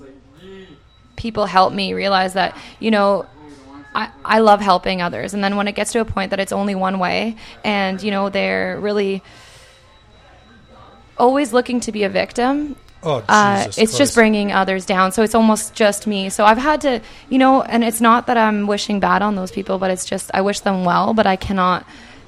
people 1.16 1.46
help 1.46 1.72
me 1.72 1.94
realize 1.94 2.34
that, 2.34 2.56
you 2.78 2.90
know, 2.90 3.26
I, 3.94 4.10
I 4.24 4.38
love 4.40 4.60
helping 4.60 5.00
others. 5.00 5.34
And 5.34 5.42
then 5.42 5.56
when 5.56 5.68
it 5.68 5.74
gets 5.74 5.92
to 5.92 6.00
a 6.00 6.04
point 6.04 6.30
that 6.30 6.40
it's 6.40 6.52
only 6.52 6.74
one 6.74 6.98
way 6.98 7.36
and, 7.64 8.02
you 8.02 8.10
know, 8.10 8.28
they're 8.28 8.78
really 8.78 9.22
always 11.16 11.52
looking 11.52 11.80
to 11.80 11.92
be 11.92 12.04
a 12.04 12.08
victim, 12.10 12.76
Oh, 13.02 13.22
uh, 13.28 13.70
it's 13.76 13.96
just 13.96 14.14
bringing 14.14 14.50
others 14.52 14.84
down. 14.84 15.12
So 15.12 15.22
it's 15.22 15.34
almost 15.34 15.74
just 15.74 16.08
me. 16.08 16.28
So 16.28 16.44
I've 16.44 16.58
had 16.58 16.80
to, 16.80 17.00
you 17.28 17.38
know, 17.38 17.62
and 17.62 17.84
it's 17.84 18.00
not 18.00 18.26
that 18.26 18.36
I'm 18.36 18.66
wishing 18.66 18.98
bad 18.98 19.22
on 19.22 19.36
those 19.36 19.52
people, 19.52 19.78
but 19.78 19.92
it's 19.92 20.04
just 20.04 20.30
I 20.34 20.40
wish 20.40 20.60
them 20.60 20.84
well, 20.84 21.14
but 21.14 21.24
I 21.24 21.36
cannot 21.36 21.86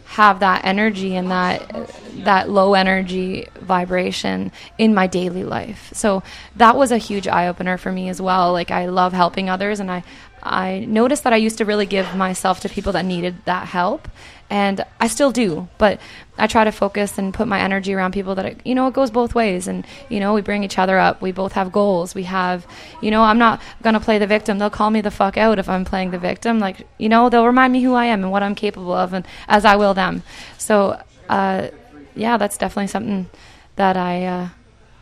have 0.09 0.41
that 0.41 0.65
energy 0.65 1.15
and 1.17 1.31
that 1.31 1.91
that 2.25 2.49
low 2.49 2.75
energy 2.75 3.47
vibration 3.61 4.51
in 4.79 4.95
my 4.95 5.07
daily 5.07 5.45
life. 5.45 5.91
So 5.93 6.23
that 6.57 6.77
was 6.77 6.91
a 6.91 6.99
huge 6.99 7.29
eye 7.29 7.47
opener 7.47 7.77
for 7.77 7.93
me 7.93 8.09
as 8.09 8.21
well. 8.21 8.53
Like 8.53 8.71
I 8.71 8.87
love 8.87 9.13
helping 9.13 9.51
others 9.51 9.81
and 9.81 9.91
I 9.91 10.03
I 10.43 10.81
noticed 10.81 11.25
that 11.25 11.33
I 11.33 11.37
used 11.37 11.59
to 11.59 11.65
really 11.65 11.87
give 11.87 12.15
myself 12.15 12.61
to 12.61 12.69
people 12.69 12.93
that 12.93 13.05
needed 13.05 13.45
that 13.45 13.69
help 13.69 14.09
and 14.51 14.83
I 14.99 15.09
still 15.09 15.31
do, 15.31 15.69
but 15.77 16.01
I 16.39 16.47
try 16.47 16.65
to 16.65 16.73
focus 16.73 17.19
and 17.19 17.35
put 17.35 17.47
my 17.47 17.61
energy 17.61 17.93
around 17.93 18.13
people 18.13 18.35
that 18.37 18.47
it, 18.47 18.61
you 18.65 18.75
know 18.75 18.87
it 18.87 18.95
goes 18.95 19.11
both 19.11 19.35
ways, 19.35 19.69
and 19.69 19.87
you 20.09 20.21
know 20.21 20.33
we 20.33 20.41
bring 20.41 20.65
each 20.65 20.79
other 20.79 20.99
up. 20.99 21.21
We 21.21 21.33
both 21.33 21.53
have 21.53 21.71
goals. 21.71 22.15
We 22.15 22.23
have, 22.23 22.67
you 23.03 23.11
know, 23.11 23.23
I'm 23.23 23.37
not 23.37 23.61
gonna 23.83 24.01
play 24.01 24.19
the 24.19 24.27
victim. 24.27 24.59
They'll 24.59 24.71
call 24.71 24.91
me 24.91 25.03
the 25.03 25.11
fuck 25.11 25.37
out 25.37 25.59
if 25.59 25.69
I'm 25.69 25.85
playing 25.85 26.13
the 26.13 26.19
victim. 26.19 26.61
Like 26.61 26.87
you 26.97 27.11
know, 27.11 27.29
they'll 27.29 27.47
remind 27.47 27.75
me 27.75 27.83
who 27.83 27.93
I 27.93 28.07
am 28.07 28.23
and 28.23 28.33
what 28.33 28.43
I'm 28.43 28.55
capable 28.55 28.95
of, 28.95 29.13
and 29.13 29.27
as 29.49 29.65
I 29.65 29.77
will 29.77 29.95
them. 29.95 30.23
So. 30.57 31.01
Uh, 31.29 31.69
yeah, 32.15 32.37
that's 32.37 32.57
definitely 32.57 32.89
something 32.89 33.29
that 33.77 33.97
I 33.97 34.25
uh, 34.25 34.49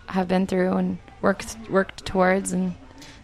have 0.09 0.29
been 0.29 0.47
through 0.47 0.73
and 0.73 0.99
worked 1.23 1.57
worked 1.71 2.05
towards. 2.05 2.53
And 2.53 2.75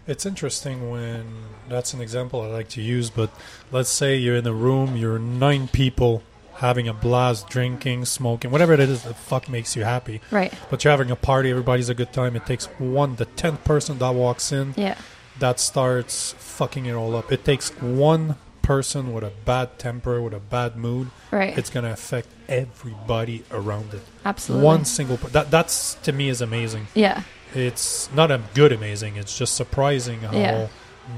It's 0.07 0.25
interesting 0.25 0.89
when 0.89 1.25
that's 1.69 1.93
an 1.93 2.01
example 2.01 2.41
I 2.41 2.47
like 2.47 2.69
to 2.69 2.81
use, 2.81 3.09
but 3.09 3.29
let's 3.71 3.89
say 3.89 4.15
you're 4.17 4.35
in 4.35 4.47
a 4.47 4.53
room, 4.53 4.95
you're 4.97 5.19
nine 5.19 5.67
people 5.67 6.23
having 6.55 6.87
a 6.87 6.93
blast, 6.93 7.49
drinking, 7.49 8.05
smoking, 8.05 8.51
whatever 8.51 8.73
it 8.73 8.79
is 8.79 9.03
that 9.03 9.15
fuck 9.15 9.49
makes 9.49 9.75
you 9.75 9.83
happy. 9.83 10.21
right, 10.31 10.53
But 10.69 10.83
you're 10.83 10.91
having 10.91 11.09
a 11.11 11.15
party, 11.15 11.49
everybody's 11.49 11.89
a 11.89 11.95
good 11.95 12.13
time. 12.13 12.35
It 12.35 12.45
takes 12.45 12.65
one, 12.77 13.15
the 13.15 13.25
tenth 13.25 13.63
person 13.63 13.97
that 13.99 14.13
walks 14.13 14.51
in, 14.51 14.73
yeah, 14.77 14.95
that 15.39 15.59
starts 15.59 16.33
fucking 16.37 16.85
it 16.85 16.93
all 16.93 17.15
up. 17.15 17.31
It 17.31 17.43
takes 17.43 17.69
one 17.81 18.35
person 18.61 19.13
with 19.13 19.23
a 19.23 19.31
bad 19.45 19.77
temper, 19.79 20.21
with 20.21 20.33
a 20.33 20.39
bad 20.39 20.77
mood. 20.77 21.09
right, 21.31 21.57
It's 21.57 21.69
gonna 21.69 21.91
affect 21.91 22.27
everybody 22.47 23.43
around 23.51 23.93
it. 23.93 24.01
absolutely. 24.25 24.65
One 24.65 24.85
single 24.85 25.17
per- 25.17 25.29
that 25.29 25.51
that's 25.51 25.95
to 26.03 26.11
me 26.11 26.29
is 26.29 26.39
amazing. 26.41 26.87
yeah, 26.93 27.23
It's 27.55 28.09
not 28.13 28.31
a 28.31 28.41
good 28.53 28.71
amazing. 28.71 29.15
It's 29.17 29.37
just 29.37 29.55
surprising 29.55 30.21
how 30.21 30.31
Yeah. 30.37 30.67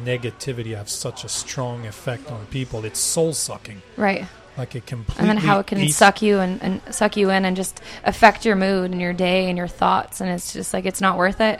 Negativity 0.03 0.75
have 0.75 0.89
such 0.89 1.23
a 1.23 1.29
strong 1.29 1.85
effect 1.85 2.31
on 2.31 2.45
people. 2.47 2.85
It's 2.85 2.99
soul 2.99 3.33
sucking. 3.33 3.81
right. 3.97 4.25
Like 4.57 4.73
it 4.73 4.85
completely. 4.85 5.19
and 5.19 5.29
then 5.29 5.35
how 5.35 5.59
it 5.59 5.67
can 5.67 5.79
eats- 5.79 5.97
suck 5.97 6.21
you 6.21 6.39
and, 6.39 6.63
and 6.63 6.81
suck 6.89 7.17
you 7.17 7.29
in 7.29 7.43
and 7.43 7.57
just 7.57 7.81
affect 8.05 8.45
your 8.45 8.55
mood 8.55 8.91
and 8.91 9.01
your 9.01 9.11
day 9.11 9.49
and 9.49 9.57
your 9.57 9.67
thoughts 9.67 10.21
and 10.21 10.29
it's 10.29 10.53
just 10.53 10.73
like 10.73 10.85
it's 10.85 11.01
not 11.01 11.17
worth 11.17 11.41
it 11.41 11.59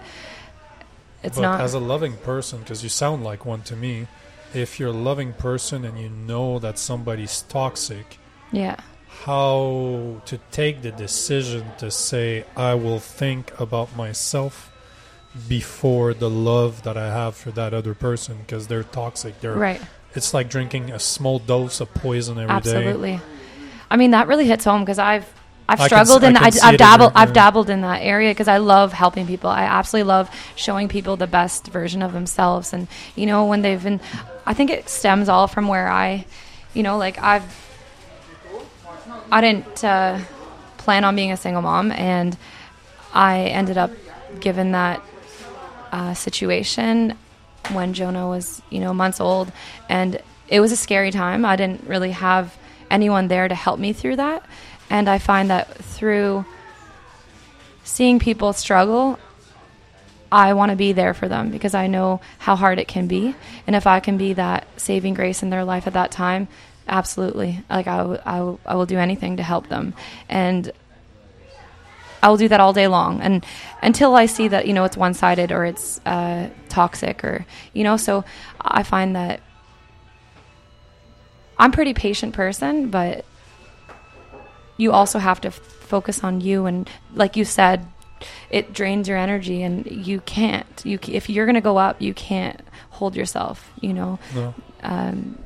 it's 1.25 1.35
but 1.35 1.41
not 1.41 1.59
as 1.59 1.73
a 1.73 1.79
loving 1.79 2.17
person, 2.17 2.59
because 2.59 2.83
you 2.83 2.89
sound 2.89 3.23
like 3.23 3.45
one 3.45 3.63
to 3.63 3.75
me. 3.75 4.07
If 4.53 4.79
you're 4.79 4.89
a 4.89 4.93
loving 4.93 5.33
person 5.33 5.83
and 5.83 5.99
you 5.99 6.07
know 6.07 6.59
that 6.59 6.77
somebody's 6.79 7.41
toxic, 7.43 8.17
yeah 8.51 8.77
how 9.23 10.21
to 10.25 10.37
take 10.51 10.81
the 10.81 10.91
decision 10.91 11.65
to 11.79 11.89
say 11.89 12.45
I 12.55 12.75
will 12.75 12.99
think 12.99 13.57
about 13.59 13.95
myself 13.95 14.71
before 15.47 16.13
the 16.13 16.29
love 16.29 16.83
that 16.83 16.97
I 16.97 17.07
have 17.07 17.35
for 17.35 17.51
that 17.51 17.73
other 17.73 17.93
person 17.93 18.37
because 18.39 18.67
they're 18.67 18.83
toxic. 18.83 19.39
They're 19.41 19.53
right 19.53 19.81
it's 20.15 20.33
like 20.33 20.49
drinking 20.49 20.91
a 20.91 20.99
small 20.99 21.39
dose 21.39 21.81
of 21.81 21.93
poison 21.93 22.37
every 22.37 22.47
day. 22.47 22.53
absolutely 22.55 23.19
i 23.91 23.97
mean 23.97 24.11
that 24.11 24.27
really 24.27 24.45
hits 24.45 24.63
home 24.63 24.81
because 24.81 24.97
i've 24.99 25.29
I've 25.67 25.81
I 25.81 25.89
can 25.89 25.97
s- 25.97 26.07
struggled 26.07 26.23
I 26.23 26.27
in 26.27 26.33
can 26.35 26.43
that. 26.43 26.53
see 26.53 26.59
I, 26.59 26.69
it 26.69 26.73
I've 26.73 26.77
dabbled. 26.77 27.11
I've 27.15 27.33
dabbled 27.33 27.69
in 27.71 27.81
that 27.81 28.03
area 28.03 28.29
because 28.29 28.47
I 28.47 28.57
love 28.57 28.93
helping 28.93 29.25
people. 29.25 29.49
I 29.49 29.63
absolutely 29.63 30.07
love 30.07 30.29
showing 30.55 30.87
people 30.87 31.17
the 31.17 31.25
best 31.25 31.65
version 31.69 32.03
of 32.03 32.13
themselves. 32.13 32.71
And 32.71 32.87
you 33.15 33.25
know, 33.25 33.45
when 33.45 33.63
they've 33.63 33.81
been, 33.81 33.99
I 34.45 34.53
think 34.53 34.69
it 34.69 34.89
stems 34.89 35.27
all 35.27 35.47
from 35.47 35.67
where 35.67 35.89
I, 35.89 36.27
you 36.75 36.83
know, 36.83 36.99
like 36.99 37.17
I've, 37.17 37.43
I 39.31 39.41
didn't 39.41 39.83
uh, 39.83 40.19
plan 40.77 41.03
on 41.03 41.15
being 41.15 41.31
a 41.31 41.37
single 41.37 41.63
mom, 41.63 41.91
and 41.91 42.37
I 43.11 43.45
ended 43.45 43.79
up 43.79 43.89
given 44.39 44.73
that 44.73 45.01
uh, 45.91 46.13
situation 46.13 47.17
when 47.71 47.93
Jonah 47.93 48.27
was, 48.27 48.61
you 48.69 48.79
know, 48.79 48.93
months 48.93 49.19
old, 49.19 49.51
and 49.89 50.21
it 50.47 50.59
was 50.59 50.71
a 50.71 50.75
scary 50.75 51.11
time. 51.11 51.45
I 51.45 51.55
didn't 51.55 51.87
really 51.87 52.11
have 52.11 52.55
anyone 52.91 53.27
there 53.27 53.47
to 53.47 53.55
help 53.55 53.79
me 53.79 53.93
through 53.93 54.17
that, 54.17 54.45
and 54.89 55.09
I 55.09 55.17
find 55.17 55.49
that 55.49 55.73
through 55.75 56.45
seeing 57.83 58.19
people 58.19 58.53
struggle, 58.53 59.19
I 60.31 60.53
want 60.53 60.71
to 60.71 60.75
be 60.75 60.91
there 60.91 61.13
for 61.13 61.27
them 61.27 61.49
because 61.49 61.73
I 61.73 61.87
know 61.87 62.19
how 62.39 62.55
hard 62.55 62.79
it 62.79 62.87
can 62.87 63.07
be, 63.07 63.35
and 63.65 63.75
if 63.75 63.87
I 63.87 63.99
can 63.99 64.17
be 64.17 64.33
that 64.33 64.67
saving 64.77 65.13
grace 65.13 65.43
in 65.43 65.49
their 65.49 65.63
life 65.63 65.87
at 65.87 65.93
that 65.93 66.11
time, 66.11 66.47
absolutely, 66.87 67.63
like 67.69 67.87
I, 67.87 67.97
w- 67.97 68.21
I, 68.25 68.37
w- 68.37 68.59
I 68.65 68.75
will 68.75 68.85
do 68.85 68.97
anything 68.97 69.37
to 69.37 69.43
help 69.43 69.69
them, 69.69 69.93
and 70.29 70.71
I 72.25 72.29
will 72.29 72.37
do 72.37 72.47
that 72.47 72.59
all 72.59 72.73
day 72.73 72.87
long, 72.87 73.21
and 73.21 73.45
until 73.83 74.15
I 74.15 74.25
see 74.25 74.47
that 74.47 74.65
you 74.65 74.73
know 74.73 74.83
it's 74.83 74.97
one 74.97 75.13
sided 75.13 75.51
or 75.51 75.63
it's 75.63 76.01
uh, 76.07 76.49
toxic 76.69 77.23
or 77.23 77.45
you 77.73 77.83
know. 77.83 77.97
So 77.97 78.25
I 78.59 78.81
find 78.81 79.15
that 79.15 79.41
I'm 81.59 81.69
a 81.69 81.73
pretty 81.73 81.93
patient 81.93 82.33
person, 82.33 82.89
but 82.89 83.25
you 84.77 84.91
also 84.91 85.19
have 85.19 85.39
to 85.41 85.49
f- 85.49 85.53
focus 85.59 86.23
on 86.23 86.41
you, 86.41 86.65
and 86.65 86.89
like 87.13 87.35
you 87.35 87.45
said, 87.45 87.85
it 88.49 88.73
drains 88.73 89.07
your 89.07 89.19
energy, 89.19 89.61
and 89.61 89.85
you 89.85 90.19
can't. 90.21 90.81
You 90.83 90.97
c- 91.03 91.13
if 91.13 91.29
you're 91.29 91.45
gonna 91.45 91.61
go 91.61 91.77
up, 91.77 92.01
you 92.01 92.15
can't 92.15 92.59
hold 92.89 93.15
yourself. 93.15 93.71
You 93.81 93.93
know, 93.93 94.19
No, 94.33 94.55
um, 94.81 95.37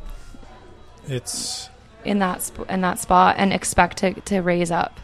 it's 1.09 1.69
in 2.05 2.19
that 2.19 2.41
sp- 2.41 2.71
in 2.71 2.79
that 2.79 2.99
spot, 2.99 3.35
and 3.37 3.51
expect 3.51 3.97
to 3.97 4.13
to 4.13 4.39
raise 4.39 4.71
up. 4.71 4.97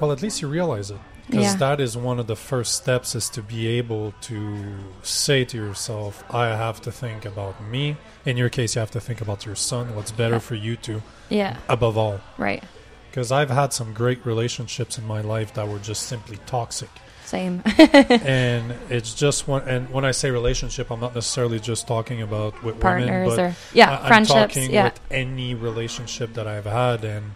Well, 0.00 0.12
at 0.12 0.22
least 0.22 0.42
you 0.42 0.48
realize 0.48 0.90
it 0.90 0.98
because 1.26 1.42
Yeah. 1.44 1.56
that 1.56 1.80
is 1.80 1.96
one 1.96 2.18
of 2.20 2.26
the 2.28 2.36
first 2.36 2.74
steps 2.74 3.14
is 3.14 3.28
to 3.30 3.42
be 3.42 3.66
able 3.78 4.14
to 4.22 4.76
say 5.02 5.44
to 5.44 5.56
yourself, 5.56 6.22
"I 6.30 6.46
have 6.48 6.80
to 6.82 6.92
think 6.92 7.24
about 7.24 7.62
me." 7.62 7.96
In 8.24 8.36
your 8.36 8.48
case, 8.48 8.74
you 8.76 8.80
have 8.80 8.90
to 8.92 9.00
think 9.00 9.20
about 9.20 9.44
your 9.46 9.56
son. 9.56 9.94
What's 9.96 10.12
better 10.12 10.34
Yeah. 10.36 10.48
for 10.48 10.54
you 10.54 10.76
to 10.76 11.02
Yeah, 11.28 11.56
above 11.68 11.96
all. 11.98 12.20
right. 12.38 12.62
Because 13.10 13.32
I've 13.32 13.50
had 13.50 13.72
some 13.72 13.92
great 13.94 14.24
relationships 14.26 14.98
in 14.98 15.06
my 15.06 15.20
life 15.22 15.54
that 15.54 15.66
were 15.68 15.78
just 15.78 16.02
simply 16.02 16.38
toxic. 16.46 16.90
Same. 17.24 17.62
and 17.78 18.74
it's 18.88 19.12
just 19.14 19.48
one. 19.48 19.62
And 19.66 19.90
when 19.90 20.04
I 20.04 20.12
say 20.12 20.30
relationship, 20.30 20.90
I'm 20.92 21.00
not 21.00 21.14
necessarily 21.14 21.58
just 21.58 21.88
talking 21.88 22.22
about 22.22 22.62
with 22.62 22.78
Partners 22.78 23.30
women, 23.30 23.46
or 23.52 23.56
yeah, 23.72 23.90
I- 23.90 24.00
I'm 24.02 24.06
friendships. 24.06 24.54
talking 24.54 24.70
Yeah, 24.70 24.84
with 24.84 25.00
any 25.10 25.54
relationship 25.54 26.34
that 26.34 26.46
I've 26.46 26.66
had, 26.66 27.04
and 27.04 27.32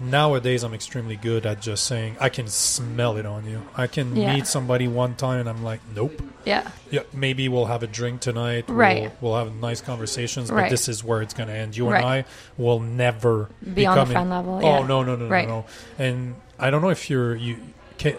nowadays 0.00 0.62
I'm 0.62 0.74
extremely 0.74 1.16
good 1.16 1.46
at 1.46 1.60
just 1.60 1.84
saying 1.84 2.16
I 2.20 2.28
can 2.28 2.46
smell 2.48 3.16
it 3.16 3.26
on 3.26 3.44
you. 3.46 3.62
I 3.76 3.86
can 3.86 4.14
Yeah. 4.16 4.34
meet 4.34 4.46
somebody 4.46 4.88
one 4.88 5.14
time, 5.14 5.40
and 5.40 5.48
I'm 5.48 5.62
like, 5.64 5.80
nope. 5.94 6.20
yeah, 6.44 6.70
Yeah, 6.90 7.00
maybe 7.12 7.48
we'll 7.48 7.66
have 7.66 7.82
a 7.82 7.86
drink 7.86 8.20
tonight. 8.20 8.64
Right. 8.68 9.10
We'll, 9.20 9.32
we'll 9.32 9.44
have 9.44 9.54
nice 9.56 9.80
conversations, 9.80 10.48
but 10.50 10.56
Right. 10.56 10.70
this 10.70 10.88
is 10.88 11.04
where 11.04 11.20
it's 11.22 11.34
going 11.34 11.48
to 11.48 11.54
end. 11.54 11.76
You 11.76 11.88
Right. 11.90 11.98
and 11.98 12.06
I 12.06 12.24
will 12.56 12.80
never 12.80 13.48
be 13.74 13.84
on 13.86 13.96
the 13.96 14.02
in- 14.02 14.08
friend 14.08 14.30
level. 14.30 14.60
Oh 14.62 14.80
yeah. 14.80 14.86
no 14.86 15.02
no 15.02 15.16
no 15.16 15.26
Right. 15.28 15.46
no 15.48 15.60
no! 15.60 15.64
And 15.98 16.36
I 16.58 16.70
don't 16.70 16.82
know 16.82 16.90
if 16.90 17.10
you're 17.10 17.34
you. 17.36 17.56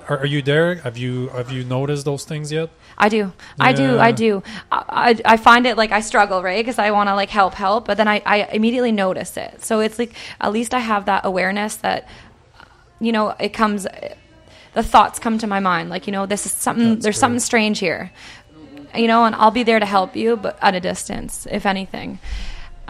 Are, 0.10 0.20
are 0.20 0.26
you 0.26 0.42
there? 0.42 0.76
Have 0.76 0.98
you 0.98 1.30
have 1.30 1.52
you 1.52 1.64
noticed 1.64 2.04
those 2.06 2.26
things 2.26 2.52
yet? 2.52 2.70
I 3.00 3.08
do. 3.08 3.32
I 3.60 3.72
do. 3.72 3.98
I 3.98 4.12
do. 4.12 4.44
I, 4.72 4.84
I, 5.26 5.34
I 5.34 5.38
find 5.38 5.66
it 5.66 5.78
like 5.78 5.92
I 5.92 6.02
struggle, 6.02 6.44
right? 6.44 6.60
Because 6.60 6.78
I 6.78 6.92
want 6.92 7.08
to 7.08 7.16
like 7.16 7.30
help, 7.30 7.54
help, 7.54 7.86
but 7.86 7.96
then 7.96 8.08
I, 8.10 8.22
I 8.26 8.44
immediately 8.52 8.92
notice 8.92 9.38
it. 9.38 9.64
So 9.64 9.80
it's 9.80 9.98
like 9.98 10.14
at 10.42 10.52
least 10.52 10.74
I 10.74 10.80
have 10.80 11.06
that 11.06 11.26
awareness 11.26 11.76
that, 11.78 12.08
you 13.00 13.14
know, 13.14 13.30
it 13.40 13.50
comes, 13.54 13.88
the 14.74 14.84
thoughts 14.84 15.18
come 15.18 15.38
to 15.38 15.48
my 15.48 15.62
mind. 15.62 15.90
Like, 15.90 16.08
you 16.08 16.12
know, 16.12 16.26
this 16.26 16.46
is 16.46 16.52
something, 16.52 16.90
That's 16.90 17.04
there's 17.04 17.16
great. 17.16 17.20
something 17.22 17.40
strange 17.40 17.80
here, 17.80 18.12
you 18.94 19.08
know, 19.08 19.24
and 19.24 19.34
I'll 19.36 19.52
be 19.52 19.64
there 19.64 19.80
to 19.80 19.86
help 19.86 20.16
you, 20.18 20.36
but 20.36 20.60
at 20.62 20.76
a 20.76 20.82
distance, 20.82 21.48
if 21.50 21.66
anything. 21.66 22.20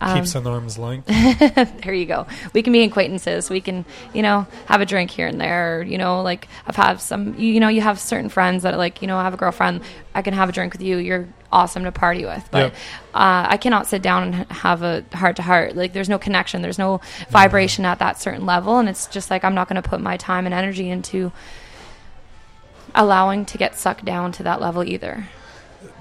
Um, 0.01 0.19
Keeps 0.19 0.35
an 0.35 0.47
arm's 0.47 0.77
length. 0.77 1.07
there 1.83 1.93
you 1.93 2.05
go. 2.05 2.25
We 2.53 2.63
can 2.63 2.71
be 2.71 2.83
acquaintances. 2.83 3.49
We 3.49 3.59
can, 3.59 3.83
you 4.13 4.21
know, 4.21 4.47
have 4.65 4.79
a 4.79 4.85
drink 4.85 5.11
here 5.11 5.27
and 5.27 5.39
there. 5.39 5.83
You 5.83 5.97
know, 5.97 6.21
like 6.21 6.47
I've 6.65 6.77
had 6.77 7.01
some, 7.01 7.37
you, 7.37 7.53
you 7.53 7.59
know, 7.59 7.67
you 7.67 7.81
have 7.81 7.99
certain 7.99 8.29
friends 8.29 8.63
that 8.63 8.77
like, 8.77 9.01
you 9.01 9.07
know, 9.07 9.17
I 9.17 9.23
have 9.23 9.33
a 9.33 9.37
girlfriend. 9.37 9.81
I 10.15 10.21
can 10.21 10.33
have 10.33 10.47
a 10.47 10.51
drink 10.53 10.71
with 10.73 10.81
you. 10.81 10.97
You're 10.97 11.27
awesome 11.51 11.83
to 11.83 11.91
party 11.91 12.25
with. 12.25 12.47
But 12.49 12.71
uh, 13.13 13.47
I 13.49 13.57
cannot 13.57 13.87
sit 13.87 14.01
down 14.01 14.33
and 14.33 14.51
have 14.51 14.83
a 14.83 15.03
heart 15.13 15.35
to 15.35 15.41
heart. 15.41 15.75
Like 15.75 15.91
there's 15.91 16.09
no 16.09 16.17
connection. 16.17 16.61
There's 16.61 16.79
no 16.79 17.01
vibration 17.29 17.83
at 17.83 17.99
that 17.99 18.21
certain 18.21 18.45
level. 18.45 18.77
And 18.77 18.87
it's 18.87 19.05
just 19.07 19.29
like 19.29 19.43
I'm 19.43 19.53
not 19.53 19.67
going 19.67 19.81
to 19.81 19.87
put 19.87 19.99
my 19.99 20.15
time 20.15 20.45
and 20.45 20.53
energy 20.53 20.89
into 20.89 21.33
allowing 22.95 23.45
to 23.45 23.57
get 23.57 23.75
sucked 23.75 24.05
down 24.05 24.31
to 24.33 24.43
that 24.43 24.61
level 24.61 24.83
either. 24.83 25.27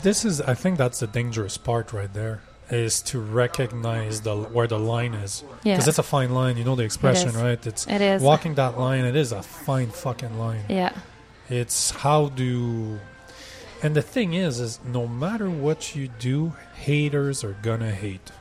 This 0.03 0.25
is, 0.25 0.41
I 0.41 0.55
think, 0.55 0.79
that's 0.79 1.01
the 1.01 1.07
dangerous 1.07 1.57
part 1.57 1.93
right 1.93 2.13
there. 2.13 2.43
Is 2.71 3.01
to 3.03 3.19
recognize 3.19 4.21
the 4.21 4.37
where 4.37 4.67
the 4.67 4.79
line 4.79 5.15
is 5.15 5.43
Yeah. 5.65 5.75
because 5.77 5.89
it's 5.89 5.99
a 5.99 6.03
fine 6.03 6.35
line. 6.35 6.59
You 6.59 6.65
know 6.65 6.77
the 6.77 6.83
expression, 6.85 7.33
right? 7.35 7.67
It's 7.67 7.87
It 7.87 8.03
is. 8.03 8.21
walking 8.23 8.57
that 8.57 8.79
line. 8.79 9.07
It 9.07 9.17
is 9.17 9.33
a 9.33 9.43
fine 9.43 9.89
fucking 9.91 10.39
line. 10.39 10.65
Yeah. 10.69 10.93
It's 11.49 11.91
how 11.93 12.29
do, 12.29 13.01
and 13.83 13.97
the 13.97 14.03
thing 14.03 14.35
is, 14.35 14.61
is 14.61 14.81
no 14.85 15.07
matter 15.07 15.49
what 15.49 15.97
you 15.97 16.09
do, 16.19 16.53
haters 16.77 17.43
are 17.43 17.57
gonna 17.63 17.91
hate. 17.93 18.33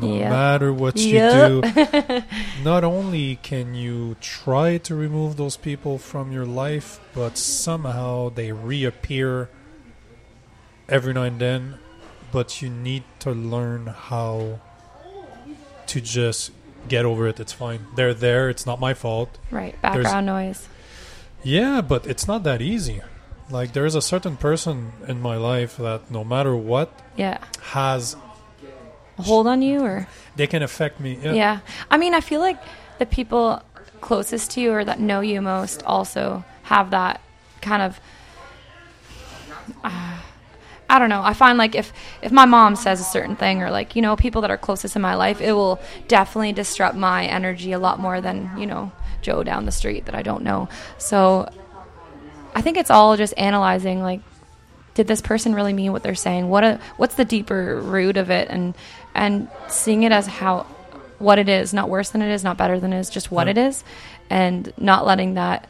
No 0.00 0.14
Yeah. 0.14 0.30
matter 0.30 0.72
what 0.72 0.96
you 0.98 1.14
Yep. 1.14 1.74
do, 1.74 2.22
not 2.62 2.84
only 2.84 3.36
can 3.42 3.74
you 3.74 4.14
try 4.20 4.78
to 4.78 4.94
remove 4.94 5.36
those 5.36 5.56
people 5.56 5.98
from 5.98 6.30
your 6.30 6.46
life, 6.46 7.00
but 7.14 7.36
somehow 7.36 8.30
they 8.32 8.52
reappear 8.52 9.48
every 10.88 11.12
now 11.14 11.24
and 11.24 11.40
then. 11.40 11.74
But 12.32 12.60
you 12.62 12.70
need 12.70 13.04
to 13.20 13.30
learn 13.30 13.86
how 13.86 14.58
to 15.86 16.00
just 16.00 16.50
get 16.88 17.04
over 17.04 17.28
it. 17.28 17.38
It's 17.38 17.52
fine. 17.52 17.86
They're 17.94 18.14
there. 18.14 18.48
It's 18.50 18.66
not 18.66 18.80
my 18.80 18.94
fault. 18.94 19.38
Right. 19.50 19.80
Background 19.82 20.26
noise. 20.26 20.66
Yeah, 21.44 21.80
but 21.82 22.06
it's 22.06 22.26
not 22.26 22.42
that 22.44 22.60
easy. 22.62 23.00
Like 23.50 23.72
there's 23.74 23.94
a 23.94 24.00
certain 24.02 24.36
person 24.36 24.92
in 25.06 25.20
my 25.20 25.36
life 25.36 25.76
that 25.76 26.10
no 26.10 26.24
matter 26.24 26.56
what 26.56 26.88
Yeah. 27.16 27.38
has 27.74 28.16
A 29.18 29.22
hold 29.22 29.46
on 29.46 29.60
you 29.60 29.82
or? 29.84 30.08
they 30.36 30.46
can 30.46 30.62
affect 30.62 30.98
me. 31.00 31.18
Yeah. 31.22 31.32
Yeah. 31.34 31.58
I 31.90 31.98
mean, 31.98 32.14
I 32.14 32.20
feel 32.22 32.40
like 32.40 32.58
the 32.98 33.04
people 33.06 33.62
closest 34.00 34.52
to 34.52 34.60
you 34.60 34.72
or 34.72 34.84
that 34.84 34.98
know 35.00 35.20
you 35.20 35.42
most 35.42 35.82
also 35.84 36.44
have 36.62 36.90
that 36.90 37.20
kind 37.60 37.82
of 37.82 38.00
uh, 39.84 40.18
I 40.92 40.98
don't 40.98 41.08
know. 41.08 41.22
I 41.22 41.32
find 41.32 41.56
like 41.56 41.74
if 41.74 41.90
if 42.20 42.32
my 42.32 42.44
mom 42.44 42.76
says 42.76 43.00
a 43.00 43.04
certain 43.04 43.34
thing 43.34 43.62
or 43.62 43.70
like, 43.70 43.96
you 43.96 44.02
know, 44.02 44.14
people 44.14 44.42
that 44.42 44.50
are 44.50 44.58
closest 44.58 44.94
in 44.94 45.00
my 45.00 45.14
life, 45.14 45.40
it 45.40 45.52
will 45.52 45.80
definitely 46.06 46.52
disrupt 46.52 46.96
my 46.96 47.24
energy 47.24 47.72
a 47.72 47.78
lot 47.78 47.98
more 47.98 48.20
than, 48.20 48.50
you 48.58 48.66
know, 48.66 48.92
Joe 49.22 49.42
down 49.42 49.64
the 49.64 49.72
street 49.72 50.04
that 50.04 50.14
I 50.14 50.20
don't 50.20 50.44
know. 50.44 50.68
So 50.98 51.48
I 52.54 52.60
think 52.60 52.76
it's 52.76 52.90
all 52.90 53.16
just 53.16 53.32
analyzing 53.38 54.02
like 54.02 54.20
did 54.92 55.06
this 55.06 55.22
person 55.22 55.54
really 55.54 55.72
mean 55.72 55.92
what 55.92 56.02
they're 56.02 56.14
saying? 56.14 56.50
What 56.50 56.62
a, 56.62 56.78
what's 56.98 57.14
the 57.14 57.24
deeper 57.24 57.80
root 57.80 58.18
of 58.18 58.30
it 58.30 58.48
and 58.50 58.74
and 59.14 59.48
seeing 59.68 60.02
it 60.02 60.12
as 60.12 60.26
how 60.26 60.66
what 61.18 61.38
it 61.38 61.48
is, 61.48 61.72
not 61.72 61.88
worse 61.88 62.10
than 62.10 62.20
it 62.20 62.30
is, 62.30 62.44
not 62.44 62.58
better 62.58 62.78
than 62.78 62.92
it 62.92 62.98
is, 62.98 63.08
just 63.08 63.30
what 63.30 63.48
it 63.48 63.56
is 63.56 63.82
and 64.28 64.70
not 64.76 65.06
letting 65.06 65.34
that 65.34 65.66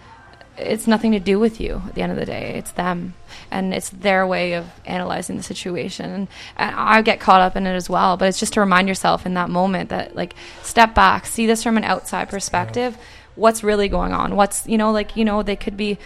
it's 0.58 0.86
nothing 0.86 1.12
to 1.12 1.20
do 1.20 1.38
with 1.38 1.60
you 1.60 1.82
at 1.86 1.94
the 1.94 2.02
end 2.02 2.12
of 2.12 2.18
the 2.18 2.26
day. 2.26 2.54
It's 2.56 2.72
them, 2.72 3.14
and 3.50 3.72
it's 3.72 3.90
their 3.90 4.26
way 4.26 4.54
of 4.54 4.66
analyzing 4.84 5.36
the 5.36 5.42
situation. 5.42 6.10
And, 6.10 6.28
I 6.56 7.02
get 7.02 7.20
caught 7.20 7.40
up 7.40 7.56
in 7.56 7.66
it 7.66 7.74
as 7.74 7.88
well. 7.88 8.16
But 8.16 8.28
it's 8.28 8.40
just 8.40 8.52
to 8.54 8.60
remind 8.60 8.88
yourself 8.88 9.24
in 9.26 9.34
that 9.34 9.50
moment 9.50 9.90
that, 9.90 10.14
like, 10.14 10.34
step 10.62 10.94
back, 10.94 11.26
see 11.26 11.46
this 11.46 11.62
from 11.62 11.76
an 11.76 11.84
outside 11.84 12.28
perspective. 12.28 12.96
What's 13.34 13.64
really 13.64 13.88
going 13.88 14.12
on? 14.12 14.36
What's 14.36 14.66
you 14.66 14.76
know, 14.76 14.92
like 14.92 15.16
you 15.16 15.24
know, 15.24 15.42
they 15.42 15.56
could 15.56 15.76
be 15.76 15.98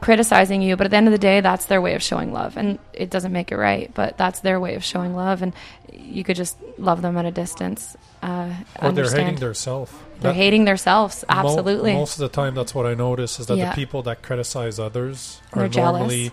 criticizing 0.00 0.60
you, 0.62 0.76
but 0.76 0.84
at 0.86 0.90
the 0.90 0.96
end 0.96 1.08
of 1.08 1.12
the 1.12 1.18
day, 1.18 1.40
that's 1.40 1.64
their 1.64 1.80
way 1.80 1.94
of 1.94 2.02
showing 2.02 2.32
love, 2.32 2.56
and 2.56 2.78
it 2.92 3.10
doesn't 3.10 3.32
make 3.32 3.50
it 3.50 3.56
right. 3.56 3.90
But 3.94 4.16
that's 4.18 4.40
their 4.40 4.60
way 4.60 4.74
of 4.74 4.84
showing 4.84 5.16
love, 5.16 5.42
and 5.42 5.52
you 5.92 6.22
could 6.22 6.36
just 6.36 6.56
love 6.78 7.02
them 7.02 7.16
at 7.16 7.24
a 7.24 7.30
distance. 7.30 7.96
Uh, 8.24 8.54
Or 8.80 8.92
they're 8.92 9.10
hating 9.10 9.36
themselves. 9.36 9.92
They're 10.20 10.32
hating 10.32 10.64
themselves. 10.64 11.24
Absolutely. 11.28 11.92
most 11.92 12.14
of 12.14 12.20
the 12.20 12.28
time, 12.28 12.54
that's 12.54 12.74
what 12.74 12.86
I 12.86 12.94
notice 12.94 13.38
is 13.38 13.46
that 13.48 13.56
Yeah. 13.58 13.70
the 13.70 13.74
people 13.74 14.02
that 14.04 14.22
criticize 14.22 14.78
others 14.78 15.40
are 15.52 15.60
They're 15.60 15.68
jealous. 15.68 15.98
normally. 16.00 16.30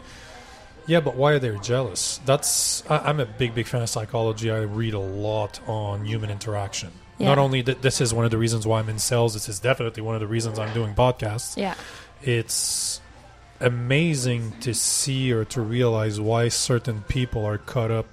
Yeah, 0.88 1.02
but 1.02 1.16
why 1.16 1.34
are 1.34 1.40
they 1.40 1.56
jealous? 1.60 2.20
That's 2.26 2.84
I, 2.90 2.98
I'm 3.00 3.20
a 3.20 3.26
big, 3.26 3.54
big 3.54 3.68
fan 3.68 3.82
of 3.82 3.90
psychology. 3.90 4.50
I 4.50 4.60
read 4.62 4.94
a 4.94 5.00
lot 5.00 5.60
on 5.68 6.06
human 6.06 6.30
interaction. 6.30 6.92
Yeah. 7.18 7.28
Not 7.28 7.38
only 7.38 7.62
that, 7.64 7.82
this 7.82 8.00
is 8.02 8.14
one 8.14 8.26
of 8.26 8.32
the 8.32 8.38
reasons 8.38 8.66
why 8.66 8.80
I'm 8.80 8.90
in 8.90 8.98
sales. 8.98 9.34
This 9.34 9.48
is 9.50 9.60
definitely 9.60 10.02
one 10.02 10.16
of 10.16 10.22
the 10.22 10.28
reasons 10.28 10.58
I'm 10.58 10.74
doing 10.74 10.96
podcasts. 10.96 11.58
yeah. 11.58 11.76
It's 12.24 13.02
amazing 13.60 14.54
to 14.62 14.74
see 14.74 15.32
or 15.32 15.46
to 15.46 15.62
realize 15.62 16.20
why 16.20 16.48
certain 16.48 17.02
people 17.08 17.46
are 17.46 17.58
caught 17.58 17.92
up 17.92 18.06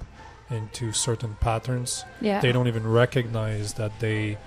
into 0.51 0.93
certain 0.93 1.37
patterns 1.41 2.05
Yeah. 2.21 2.41
they 2.41 2.53
don't 2.53 2.69
even 2.69 2.87
recognize 2.91 3.75
that 3.75 3.93
they 4.01 4.39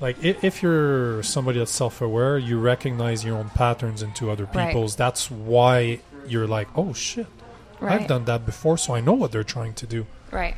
like 0.00 0.22
if, 0.24 0.42
if 0.44 0.62
you're 0.62 1.22
somebody 1.22 1.58
that's 1.58 1.72
self-aware 1.72 2.38
you 2.38 2.58
recognize 2.58 3.24
your 3.24 3.36
own 3.36 3.50
patterns 3.50 4.02
into 4.02 4.30
other 4.30 4.44
Right. 4.54 4.68
people's 4.68 4.96
that's 4.96 5.30
why 5.30 6.00
you're 6.26 6.46
like 6.46 6.68
oh 6.76 6.92
shit 6.92 7.26
right. 7.80 8.00
i've 8.02 8.06
done 8.08 8.24
that 8.26 8.46
before 8.46 8.78
so 8.78 8.94
i 8.94 9.00
know 9.00 9.12
what 9.14 9.32
they're 9.32 9.44
trying 9.44 9.74
to 9.74 9.86
do 9.86 10.06
Right. 10.30 10.54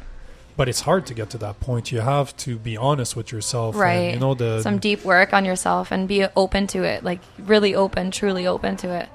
but 0.56 0.68
it's 0.68 0.82
hard 0.82 1.06
to 1.06 1.14
get 1.14 1.30
to 1.30 1.38
that 1.38 1.60
point 1.60 1.90
you 1.90 2.00
have 2.00 2.36
to 2.38 2.56
be 2.58 2.76
honest 2.76 3.16
with 3.16 3.32
yourself 3.32 3.74
and, 3.74 3.80
Right. 3.82 4.14
you 4.14 4.20
know 4.20 4.34
the 4.34 4.60
Some 4.62 4.78
deep 4.78 5.02
work 5.04 5.32
on 5.32 5.44
yourself 5.44 5.90
and 5.90 6.06
be 6.06 6.26
open 6.36 6.66
to 6.68 6.82
it, 6.82 7.02
like 7.02 7.20
really 7.38 7.74
open, 7.74 8.10
truly 8.10 8.46
open 8.46 8.76
to 8.78 8.88
it. 8.90 9.08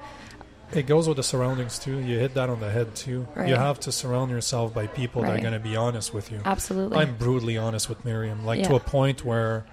It 0.72 0.86
goes 0.86 1.08
with 1.08 1.16
the 1.16 1.22
surroundings 1.22 1.78
too 1.78 1.98
you 1.98 2.18
hit 2.18 2.34
that 2.34 2.48
on 2.50 2.60
the 2.60 2.70
head 2.70 2.94
too 2.94 3.26
Right. 3.34 3.48
you 3.48 3.54
have 3.54 3.80
to 3.80 3.92
surround 3.92 4.30
yourself 4.30 4.74
by 4.74 4.86
people 4.86 5.22
that 5.22 5.36
are 5.38 5.40
going 5.40 5.52
to 5.54 5.58
be 5.58 5.76
honest 5.76 6.12
with 6.12 6.30
you 6.30 6.40
Absolutely. 6.44 6.98
I'm 6.98 7.16
brutally 7.16 7.56
honest 7.56 7.88
with 7.88 8.04
Miriam, 8.04 8.44
like 8.44 8.62
to 8.64 8.74
a 8.74 8.80
point 8.80 9.24
where 9.24 9.64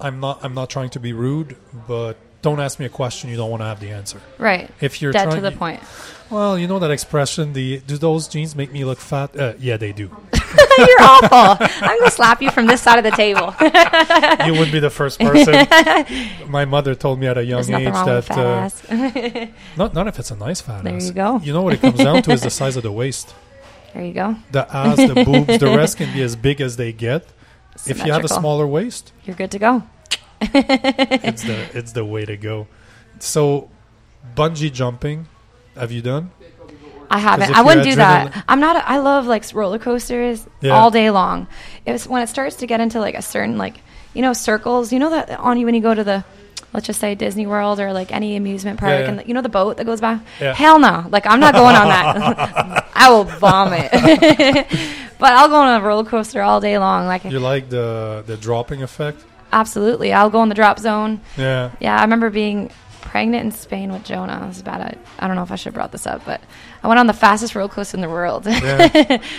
I'm 0.00 0.18
not. 0.18 0.40
I'm 0.42 0.54
not 0.54 0.68
trying 0.68 0.90
to 0.90 1.00
be 1.00 1.12
rude, 1.12 1.56
but 1.86 2.16
don't 2.42 2.58
ask 2.58 2.80
me 2.80 2.86
a 2.86 2.88
question 2.88 3.30
you 3.30 3.36
don't 3.36 3.50
want 3.50 3.60
to 3.60 3.66
have 3.66 3.78
the 3.78 3.90
answer. 3.90 4.20
right. 4.38 4.68
If 4.80 5.00
you're 5.00 5.12
Dead 5.12 5.24
trying, 5.24 5.36
to 5.36 5.42
the 5.42 5.52
point. 5.56 5.80
Well, 6.32 6.58
you 6.58 6.66
know 6.66 6.78
that 6.78 6.90
expression. 6.90 7.52
The 7.52 7.78
do 7.86 7.96
those 7.98 8.26
jeans 8.28 8.56
make 8.56 8.72
me 8.72 8.84
look 8.84 8.98
fat? 8.98 9.38
Uh, 9.38 9.52
yeah, 9.58 9.76
they 9.76 9.92
do. 9.92 10.08
You're 10.78 11.02
awful. 11.02 11.66
I'm 11.86 11.98
gonna 11.98 12.10
slap 12.10 12.40
you 12.42 12.50
from 12.50 12.66
this 12.66 12.80
side 12.80 12.98
of 12.98 13.04
the 13.04 13.10
table. 13.12 13.54
you 14.46 14.52
wouldn't 14.52 14.72
be 14.72 14.80
the 14.80 14.90
first 14.90 15.20
person. 15.28 15.54
My 16.50 16.64
mother 16.64 16.94
told 16.94 17.18
me 17.20 17.26
at 17.26 17.36
a 17.38 17.44
young 17.44 17.60
age 17.60 17.92
that 17.92 18.30
uh, 18.30 19.46
not 19.76 19.94
not 19.94 20.08
if 20.08 20.18
it's 20.18 20.30
a 20.30 20.36
nice 20.36 20.60
fat 20.60 20.82
There 20.84 20.96
ass. 20.96 21.06
you 21.06 21.12
go. 21.12 21.38
You 21.42 21.52
know 21.52 21.62
what 21.62 21.74
it 21.74 21.80
comes 21.80 21.98
down 21.98 22.22
to 22.22 22.32
is 22.32 22.40
the 22.42 22.50
size 22.50 22.76
of 22.76 22.82
the 22.82 22.92
waist. 22.92 23.34
there 23.94 24.04
you 24.04 24.12
go. 24.14 24.36
The 24.50 24.64
ass, 24.74 24.96
the 24.96 25.22
boobs, 25.24 25.58
the 25.58 25.66
rest 25.76 25.98
can 25.98 26.12
be 26.12 26.22
as 26.22 26.34
big 26.36 26.60
as 26.60 26.76
they 26.76 26.92
get. 26.92 27.26
If 27.86 28.04
you 28.04 28.12
have 28.12 28.24
a 28.24 28.28
smaller 28.28 28.66
waist, 28.66 29.12
you're 29.24 29.36
good 29.36 29.50
to 29.52 29.58
go. 29.58 29.82
it's 30.40 31.42
the 31.44 31.68
it's 31.78 31.92
the 31.92 32.04
way 32.04 32.24
to 32.24 32.36
go. 32.36 32.66
So, 33.20 33.70
bungee 34.34 34.72
jumping, 34.72 35.28
have 35.76 35.92
you 35.92 36.02
done? 36.02 36.30
I 37.10 37.18
haven't. 37.18 37.54
I 37.54 37.60
wouldn't 37.62 37.84
do 37.84 37.96
that. 37.96 38.44
I'm 38.48 38.60
not. 38.60 38.76
A, 38.76 38.88
I 38.88 38.98
love 38.98 39.26
like 39.26 39.44
roller 39.52 39.78
coasters 39.78 40.46
Yeah. 40.62 40.70
all 40.72 40.90
day 40.90 41.10
long. 41.10 41.46
It's 41.84 42.06
when 42.06 42.22
it 42.22 42.28
starts 42.28 42.56
to 42.56 42.66
get 42.66 42.80
into 42.80 43.00
like 43.00 43.14
a 43.14 43.22
certain 43.22 43.58
like 43.58 43.80
you 44.14 44.22
know 44.22 44.32
circles. 44.32 44.92
You 44.92 44.98
know 44.98 45.10
that 45.10 45.30
on 45.38 45.58
you 45.58 45.66
when 45.66 45.74
you 45.74 45.82
go 45.82 45.94
to 45.94 46.02
the 46.04 46.24
let's 46.72 46.86
just 46.86 47.00
say 47.00 47.14
Disney 47.14 47.46
World 47.46 47.80
or 47.80 47.92
like 47.92 48.12
any 48.12 48.36
amusement 48.36 48.80
park, 48.80 48.92
Yeah, 48.92 48.98
yeah. 49.00 49.08
and 49.20 49.28
you 49.28 49.34
know 49.34 49.42
the 49.42 49.50
boat 49.50 49.76
that 49.76 49.84
goes 49.84 50.00
by. 50.00 50.20
Yeah. 50.40 50.54
Hell 50.54 50.78
no! 50.78 51.04
Like 51.10 51.26
I'm 51.26 51.38
not 51.40 51.52
going 51.52 51.76
on 51.76 51.88
that. 51.88 52.88
I 52.94 53.10
will 53.10 53.24
vomit. 53.24 53.90
but 55.18 55.32
I'll 55.32 55.48
go 55.48 55.56
on 55.56 55.82
a 55.82 55.84
roller 55.84 56.04
coaster 56.04 56.40
all 56.40 56.60
day 56.60 56.78
long. 56.78 57.06
Like 57.06 57.24
You 57.24 57.40
like 57.40 57.68
the 57.68 58.24
the 58.26 58.36
dropping 58.38 58.82
effect? 58.82 59.22
absolutely, 59.52 60.14
I'll 60.14 60.30
go 60.30 60.42
in 60.42 60.48
the 60.48 60.54
drop 60.54 60.78
zone. 60.78 61.20
Yeah. 61.36 61.72
Yeah, 61.78 61.98
I 61.98 62.00
remember 62.02 62.30
being 62.30 62.70
pregnant 63.02 63.44
in 63.44 63.52
Spain 63.52 63.92
with 63.92 64.04
Jonah. 64.04 64.40
It 64.44 64.48
was 64.48 64.60
about 64.60 64.80
I 64.80 64.96
I 65.18 65.26
don't 65.26 65.36
know 65.36 65.42
if 65.42 65.52
I 65.52 65.56
should 65.56 65.66
have 65.66 65.74
brought 65.74 65.92
this 65.92 66.06
up, 66.06 66.24
but 66.24 66.40
I 66.82 66.88
went 66.88 66.98
on 66.98 67.06
the 67.06 67.12
fastest 67.12 67.54
roller 67.54 67.68
coaster 67.68 67.96
in 67.96 68.00
the 68.00 68.08
world. 68.08 68.46
Yeah. 68.46 69.22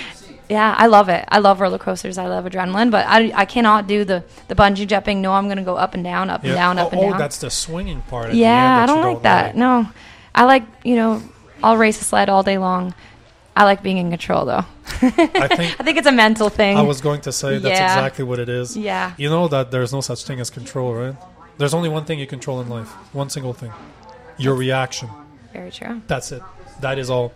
Yeah, 0.49 0.75
I 0.77 0.87
love 0.87 1.07
it. 1.07 1.23
I 1.29 1.39
love 1.39 1.61
roller 1.61 1.77
coasters. 1.77 2.17
I 2.17 2.27
love 2.27 2.43
adrenaline, 2.43 2.91
but 2.91 3.05
I, 3.07 3.31
I 3.33 3.45
cannot 3.45 3.87
do 3.87 4.03
the, 4.03 4.25
the 4.49 4.55
bungee 4.55 4.85
jumping. 4.85 5.21
No, 5.21 5.31
I'm 5.31 5.45
going 5.45 5.57
to 5.57 5.63
go 5.63 5.75
up 5.77 5.93
and 5.93 6.03
down, 6.03 6.29
up 6.29 6.43
yeah. 6.43 6.49
Oh, 6.49 6.51
and 6.51 6.57
down, 6.57 6.79
oh, 6.79 6.81
up 6.87 6.91
and 6.91 7.01
down. 7.01 7.07
oh, 7.07 7.11
down. 7.13 7.19
that's 7.19 7.37
the 7.39 7.49
swinging 7.49 8.01
part. 8.01 8.25
At 8.25 8.31
the 8.33 8.37
yeah, 8.39 8.83
I 8.83 8.85
don't 8.85 8.97
you 8.99 9.13
like 9.13 9.23
that. 9.23 9.55
No, 9.55 9.87
I 10.35 10.43
like 10.43 10.63
you 10.83 10.95
know 10.97 11.23
I'll 11.63 11.77
race 11.77 11.99
a 12.01 12.03
sled 12.03 12.27
all 12.29 12.43
day 12.43 12.57
long. 12.57 12.93
I 13.55 13.63
like 13.63 13.81
being 13.83 13.97
in 13.97 14.09
control 14.09 14.45
though. 14.45 14.65
I 14.85 15.47
think 15.47 15.79
I 15.79 15.83
think 15.83 15.97
it's 15.97 16.07
a 16.07 16.11
mental 16.11 16.49
thing. 16.49 16.77
I 16.77 16.81
was 16.81 16.99
going 17.01 17.21
to 17.21 17.31
say 17.31 17.57
that's 17.57 17.79
Yeah. 17.79 17.93
exactly 17.95 18.25
what 18.25 18.37
it 18.39 18.49
is. 18.49 18.75
yeah, 18.75 19.13
You 19.17 19.29
know 19.29 19.47
that 19.47 19.71
there's 19.71 19.93
no 19.93 20.01
such 20.01 20.25
thing 20.25 20.39
as 20.41 20.49
control, 20.49 20.93
right? 20.93 21.15
There's 21.57 21.73
only 21.73 21.89
one 21.89 22.05
thing 22.05 22.19
you 22.19 22.27
control 22.27 22.61
in 22.61 22.69
life. 22.69 22.89
One 23.13 23.29
single 23.29 23.53
thing. 23.53 23.71
Your 24.37 24.55
reaction. 24.55 25.09
very 25.53 25.71
true. 25.71 26.01
That's 26.07 26.31
it. 26.31 26.41
That 26.81 26.97
is 26.97 27.09
all. 27.09 27.31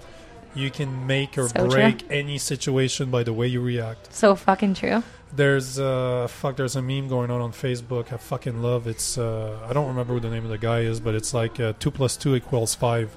You 0.55 0.72
can 0.72 1.05
make 1.05 1.38
or 1.38 1.47
So 1.49 1.59
true. 1.59 1.70
break 1.70 2.03
any 2.09 2.38
situation 2.39 3.11
by 3.11 3.22
the 3.24 3.34
way 3.34 3.45
you 3.47 3.61
react. 3.61 4.11
So 4.13 4.36
fucking 4.36 4.74
true. 4.74 5.03
There's 5.36 5.78
uh 5.78 6.28
fuck 6.30 6.55
there's 6.55 6.76
a 6.76 6.82
meme 6.82 7.09
going 7.09 7.30
on 7.30 7.41
on 7.41 7.51
Facebook 7.51 8.13
I 8.13 8.18
fucking 8.18 8.61
love 8.63 8.88
it's 8.88 9.18
uh 9.18 9.59
I 9.70 9.74
don't 9.74 9.88
remember 9.89 10.13
who 10.13 10.20
the 10.22 10.30
name 10.30 10.45
of 10.45 10.49
the 10.49 10.57
guy 10.57 10.80
is 10.80 11.01
but 11.01 11.15
it's 11.15 11.34
like 11.34 11.59
uh, 11.59 11.74
2 11.80 11.91
plus 11.91 12.15
2 12.15 12.38
equals 12.38 12.74
5 12.76 13.15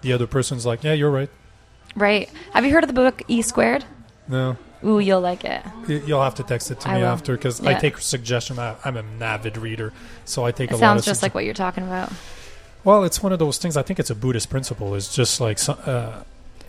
the 0.00 0.10
other 0.14 0.26
person's 0.26 0.64
like 0.64 0.82
yeah 0.82 0.94
you're 0.94 1.10
right 1.10 1.28
Right. 1.94 2.30
Have 2.54 2.64
you 2.64 2.72
heard 2.72 2.82
of 2.82 2.88
the 2.88 2.94
book 2.94 3.22
E 3.28 3.42
Squared? 3.42 3.84
no 4.26 4.56
Ooh, 4.84 4.98
you'll 4.98 5.20
like 5.20 5.44
it. 5.44 5.62
You'll 5.88 6.22
have 6.22 6.36
to 6.36 6.42
text 6.42 6.70
it 6.70 6.80
to 6.80 6.88
I 6.88 6.94
me 6.94 7.00
will. 7.02 7.08
after 7.08 7.36
because 7.36 7.60
I 7.64 7.74
take 7.74 7.98
suggestion 7.98 8.58
I, 8.58 8.76
I'm 8.84 8.96
an 8.96 9.22
avid 9.22 9.56
reader 9.58 9.92
so 10.24 10.44
I 10.46 10.52
take 10.52 10.70
It 10.70 10.74
a 10.74 10.76
lot 10.76 10.80
sounds 10.80 11.04
just 11.04 11.22
like 11.22 11.34
what 11.34 11.44
you're 11.44 11.52
talking 11.54 11.84
about. 11.84 12.10
well 12.84 13.04
it's 13.04 13.22
one 13.22 13.32
of 13.32 13.38
those 13.38 13.58
things 13.58 13.76
I 13.76 13.82
think 13.82 13.98
it's 13.98 14.10
a 14.10 14.14
Buddhist 14.14 14.48
principle 14.48 14.94
it's 14.94 15.14
just 15.14 15.40
like 15.40 15.58
uh, 15.68 16.22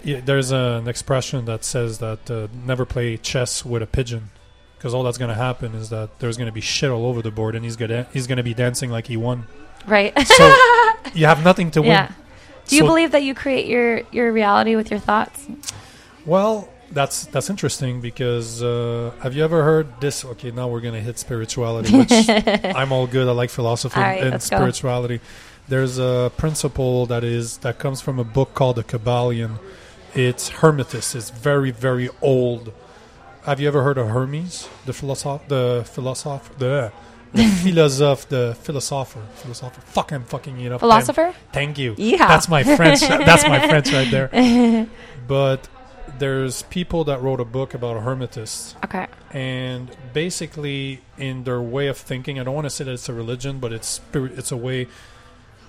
there's 0.03 0.51
an 0.51 0.87
expression 0.89 1.45
that 1.45 1.63
says 1.63 1.99
that 1.99 2.29
uh, 2.29 2.47
never 2.65 2.85
play 2.85 3.15
chess 3.17 3.63
with 3.63 3.81
a 3.81 3.87
pigeon 3.87 4.29
because 4.77 4.93
all 4.93 5.03
that's 5.03 5.17
going 5.19 5.29
to 5.29 5.35
happen 5.35 5.73
is 5.75 5.89
that 5.91 6.19
there's 6.19 6.35
going 6.37 6.47
to 6.47 6.51
be 6.51 6.59
shit 6.61 6.89
all 6.89 7.05
over 7.05 7.21
the 7.21 7.31
board 7.31 7.55
and 7.55 7.63
he's 7.63 7.75
gonna 7.77 8.07
he's 8.11 8.27
going 8.27 8.37
to 8.37 8.43
be 8.43 8.53
dancing 8.53 8.89
like 8.89 9.07
he 9.07 9.15
won 9.15 9.45
Right. 9.87 10.11
so 10.27 10.43
you 11.13 11.25
have 11.27 11.43
nothing 11.43 11.71
to 11.71 11.81
win. 11.81 11.91
yeah. 11.91 12.11
Do 12.67 12.75
you 12.75 12.81
So- 12.81 12.87
believe 12.87 13.11
that 13.11 13.23
you 13.23 13.33
create 13.33 13.67
your 13.67 14.01
your 14.11 14.31
reality 14.33 14.75
with 14.75 14.91
your 14.91 14.99
thoughts? 14.99 15.47
Well, 16.25 16.67
that's 16.91 17.25
that's 17.27 17.49
interesting 17.49 18.01
because 18.01 18.61
uh, 18.61 19.11
have 19.21 19.35
you 19.35 19.43
ever 19.43 19.63
heard 19.63 20.01
this? 20.01 20.25
Okay, 20.25 20.51
now 20.51 20.67
we're 20.67 20.81
gonna 20.81 20.99
hit 20.99 21.17
spirituality, 21.17 21.97
which 21.97 22.11
I'm 22.29 22.91
all 22.91 23.07
good. 23.07 23.27
I 23.27 23.31
like 23.31 23.49
philosophy 23.49 23.99
right, 23.99 24.21
and 24.21 24.31
let's 24.31 24.49
go. 24.49 24.57
spirituality. 24.57 25.21
There's 25.67 25.97
a 25.97 26.31
principle 26.37 27.05
that 27.05 27.23
is 27.23 27.57
that 27.59 27.79
comes 27.79 28.01
from 28.01 28.19
a 28.19 28.23
book 28.23 28.53
called 28.53 28.75
the 28.75 28.83
Kybalion. 28.83 29.59
It's 30.13 30.49
Hermetus. 30.49 31.15
It's 31.15 31.29
very 31.29 31.71
very 31.71 32.09
old. 32.21 32.73
Have 33.45 33.59
you 33.59 33.67
ever 33.67 33.83
heard 33.83 33.97
of 33.97 34.07
Hermes, 34.09 34.67
the 34.85 34.93
philosopher, 34.93 35.43
the 35.47 35.83
philosopher, 35.85 36.53
the 36.57 36.91
the 37.33 37.43
philosopher, 37.63 38.27
the 38.29 38.55
philosopher, 38.55 39.21
philosopher? 39.35 39.81
Fuck, 39.81 40.11
I'm 40.11 40.25
fucking 40.25 40.59
it 40.59 40.71
up. 40.73 40.81
Philosopher? 40.81 41.33
Thank 41.53 41.77
you. 41.77 41.95
Yeah. 41.97 42.27
That's 42.27 42.49
my 42.49 42.63
French. 42.63 42.99
that's 43.29 43.47
my 43.47 43.65
French 43.67 43.91
right 43.93 44.11
there. 44.11 44.87
But 45.27 45.67
there's 46.21 46.61
people 46.63 47.03
that 47.05 47.19
wrote 47.21 47.39
a 47.41 47.45
book 47.57 47.73
about 47.73 47.95
hermetists, 48.03 48.75
Okay. 48.85 49.07
and 49.31 49.89
basically, 50.13 51.01
in 51.17 51.43
their 51.43 51.61
way 51.75 51.87
of 51.87 51.97
thinking, 51.97 52.39
I 52.39 52.43
don't 52.43 52.53
want 52.55 52.65
to 52.65 52.69
say 52.77 52.83
that 52.85 52.91
it's 52.93 53.09
a 53.09 53.13
religion, 53.13 53.59
but 53.59 53.73
it's 53.73 53.87
spirit. 53.87 54.31
It's 54.37 54.51
a 54.51 54.57
way 54.57 54.87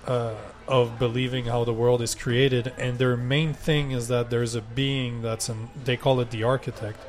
uh, 0.07 0.35
of 0.67 0.99
believing 0.99 1.45
how 1.45 1.63
the 1.63 1.73
world 1.73 2.01
is 2.01 2.13
created, 2.15 2.71
and 2.77 2.97
their 2.99 3.17
main 3.17 3.53
thing 3.53 3.91
is 3.91 4.07
that 4.09 4.29
there's 4.29 4.53
a 4.55 4.61
being 4.61 5.21
that's 5.21 5.49
an. 5.49 5.69
They 5.87 5.97
call 5.97 6.19
it 6.19 6.29
the 6.29 6.43
architect, 6.43 6.99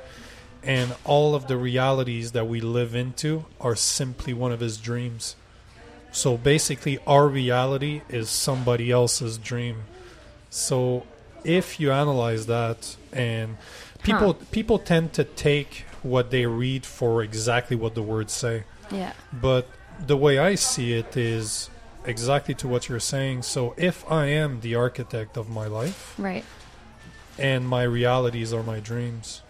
and 0.62 0.95
all 1.05 1.34
of 1.34 1.47
the 1.47 1.57
realities 1.57 2.32
that 2.32 2.47
we 2.49 2.61
live 2.61 2.95
into 2.95 3.45
are 3.61 3.76
simply 3.76 4.32
one 4.32 4.53
of 4.53 4.61
his 4.61 4.76
dreams. 4.78 5.36
So 6.12 6.36
basically, 6.38 6.97
our 7.07 7.26
reality 7.28 8.01
is 8.09 8.30
somebody 8.30 8.90
else's 8.90 9.36
dream. 9.36 9.76
So 10.49 11.05
if 11.45 11.78
you 11.80 11.90
analyze 11.92 12.47
that, 12.47 12.97
and 13.15 13.57
people 14.03 14.35
people 14.51 14.79
tend 14.79 15.12
to 15.15 15.25
take 15.25 15.85
what 16.03 16.31
they 16.31 16.45
read 16.47 16.85
for 16.85 17.23
exactly 17.23 17.77
what 17.77 17.95
the 17.95 18.03
words 18.03 18.33
say, 18.33 18.65
Yeah. 18.91 19.12
but 19.33 19.67
the 20.07 20.17
way 20.17 20.39
I 20.39 20.55
see 20.57 20.93
it 20.93 21.17
is 21.17 21.71
exactly 22.05 22.55
to 22.57 22.69
what 22.69 22.89
you're 22.89 23.01
saying. 23.01 23.43
So 23.43 23.73
if 23.79 24.05
I 24.11 24.27
am 24.27 24.61
the 24.61 24.75
architect 24.75 25.37
of 25.39 25.49
my 25.49 25.67
life, 25.67 26.15
Right. 26.19 26.45
and 27.39 27.67
my 27.67 27.83
realities 27.85 28.53
are 28.53 28.62
my 28.62 28.81
dreams, 28.81 29.41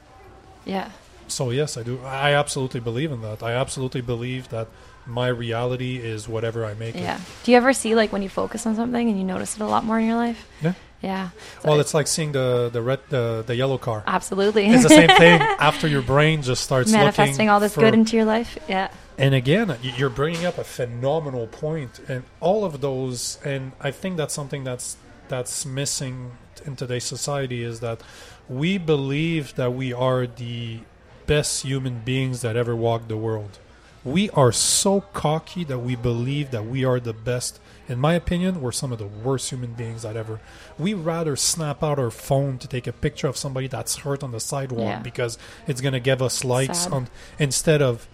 Yeah. 0.64 0.90
so 1.26 1.50
yes, 1.50 1.76
I 1.76 1.82
do. 1.82 1.98
I 2.04 2.32
absolutely 2.34 2.80
believe 2.80 3.10
in 3.10 3.22
that. 3.22 3.42
I 3.42 3.52
absolutely 3.52 4.02
believe 4.02 4.48
that 4.50 4.68
my 5.06 5.28
reality 5.28 5.96
is 5.98 6.28
whatever 6.28 6.64
I 6.64 6.74
make 6.74 6.94
Yeah. 6.94 7.16
it. 7.16 7.20
Do 7.42 7.50
you 7.50 7.56
ever 7.56 7.72
see 7.72 7.94
like 7.96 8.12
when 8.12 8.22
you 8.22 8.28
focus 8.28 8.64
on 8.66 8.76
something 8.76 9.08
and 9.08 9.18
you 9.18 9.24
notice 9.24 9.56
it 9.56 9.60
a 9.60 9.66
lot 9.66 9.84
more 9.84 9.98
in 9.98 10.06
your 10.06 10.16
life? 10.16 10.46
Yeah. 10.62 10.74
Yeah. 11.04 11.28
So 11.62 11.68
Well, 11.68 11.80
it's 11.80 11.94
like 11.94 12.06
seeing 12.06 12.32
the 12.32 12.70
the 12.72 12.80
red 12.82 13.00
the, 13.10 13.44
the 13.46 13.54
yellow 13.54 13.78
car. 13.78 14.02
absolutely. 14.06 14.66
It's 14.66 14.82
the 14.84 14.88
same 14.88 15.08
thing 15.24 15.40
after 15.70 15.86
your 15.86 16.02
brain 16.02 16.42
just 16.42 16.62
starts 16.64 16.90
Manifesting 16.90 17.34
looking 17.34 17.50
all 17.50 17.60
this 17.60 17.74
for- 17.74 17.80
good 17.82 17.94
into 17.94 18.16
your 18.16 18.24
life. 18.24 18.58
Yeah. 18.68 18.88
And 19.18 19.32
again, 19.34 19.76
you're 19.82 20.10
bringing 20.22 20.44
up 20.44 20.58
a 20.58 20.64
phenomenal 20.64 21.46
point, 21.46 22.00
and 22.08 22.24
all 22.40 22.64
of 22.64 22.80
those, 22.80 23.38
and 23.44 23.70
I 23.80 23.90
think 23.92 24.16
that's 24.16 24.34
something 24.34 24.64
that's 24.64 24.96
that's 25.28 25.64
missing 25.64 26.32
in 26.66 26.74
today's 26.76 27.04
society 27.04 27.62
is 27.62 27.78
that 27.80 28.00
we 28.48 28.76
believe 28.78 29.54
that 29.54 29.72
we 29.72 29.92
are 29.92 30.26
the 30.26 30.80
best 31.26 31.62
human 31.64 32.00
beings 32.00 32.40
that 32.42 32.56
ever 32.56 32.74
walked 32.76 33.08
the 33.08 33.16
world. 33.16 33.58
We 34.04 34.28
are 34.30 34.52
so 34.52 35.00
cocky 35.00 35.64
that 35.64 35.78
we 35.78 35.96
believe 35.96 36.50
that 36.50 36.66
we 36.66 36.84
are 36.84 37.00
the 37.00 37.14
best. 37.14 37.58
In 37.88 37.98
my 37.98 38.14
opinion, 38.14 38.60
we're 38.60 38.72
some 38.72 38.92
of 38.92 38.98
the 38.98 39.06
worst 39.06 39.50
human 39.50 39.72
beings 39.72 40.02
that 40.02 40.14
ever. 40.16 40.40
We 40.78 40.92
rather 40.94 41.36
snap 41.36 41.82
out 41.82 41.98
our 41.98 42.10
phone 42.10 42.58
to 42.58 42.68
take 42.68 42.86
a 42.86 42.92
picture 42.92 43.26
of 43.28 43.36
somebody 43.36 43.66
that's 43.66 43.96
hurt 43.96 44.22
on 44.22 44.30
the 44.32 44.40
sidewalk 44.40 44.80
Yeah. 44.86 44.98
because 45.00 45.38
it's 45.66 45.80
going 45.80 45.94
to 45.94 46.00
give 46.00 46.20
us 46.20 46.44
likes 46.44 46.80
Sad. 46.80 46.92
on 46.92 47.08
instead 47.38 47.80
of 47.80 48.06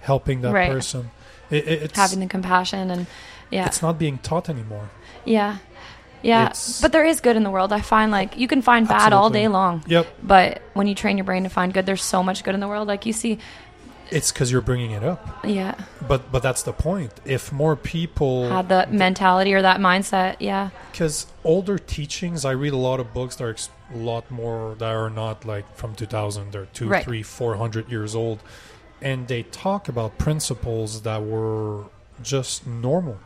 helping 0.00 0.40
that 0.42 0.52
Right. 0.52 0.70
person. 0.70 1.10
It, 1.50 1.94
Having 1.96 2.20
the 2.20 2.26
compassion 2.26 2.90
and 2.90 3.06
yeah. 3.50 3.66
it's 3.66 3.80
not 3.82 3.98
being 3.98 4.18
taught 4.18 4.48
anymore. 4.50 4.90
Yeah. 5.24 5.58
Yeah. 6.22 6.46
It's- 6.46 6.80
But 6.82 6.92
there 6.92 7.04
is 7.04 7.20
good 7.20 7.36
in 7.36 7.42
the 7.42 7.50
world. 7.50 7.72
I 7.72 7.80
find 7.80 8.10
like 8.12 8.36
you 8.38 8.48
can 8.48 8.60
find 8.62 8.86
bad 8.88 9.12
all 9.12 9.30
day 9.30 9.48
long. 9.48 9.82
Yep, 9.86 10.06
But 10.22 10.62
when 10.74 10.86
you 10.86 10.94
train 10.94 11.16
your 11.16 11.24
brain 11.24 11.44
to 11.44 11.48
find 11.48 11.72
good, 11.72 11.86
there's 11.86 12.02
so 12.02 12.22
much 12.22 12.44
good 12.44 12.54
in 12.54 12.60
the 12.60 12.68
world. 12.68 12.86
Like 12.88 13.06
you 13.06 13.12
see, 13.14 13.38
it's 14.10 14.32
because 14.32 14.50
you're 14.52 14.60
bringing 14.60 14.90
it 14.92 15.04
up. 15.04 15.44
yeah, 15.44 15.74
But 16.06 16.30
but 16.32 16.42
that's 16.42 16.62
the 16.62 16.72
point. 16.72 17.12
If 17.24 17.52
more 17.52 17.76
people 17.76 18.48
had 18.48 18.68
the 18.68 18.86
mentality 18.90 19.52
or 19.54 19.62
that 19.62 19.80
mindset. 19.80 20.36
Yeah. 20.40 20.70
because 20.92 21.26
older 21.44 21.78
teachings 21.78 22.44
i 22.44 22.50
read 22.52 22.72
a 22.72 22.76
lot 22.76 23.00
of 23.00 23.12
books 23.14 23.36
that 23.36 23.44
are 23.44 23.50
ex- 23.50 23.70
a 23.94 23.96
lot 23.96 24.30
more 24.30 24.74
that 24.78 24.90
are 24.94 25.08
not 25.10 25.44
like 25.44 25.64
from 25.76 25.94
2000 25.94 26.52
they're 26.52 26.66
two 26.66 26.88
Right. 26.88 27.04
three 27.04 27.22
four 27.22 27.56
hundred 27.56 27.88
years 27.90 28.14
old 28.14 28.38
and 29.00 29.28
they 29.28 29.44
talk 29.44 29.88
about 29.88 30.18
principles 30.18 31.02
that 31.02 31.22
were 31.24 31.84
just 32.22 32.66
normal 32.66 33.18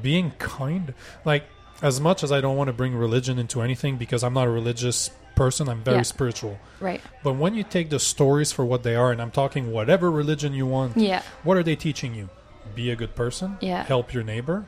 being 0.00 0.30
kind 0.38 0.94
like 1.24 1.44
as 1.82 2.00
much 2.00 2.22
as 2.22 2.30
i 2.32 2.40
don't 2.40 2.56
want 2.56 2.68
to 2.68 2.72
bring 2.72 2.94
religion 2.94 3.38
into 3.38 3.60
anything 3.60 3.96
because 3.96 4.22
i'm 4.22 4.32
not 4.34 4.46
a 4.46 4.50
religious 4.50 5.10
person 5.42 5.62
i'm 5.72 5.82
very 5.90 5.96
Yeah. 6.02 6.14
spiritual 6.14 6.54
Right. 6.88 7.00
but 7.26 7.34
when 7.42 7.52
you 7.58 7.64
take 7.76 7.88
the 7.96 7.98
stories 8.14 8.50
for 8.56 8.64
what 8.72 8.80
they 8.86 8.94
are 9.02 9.10
and 9.12 9.20
i'm 9.22 9.30
talking 9.42 9.64
whatever 9.78 10.06
religion 10.22 10.50
you 10.60 10.66
want 10.76 10.96
Yeah. 11.10 11.22
what 11.46 11.56
are 11.58 11.62
they 11.68 11.76
teaching 11.86 12.12
you 12.18 12.28
be 12.74 12.90
a 12.90 12.96
good 13.02 13.14
person 13.22 13.48
Yeah. 13.70 13.82
help 13.94 14.06
your 14.16 14.24
neighbor 14.34 14.58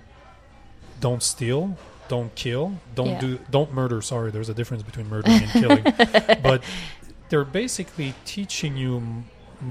don't 1.07 1.23
steal 1.23 1.77
don't 2.09 2.35
kill 2.35 2.65
don't 2.95 3.09
Yeah. 3.15 3.21
do 3.25 3.39
don't 3.57 3.71
murder 3.81 3.99
sorry 4.03 4.31
there's 4.35 4.49
a 4.49 4.55
difference 4.61 4.83
between 4.91 5.09
murdering 5.15 5.43
and 5.45 5.51
killing 5.63 5.85
but 6.49 6.63
they're 7.29 7.51
basically 7.65 8.15
teaching 8.25 8.73
you 8.83 8.93
m- 8.97 9.25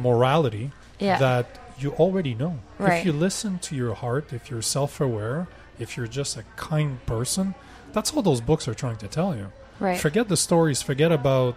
morality 0.05 0.65
Yeah. 0.99 1.17
that 1.17 1.45
you 1.81 1.89
already 2.03 2.33
know 2.41 2.53
Right. 2.77 2.99
if 2.99 3.05
you 3.07 3.13
listen 3.27 3.51
to 3.67 3.75
your 3.81 3.93
heart 4.03 4.25
if 4.39 4.43
you're 4.51 4.61
self-aware 4.77 5.47
if 5.83 5.89
you're 5.97 6.11
just 6.21 6.37
a 6.37 6.43
kind 6.69 6.91
person 7.15 7.45
that's 7.93 8.09
all 8.13 8.21
those 8.21 8.41
books 8.51 8.67
are 8.69 8.77
trying 8.83 8.97
to 9.05 9.07
tell 9.19 9.31
you 9.39 9.47
right. 9.81 9.99
forget 9.99 10.27
the 10.29 10.37
stories 10.37 10.81
forget 10.81 11.11
about 11.11 11.55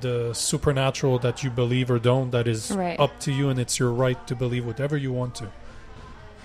the 0.00 0.32
supernatural 0.32 1.18
that 1.18 1.42
you 1.44 1.50
believe 1.50 1.90
or 1.90 1.98
don't 1.98 2.30
that 2.30 2.46
is 2.48 2.70
Right. 2.70 2.98
up 2.98 3.18
to 3.20 3.32
you 3.32 3.48
and 3.50 3.58
it's 3.60 3.78
your 3.78 3.90
right 3.92 4.20
to 4.28 4.34
believe 4.34 4.64
whatever 4.64 4.96
you 4.96 5.12
want 5.12 5.34
to 5.36 5.48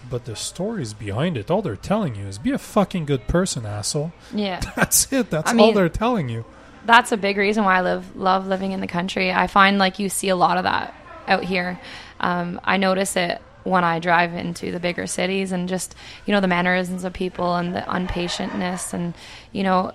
but 0.09 0.25
the 0.25 0.35
stories 0.35 0.93
behind 0.93 1.37
it 1.37 1.49
all 1.51 1.61
they're 1.61 1.75
telling 1.75 2.15
you 2.15 2.25
is 2.25 2.37
be 2.37 2.51
a 2.51 2.57
fucking 2.57 3.05
good 3.05 3.27
person 3.27 3.65
asshole 3.65 4.11
yeah. 4.33 4.59
that's 4.75 5.11
it 5.13 5.29
that's 5.29 5.51
I 5.51 5.57
all 5.57 5.67
mean- 5.67 5.75
they're 5.75 5.89
telling 5.89 6.27
you 6.29 6.43
that's 6.85 7.11
a 7.11 7.17
big 7.17 7.37
reason 7.37 7.63
why 7.63 7.77
I 7.77 7.81
live 7.81 8.15
love 8.15 8.45
living 8.45 8.71
in 8.71 8.79
the 8.79 8.85
country. 8.85 9.33
I 9.33 9.47
find 9.47 9.79
like 9.79 9.97
you 9.97 10.07
see 10.07 10.29
a 10.29 10.35
lot 10.35 10.57
of 10.59 10.65
that 10.65 10.93
out 11.27 11.43
here. 11.43 11.79
Um, 12.19 12.61
I 12.63 12.77
notice 12.77 13.15
it 13.15 13.41
when 13.63 13.83
I 13.83 13.97
drive 13.97 14.35
into 14.35 14.71
the 14.71 14.79
bigger 14.79 15.07
cities 15.07 15.51
and 15.51 15.67
just 15.67 15.95
you 16.27 16.31
know 16.31 16.41
the 16.41 16.47
mannerisms 16.47 17.03
of 17.03 17.11
people 17.11 17.55
and 17.55 17.73
the 17.73 17.79
unpatientness 17.81 18.93
and 18.93 19.15
you 19.51 19.63
know 19.63 19.93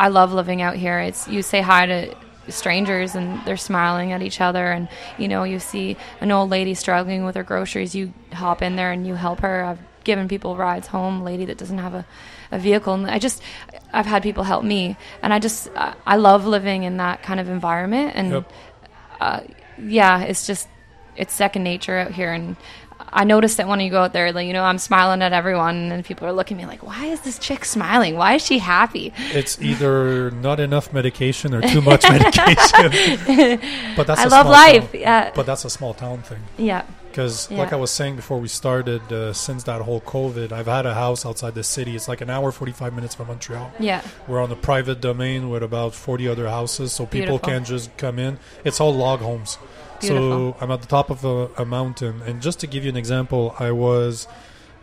I 0.00 0.08
love 0.08 0.32
living 0.32 0.62
out 0.62 0.76
here. 0.76 0.98
It's 0.98 1.28
you 1.28 1.42
say 1.42 1.60
hi 1.60 1.84
to 1.86 2.14
strangers 2.48 3.14
and 3.14 3.44
they're 3.44 3.56
smiling 3.70 4.12
at 4.12 4.22
each 4.22 4.40
other 4.40 4.72
and 4.72 4.88
you 5.18 5.28
know 5.28 5.44
you 5.44 5.58
see 5.60 5.96
an 6.20 6.32
old 6.32 6.48
lady 6.50 6.74
struggling 6.74 7.24
with 7.26 7.34
her 7.36 7.44
groceries. 7.44 7.94
You 7.94 8.12
hop 8.32 8.62
in 8.62 8.76
there 8.76 8.92
and 8.92 9.06
you 9.06 9.14
help 9.14 9.40
her. 9.40 9.62
I've 9.62 9.78
given 10.04 10.26
people 10.26 10.56
rides 10.56 10.86
home 10.88 11.20
lady 11.22 11.44
that 11.44 11.58
doesn't 11.58 11.78
have 11.86 11.94
a, 11.94 12.04
a 12.50 12.58
vehicle. 12.58 12.94
And 12.94 13.10
i 13.10 13.18
just 13.18 13.42
i've 13.92 14.06
had 14.06 14.22
people 14.22 14.42
help 14.44 14.64
me. 14.64 14.96
And 15.22 15.34
i 15.34 15.38
just 15.38 15.68
i, 15.76 15.94
I 16.06 16.16
love 16.16 16.46
living 16.46 16.84
in 16.84 16.96
that 16.96 17.22
kind 17.22 17.38
of 17.38 17.48
environment. 17.50 18.12
And 18.14 18.30
Yep. 18.32 18.52
uh, 19.20 19.40
yeah 19.78 20.22
it's 20.22 20.46
just 20.46 20.66
it's 21.16 21.34
second 21.34 21.62
nature 21.62 21.98
out 21.98 22.12
here. 22.12 22.32
And 22.32 22.56
I 23.12 23.24
noticed 23.24 23.56
that 23.56 23.66
when 23.68 23.80
you 23.80 23.90
go 23.90 24.02
out 24.02 24.12
there, 24.12 24.32
like, 24.32 24.46
you 24.46 24.52
know, 24.52 24.62
I'm 24.64 24.78
smiling 24.78 25.22
at 25.22 25.32
everyone, 25.32 25.90
and 25.92 26.04
people 26.04 26.26
are 26.28 26.32
looking 26.32 26.56
at 26.58 26.60
me 26.62 26.66
like, 26.66 26.82
"Why 26.86 27.06
is 27.06 27.20
this 27.22 27.38
chick 27.38 27.64
smiling? 27.64 28.16
Why 28.16 28.34
is 28.34 28.44
she 28.46 28.58
happy?" 28.58 29.12
it's 29.32 29.60
either 29.70 30.30
not 30.30 30.60
enough 30.60 30.92
medication 30.92 31.54
or 31.54 31.60
too 31.62 31.80
much 31.80 32.02
medication 32.10 32.90
but 33.96 34.06
that's 34.06 34.20
I 34.20 34.24
a 34.24 34.28
love 34.28 34.46
small 34.46 34.52
life. 34.52 34.92
town. 34.92 35.00
Yeah, 35.00 35.32
but 35.34 35.46
that's 35.46 35.64
a 35.64 35.70
small 35.70 35.94
town 35.94 36.22
thing 36.22 36.40
yeah, 36.58 36.84
Because, 37.10 37.50
like 37.50 37.72
I 37.72 37.76
was 37.76 37.90
saying 37.90 38.16
before 38.16 38.38
we 38.38 38.48
started, 38.48 39.02
uh, 39.12 39.32
since 39.32 39.64
that 39.64 39.80
whole 39.82 40.00
COVID, 40.00 40.52
I've 40.52 40.66
had 40.66 40.86
a 40.86 40.94
house 40.94 41.26
outside 41.26 41.54
the 41.54 41.64
city. 41.64 41.96
It's 41.96 42.06
like 42.08 42.20
an 42.20 42.30
hour, 42.30 42.52
45 42.52 42.94
minutes 42.94 43.14
from 43.16 43.26
Montreal. 43.28 43.72
yeah. 43.80 44.02
We're 44.28 44.40
on 44.42 44.52
a 44.52 44.56
private 44.56 45.00
domain 45.00 45.50
with 45.50 45.62
about 45.64 45.94
40 45.94 46.28
other 46.28 46.48
houses, 46.48 46.92
so 46.92 47.06
people 47.06 47.38
Beautiful. 47.38 47.48
can 47.50 47.64
just 47.64 47.96
come 47.96 48.18
in. 48.20 48.38
It's 48.64 48.80
all 48.80 48.94
log 48.94 49.20
homes. 49.20 49.58
Beautiful. 50.00 50.52
So 50.52 50.56
I'm 50.60 50.70
at 50.70 50.80
the 50.80 50.86
top 50.88 51.10
of 51.10 51.24
a, 51.24 51.48
a 51.58 51.64
mountain. 51.64 52.22
And 52.22 52.40
just 52.42 52.60
to 52.60 52.66
give 52.66 52.84
you 52.84 52.90
an 52.90 52.96
example, 52.96 53.54
I 53.58 53.70
was, 53.72 54.26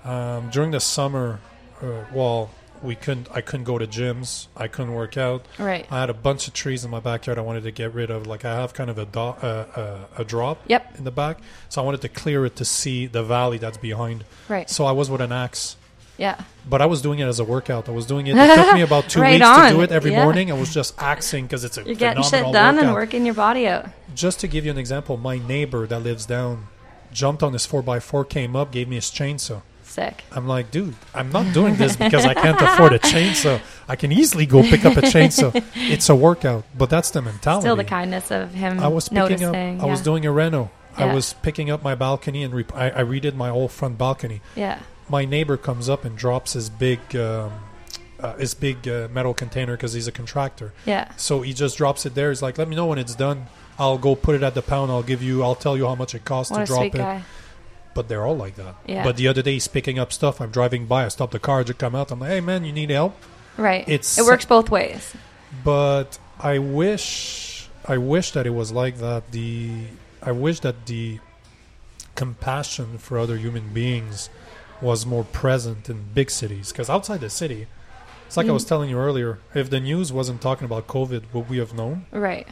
um, 0.04 0.50
during 0.52 0.72
the 0.72 0.80
summer, 0.80 1.40
uh, 1.82 2.06
well, 2.14 2.50
we 2.84 2.96
couldn't, 2.96 3.28
I 3.34 3.42
couldn't 3.42 3.64
go 3.64 3.80
to 3.80 3.88
gyms, 3.88 4.48
I 4.56 4.68
couldn't 4.68 4.94
work 4.94 5.18
out. 5.18 5.46
Right. 5.58 5.88
I 5.92 6.00
had 6.00 6.12
a 6.12 6.14
bunch 6.14 6.48
of 6.48 6.54
trees 6.54 6.86
in 6.86 6.92
my 6.92 7.00
backyard 7.00 7.40
I 7.40 7.42
wanted 7.42 7.64
to 7.64 7.72
get 7.72 7.94
rid 7.94 8.12
of. 8.12 8.28
Like 8.28 8.46
I 8.46 8.54
have 8.54 8.74
kind 8.76 8.90
of 8.92 9.00
a, 9.00 9.06
do- 9.06 9.20
uh, 9.20 9.66
uh, 9.76 9.98
a 10.20 10.24
drop 10.24 10.62
Yep. 10.68 11.00
in 11.00 11.04
the 11.04 11.12
back, 11.12 11.40
so 11.70 11.82
I 11.82 11.86
wanted 11.86 12.02
to 12.02 12.10
clear 12.10 12.46
it 12.46 12.56
to 12.58 12.66
see 12.66 13.08
the 13.08 13.24
valley 13.24 13.58
that's 13.58 13.78
behind. 13.78 14.26
Right. 14.48 14.70
So 14.70 14.86
I 14.86 14.92
was 14.92 15.10
with 15.10 15.22
an 15.22 15.32
axe, 15.32 15.76
Yeah. 16.18 16.40
but 16.70 16.82
I 16.82 16.86
was 16.88 17.02
doing 17.02 17.20
it 17.20 17.26
as 17.26 17.40
a 17.40 17.44
workout. 17.44 17.88
I 17.88 17.92
was 17.92 18.06
doing 18.06 18.28
it. 18.28 18.36
It 18.36 18.56
took 18.56 18.74
me 18.74 18.82
about 18.82 19.08
two 19.10 19.22
Right 19.22 19.40
weeks 19.40 19.46
to 19.70 19.70
do 19.70 19.82
it 19.82 19.92
every 19.92 20.12
Yeah. 20.12 20.24
morning. 20.24 20.52
I 20.52 20.56
was 20.56 20.74
just 20.74 21.00
axing 21.02 21.46
because 21.46 21.64
it's 21.64 21.78
a 21.78 21.84
You're 21.84 21.96
getting 21.96 22.24
shit 22.24 22.44
done 22.52 22.76
workout. 22.76 22.84
and 22.86 22.94
working 22.94 23.26
your 23.26 23.36
body 23.36 23.68
out. 23.68 23.86
Just 24.16 24.40
to 24.42 24.48
give 24.48 24.66
you 24.66 24.72
an 24.72 24.78
example, 24.78 25.16
my 25.18 25.38
neighbor 25.38 25.86
that 25.88 26.00
lives 26.00 26.26
down 26.26 26.68
jumped 27.14 27.42
on 27.44 27.54
his 27.54 27.66
four 27.66 27.84
x 27.96 28.06
four, 28.06 28.26
came 28.26 28.56
up, 28.56 28.72
gave 28.72 28.88
me 28.90 28.96
his 28.96 29.06
chainsaw. 29.12 29.62
Sick. 29.84 30.24
I'm 30.32 30.48
like, 30.48 30.70
dude, 30.70 30.96
I'm 31.16 31.32
not 31.32 31.54
doing 31.54 31.76
this 31.76 31.96
because 31.96 32.26
I 32.26 32.34
can't 32.34 32.62
afford 32.68 32.94
a 32.94 33.00
chainsaw. 33.00 33.60
I 33.88 33.96
can 33.96 34.12
easily 34.12 34.46
go 34.46 34.62
pick 34.62 34.86
up 34.86 34.98
a 34.98 35.02
chainsaw. 35.02 35.52
It's 35.76 36.10
a 36.10 36.16
workout, 36.16 36.66
but 36.78 36.90
that's 36.90 37.10
the 37.12 37.22
mentality. 37.22 37.62
Still 37.64 37.76
the 37.78 37.84
kindness 37.84 38.30
of 38.32 38.54
him 38.54 38.80
I 38.80 38.88
was 38.90 39.06
picking 39.10 39.18
noticing. 39.40 39.78
up. 39.80 39.84
I 39.84 39.90
was 39.90 40.02
doing 40.02 40.26
a 40.26 40.32
reno. 40.32 40.70
I 40.98 41.14
was 41.14 41.34
picking 41.44 41.70
up 41.70 41.84
my 41.84 41.94
balcony 41.96 42.44
and 42.44 42.54
re- 42.56 42.66
I, 42.74 42.90
I 42.90 43.04
redid 43.04 43.36
my 43.36 43.50
whole 43.50 43.68
front 43.68 43.98
balcony. 44.00 44.42
yeah. 44.56 44.80
My 45.10 45.26
neighbor 45.26 45.58
comes 45.58 45.90
up 45.90 46.06
and 46.06 46.18
drops 46.18 46.54
his 46.54 46.70
big 46.70 47.00
um, 47.16 47.52
uh, 48.20 48.36
his 48.36 48.54
big 48.54 48.88
uh, 48.88 49.08
metal 49.12 49.34
container 49.34 49.76
because 49.76 49.94
he's 49.94 50.08
a 50.08 50.12
contractor. 50.12 50.74
Yeah. 50.86 51.12
So 51.18 51.42
he 51.42 51.54
just 51.54 51.78
drops 51.78 52.06
it 52.06 52.16
there. 52.16 52.30
He's 52.30 52.42
like, 52.42 52.58
"Let 52.58 52.68
me 52.68 52.76
know 52.76 52.88
when 52.88 52.98
it's 52.98 53.16
done. 53.16 53.48
I'll 53.80 53.98
go 53.98 54.16
put 54.16 54.36
it 54.36 54.44
at 54.44 54.56
the 54.56 54.62
pound. 54.62 54.92
I'll 54.92 55.04
give 55.04 55.22
you. 55.22 55.44
I'll 55.44 55.56
tell 55.56 55.78
you 55.78 55.86
how 55.88 55.96
much 55.96 56.16
it 56.16 56.26
costs 56.26 56.52
What 56.52 56.60
to 56.60 56.66
drop 56.66 56.86
it." 56.86 56.94
guy. 56.94 57.24
But 57.94 58.10
they're 58.10 58.26
all 58.26 58.38
like 58.38 58.56
that. 58.56 58.76
Yeah. 58.86 59.04
But 59.04 59.18
the 59.18 59.28
other 59.28 59.42
day 59.42 59.54
he's 59.54 59.68
picking 59.68 59.98
up 59.98 60.14
stuff. 60.14 60.40
I'm 60.40 60.52
driving 60.52 60.86
by. 60.86 61.06
I 61.06 61.08
stop 61.08 61.32
the 61.32 61.40
car. 61.40 61.64
Just 61.64 61.80
come 61.80 61.96
out. 61.96 62.12
I'm 62.12 62.20
like, 62.20 62.30
"Hey 62.30 62.42
man, 62.42 62.66
you 62.66 62.74
need 62.74 62.90
help?" 62.90 63.16
Right. 63.58 63.88
It's 63.88 64.18
it 64.18 64.26
works 64.26 64.46
both 64.46 64.70
ways. 64.70 65.14
But 65.64 66.20
I 66.40 66.60
wish, 66.60 67.70
I 67.86 67.98
wish 67.98 68.32
that 68.32 68.46
it 68.46 68.52
was 68.52 68.72
like 68.72 68.98
that. 69.00 69.32
The 69.32 69.72
I 70.22 70.32
wish 70.32 70.60
that 70.62 70.86
the 70.86 71.20
compassion 72.16 72.98
for 72.98 73.18
other 73.18 73.38
human 73.38 73.70
beings 73.74 74.30
was 74.82 75.06
more 75.06 75.24
present 75.24 75.90
in 75.90 76.06
big 76.14 76.30
cities. 76.30 76.72
Because 76.72 76.90
outside 76.90 77.20
the 77.22 77.30
city, 77.30 77.68
it's 78.26 78.38
like 78.38 78.48
I 78.48 78.52
was 78.52 78.66
Mm. 78.66 78.70
telling 78.70 78.90
you 78.90 78.98
earlier. 78.98 79.40
If 79.54 79.70
the 79.70 79.80
news 79.80 80.12
wasn't 80.14 80.42
talking 80.42 80.66
about 80.66 80.88
COVID, 80.88 81.24
would 81.34 81.50
we 81.50 81.58
have 81.60 81.74
known? 81.74 82.06
Right. 82.12 82.48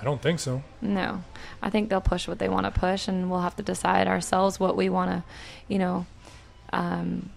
I 0.00 0.04
don't 0.04 0.22
think 0.22 0.40
so. 0.40 0.62
No, 0.80 1.22
I 1.62 1.68
think 1.68 1.90
they'll 1.90 2.00
push 2.00 2.26
what 2.26 2.38
they 2.38 2.48
want 2.48 2.64
to 2.64 2.70
push, 2.72 3.06
and 3.06 3.30
we'll 3.30 3.42
have 3.42 3.56
to 3.56 3.62
decide 3.62 4.08
ourselves 4.08 4.58
what 4.58 4.74
we 4.74 4.88
want 4.88 5.10
to, 5.10 5.22
you 5.68 5.78
know, 5.78 6.06
um, 6.72 7.28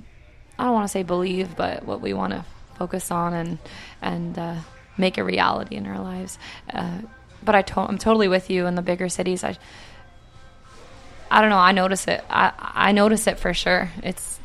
I 0.57 0.63
don't 0.63 0.73
want 0.73 0.85
to 0.85 0.91
say 0.91 1.03
believe, 1.03 1.55
but 1.57 1.83
what 1.85 1.99
we 1.99 2.13
want 2.13 2.31
to 2.33 2.45
focus 2.75 3.11
on 3.11 3.33
and 3.33 3.57
and 4.01 4.37
uh, 4.39 4.55
make 4.97 5.17
a 5.17 5.23
reality 5.23 5.75
in 5.75 5.85
our 5.87 5.99
lives. 5.99 6.37
Uh, 6.73 6.99
but 7.43 7.53
I 7.55 7.61
to- 7.63 7.81
I'm 7.81 7.97
totally 7.97 8.27
with 8.29 8.49
you 8.49 8.65
in 8.67 8.75
the 8.75 8.81
bigger 8.81 9.09
cities. 9.09 9.43
I 9.43 9.57
I 11.33 11.41
don't 11.41 11.49
know. 11.49 11.57
I 11.57 11.71
notice 11.71 12.07
it. 12.07 12.23
I 12.29 12.51
I 12.59 12.91
notice 12.91 13.25
it 13.27 13.39
for 13.39 13.53
sure. 13.53 13.89
It's 14.03 14.39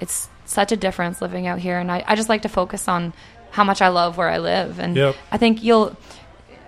it's 0.00 0.28
such 0.44 0.72
a 0.72 0.76
difference 0.76 1.22
living 1.22 1.46
out 1.46 1.58
here, 1.60 1.78
and 1.78 1.90
I, 1.90 2.02
I 2.06 2.16
just 2.16 2.28
like 2.28 2.42
to 2.42 2.48
focus 2.48 2.88
on 2.88 3.12
how 3.52 3.64
much 3.64 3.80
I 3.80 3.88
love 3.88 4.16
where 4.16 4.28
I 4.28 4.38
live, 4.38 4.78
and 4.80 4.96
Yep. 4.96 5.16
I 5.30 5.38
think 5.38 5.62
you'll. 5.62 5.96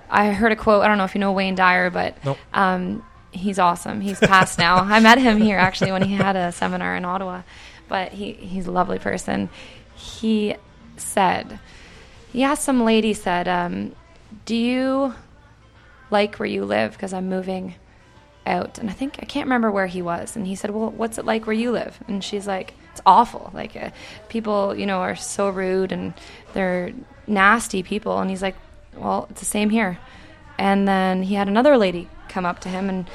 I 0.08 0.32
heard 0.32 0.52
a 0.52 0.56
quote. 0.56 0.84
I 0.84 0.88
don't 0.88 0.96
know 0.98 1.04
if 1.04 1.14
you 1.14 1.20
know 1.20 1.32
Wayne 1.32 1.54
Dyer, 1.56 1.90
but 1.90 2.24
Nope. 2.24 2.38
um, 2.52 3.02
he's 3.32 3.58
awesome. 3.58 4.00
He's 4.00 4.20
passed 4.20 4.58
now. 4.58 4.76
I 4.76 5.00
met 5.00 5.18
him 5.18 5.38
here 5.40 5.58
actually 5.58 5.90
when 5.92 6.02
he 6.02 6.14
had 6.14 6.36
a 6.36 6.52
seminar 6.52 6.94
in 6.96 7.04
Ottawa, 7.04 7.42
but 7.88 8.12
he 8.12 8.32
he's 8.34 8.66
a 8.66 8.70
lovely 8.72 8.98
person. 9.00 9.48
He 9.96 10.54
said 10.96 11.58
he 12.32 12.42
asked 12.44 12.62
some 12.64 12.84
lady 12.84 13.12
said, 13.12 13.48
um, 13.48 13.92
"Do 14.44 14.54
you 14.54 15.14
like 16.10 16.36
where 16.36 16.46
you 16.48 16.64
live? 16.64 16.92
Because 16.92 17.12
I'm 17.12 17.28
moving 17.28 17.74
out." 18.46 18.78
And 18.78 18.90
I 18.90 18.92
think 18.92 19.16
I 19.20 19.24
can't 19.24 19.46
remember 19.46 19.70
where 19.70 19.86
he 19.86 20.02
was. 20.02 20.36
And 20.36 20.46
he 20.46 20.54
said, 20.54 20.70
"Well, 20.70 20.90
what's 20.90 21.18
it 21.18 21.24
like 21.24 21.46
where 21.46 21.54
you 21.54 21.70
live?" 21.72 21.98
And 22.08 22.22
she's 22.22 22.46
like, 22.46 22.74
"It's 22.92 23.00
awful. 23.06 23.50
Like 23.54 23.76
uh, 23.76 23.90
people, 24.28 24.74
you 24.74 24.86
know, 24.86 24.98
are 24.98 25.16
so 25.16 25.48
rude 25.50 25.92
and 25.92 26.14
they're 26.52 26.92
nasty 27.26 27.82
people." 27.82 28.18
And 28.18 28.30
he's 28.30 28.42
like, 28.42 28.56
"Well, 28.96 29.26
it's 29.30 29.40
the 29.40 29.46
same 29.46 29.70
here." 29.70 29.98
And 30.58 30.86
then 30.86 31.22
he 31.22 31.34
had 31.34 31.48
another 31.48 31.76
lady 31.76 32.08
come 32.28 32.46
up 32.46 32.60
to 32.60 32.68
him 32.68 32.88
and 32.88 33.06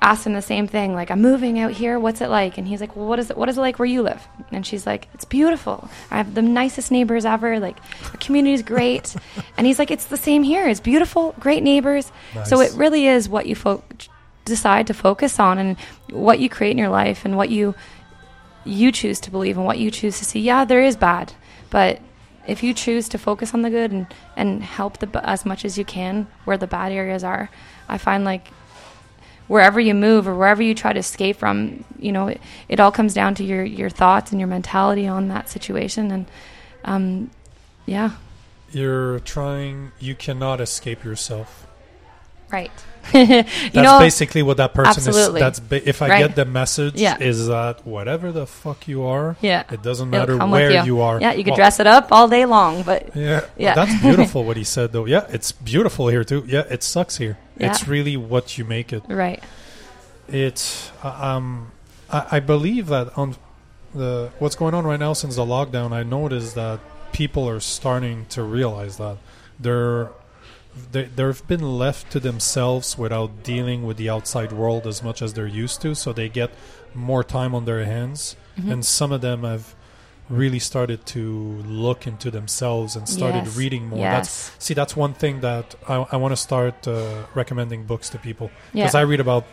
asked 0.00 0.24
him 0.24 0.32
the 0.32 0.42
same 0.42 0.68
thing, 0.68 0.94
like, 0.94 1.10
"I'm 1.10 1.20
moving 1.20 1.58
out 1.58 1.72
here. 1.72 1.98
What's 1.98 2.20
it 2.20 2.28
like?" 2.28 2.56
And 2.56 2.68
he's 2.68 2.80
like, 2.80 2.94
"Well, 2.94 3.06
what 3.06 3.18
is 3.18 3.30
it? 3.30 3.36
What 3.36 3.48
is 3.48 3.58
it 3.58 3.60
like 3.60 3.78
where 3.80 3.86
you 3.86 4.02
live?" 4.02 4.26
And 4.52 4.64
she's 4.64 4.86
like, 4.86 5.08
"It's 5.12 5.24
beautiful. 5.24 5.88
I 6.10 6.18
have 6.18 6.34
the 6.34 6.42
nicest 6.42 6.92
neighbors 6.92 7.24
ever. 7.24 7.58
Like, 7.58 7.78
the 8.12 8.18
community's 8.18 8.62
great." 8.62 9.16
and 9.56 9.66
he's 9.66 9.78
like, 9.80 9.90
"It's 9.90 10.04
the 10.04 10.16
same 10.16 10.44
here. 10.44 10.68
It's 10.68 10.78
beautiful, 10.80 11.34
great 11.40 11.64
neighbors." 11.64 12.12
So 12.46 12.60
it 12.60 12.72
really 12.74 13.08
is 13.08 13.28
what 13.28 13.46
you 13.46 13.56
fo- 13.56 13.82
decide 14.48 14.86
to 14.86 14.94
focus 14.94 15.38
on 15.38 15.58
and 15.58 15.76
what 16.10 16.40
you 16.40 16.48
create 16.48 16.72
in 16.72 16.78
your 16.78 16.88
life 16.88 17.24
and 17.24 17.36
what 17.36 17.50
you 17.50 17.74
you 18.64 18.92
choose 18.92 19.20
to 19.20 19.30
believe 19.30 19.56
and 19.56 19.64
what 19.64 19.78
you 19.78 19.90
choose 19.90 20.18
to 20.18 20.24
see. 20.24 20.40
Yeah, 20.40 20.64
there 20.64 20.82
is 20.82 20.96
bad, 20.96 21.32
but 21.70 22.00
if 22.46 22.62
you 22.62 22.74
choose 22.74 23.08
to 23.10 23.18
focus 23.18 23.54
on 23.54 23.62
the 23.62 23.70
good 23.70 23.92
and, 23.92 24.06
and 24.36 24.62
help 24.62 24.98
the 24.98 25.28
as 25.28 25.46
much 25.46 25.64
as 25.64 25.78
you 25.78 25.84
can 25.84 26.26
where 26.44 26.56
the 26.58 26.66
bad 26.66 26.92
areas 26.92 27.22
are, 27.22 27.50
I 27.88 27.98
find 27.98 28.24
like 28.24 28.48
wherever 29.46 29.80
you 29.80 29.94
move 29.94 30.26
or 30.28 30.34
wherever 30.34 30.62
you 30.62 30.74
try 30.74 30.92
to 30.92 30.98
escape 30.98 31.36
from, 31.36 31.84
you 31.98 32.12
know, 32.12 32.28
it, 32.28 32.40
it 32.68 32.80
all 32.80 32.90
comes 32.90 33.14
down 33.14 33.34
to 33.36 33.44
your 33.44 33.64
your 33.64 33.90
thoughts 33.90 34.32
and 34.32 34.40
your 34.40 34.48
mentality 34.48 35.06
on 35.06 35.28
that 35.28 35.48
situation 35.48 36.10
and 36.10 36.26
um 36.84 37.30
yeah, 37.86 38.10
You're 38.70 39.20
trying. 39.20 39.92
You 39.98 40.14
cannot 40.14 40.60
escape 40.60 41.04
yourself. 41.04 41.66
Right. 42.50 42.70
you 43.14 43.24
That's 43.24 43.74
know, 43.74 43.98
basically 43.98 44.42
what 44.42 44.58
that 44.58 44.74
person 44.74 45.08
absolutely. 45.08 45.40
is. 45.40 45.44
That's 45.44 45.60
ba- 45.60 45.88
if 45.88 46.02
I 46.02 46.08
Right. 46.08 46.18
get 46.26 46.36
the 46.36 46.44
message 46.44 46.96
Yeah. 46.96 47.16
is 47.18 47.46
that 47.46 47.86
whatever 47.86 48.32
the 48.32 48.46
fuck 48.46 48.86
you 48.86 49.04
are, 49.04 49.36
yeah. 49.40 49.62
it 49.70 49.82
doesn't 49.82 50.10
matter 50.10 50.36
where 50.46 50.70
you. 50.70 50.82
you. 50.84 51.00
are. 51.00 51.18
Yeah, 51.18 51.32
you 51.32 51.42
could 51.42 51.52
Well, 51.52 51.56
dress 51.56 51.80
it 51.80 51.86
up 51.86 52.08
all 52.12 52.28
day 52.28 52.44
long, 52.44 52.82
but 52.82 53.16
Yeah, 53.16 53.42
Yeah. 53.56 53.74
that's 53.74 53.98
beautiful 54.02 54.44
what 54.44 54.58
he 54.58 54.64
said 54.64 54.92
though. 54.92 55.06
Yeah, 55.06 55.24
it's 55.30 55.52
beautiful 55.52 56.08
here 56.08 56.22
too. 56.22 56.44
Yeah, 56.46 56.64
it 56.68 56.82
sucks 56.82 57.16
here. 57.16 57.38
Yeah. 57.56 57.70
It's 57.70 57.88
really 57.88 58.16
what 58.18 58.58
you 58.58 58.64
make 58.66 58.92
it. 58.92 59.02
right. 59.08 59.42
It's 60.28 60.92
uh, 61.02 61.08
um, 61.08 61.72
I, 62.10 62.26
I 62.32 62.40
believe 62.40 62.88
that 62.88 63.16
on 63.16 63.36
the 63.94 64.30
what's 64.38 64.54
going 64.54 64.74
on 64.74 64.84
right 64.86 65.00
now 65.00 65.14
since 65.14 65.36
the 65.36 65.44
lockdown, 65.46 65.92
I 65.92 66.02
noticed 66.02 66.54
that 66.56 66.80
people 67.12 67.48
are 67.48 67.60
starting 67.60 68.26
to 68.30 68.42
realize 68.42 68.98
that 68.98 69.16
they're 69.58 70.10
they, 70.92 71.04
they've 71.04 71.46
been 71.46 71.78
left 71.78 72.10
to 72.12 72.20
themselves 72.20 72.96
without 72.96 73.42
dealing 73.42 73.84
with 73.84 73.96
the 73.96 74.08
outside 74.10 74.52
world 74.52 74.86
as 74.86 75.02
much 75.02 75.22
as 75.22 75.34
they're 75.34 75.46
used 75.46 75.80
to. 75.82 75.94
So 75.94 76.12
they 76.12 76.28
get 76.28 76.50
more 76.94 77.24
time 77.24 77.54
on 77.54 77.64
their 77.64 77.84
hands, 77.84 78.36
Mhm. 78.58 78.72
and 78.72 78.84
some 78.84 79.12
of 79.12 79.20
them 79.20 79.42
have 79.44 79.74
really 80.28 80.58
started 80.58 81.06
to 81.06 81.62
look 81.66 82.06
into 82.06 82.30
themselves 82.30 82.94
and 82.96 83.08
started 83.08 83.44
Yes. 83.46 83.56
reading 83.56 83.88
more. 83.88 83.98
Yes. 84.00 84.14
That's 84.50 84.64
see, 84.64 84.74
that's 84.74 84.94
one 84.94 85.14
thing 85.14 85.40
that 85.40 85.74
I, 85.88 85.94
I 86.12 86.16
want 86.16 86.32
to 86.32 86.36
start 86.36 86.86
uh, 86.86 87.24
recommending 87.34 87.84
books 87.84 88.10
to 88.10 88.18
people 88.18 88.50
Yeah. 88.72 88.84
because 88.84 88.94
I 88.94 89.04
read 89.04 89.20
about 89.20 89.44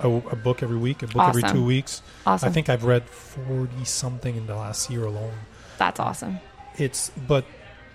a, 0.00 0.08
a 0.08 0.36
book 0.36 0.62
every 0.64 0.76
week, 0.78 1.02
a 1.02 1.06
book 1.06 1.22
every 1.28 1.42
two 1.44 1.64
weeks. 1.64 2.02
awesome. 2.26 2.48
I 2.48 2.52
think 2.52 2.68
I've 2.68 2.84
read 2.84 3.04
forty 3.08 3.84
something 3.84 4.34
in 4.36 4.46
the 4.46 4.56
last 4.56 4.90
year 4.90 5.04
alone. 5.04 5.32
that's 5.78 6.00
awesome. 6.00 6.40
It's 6.76 7.10
but 7.28 7.44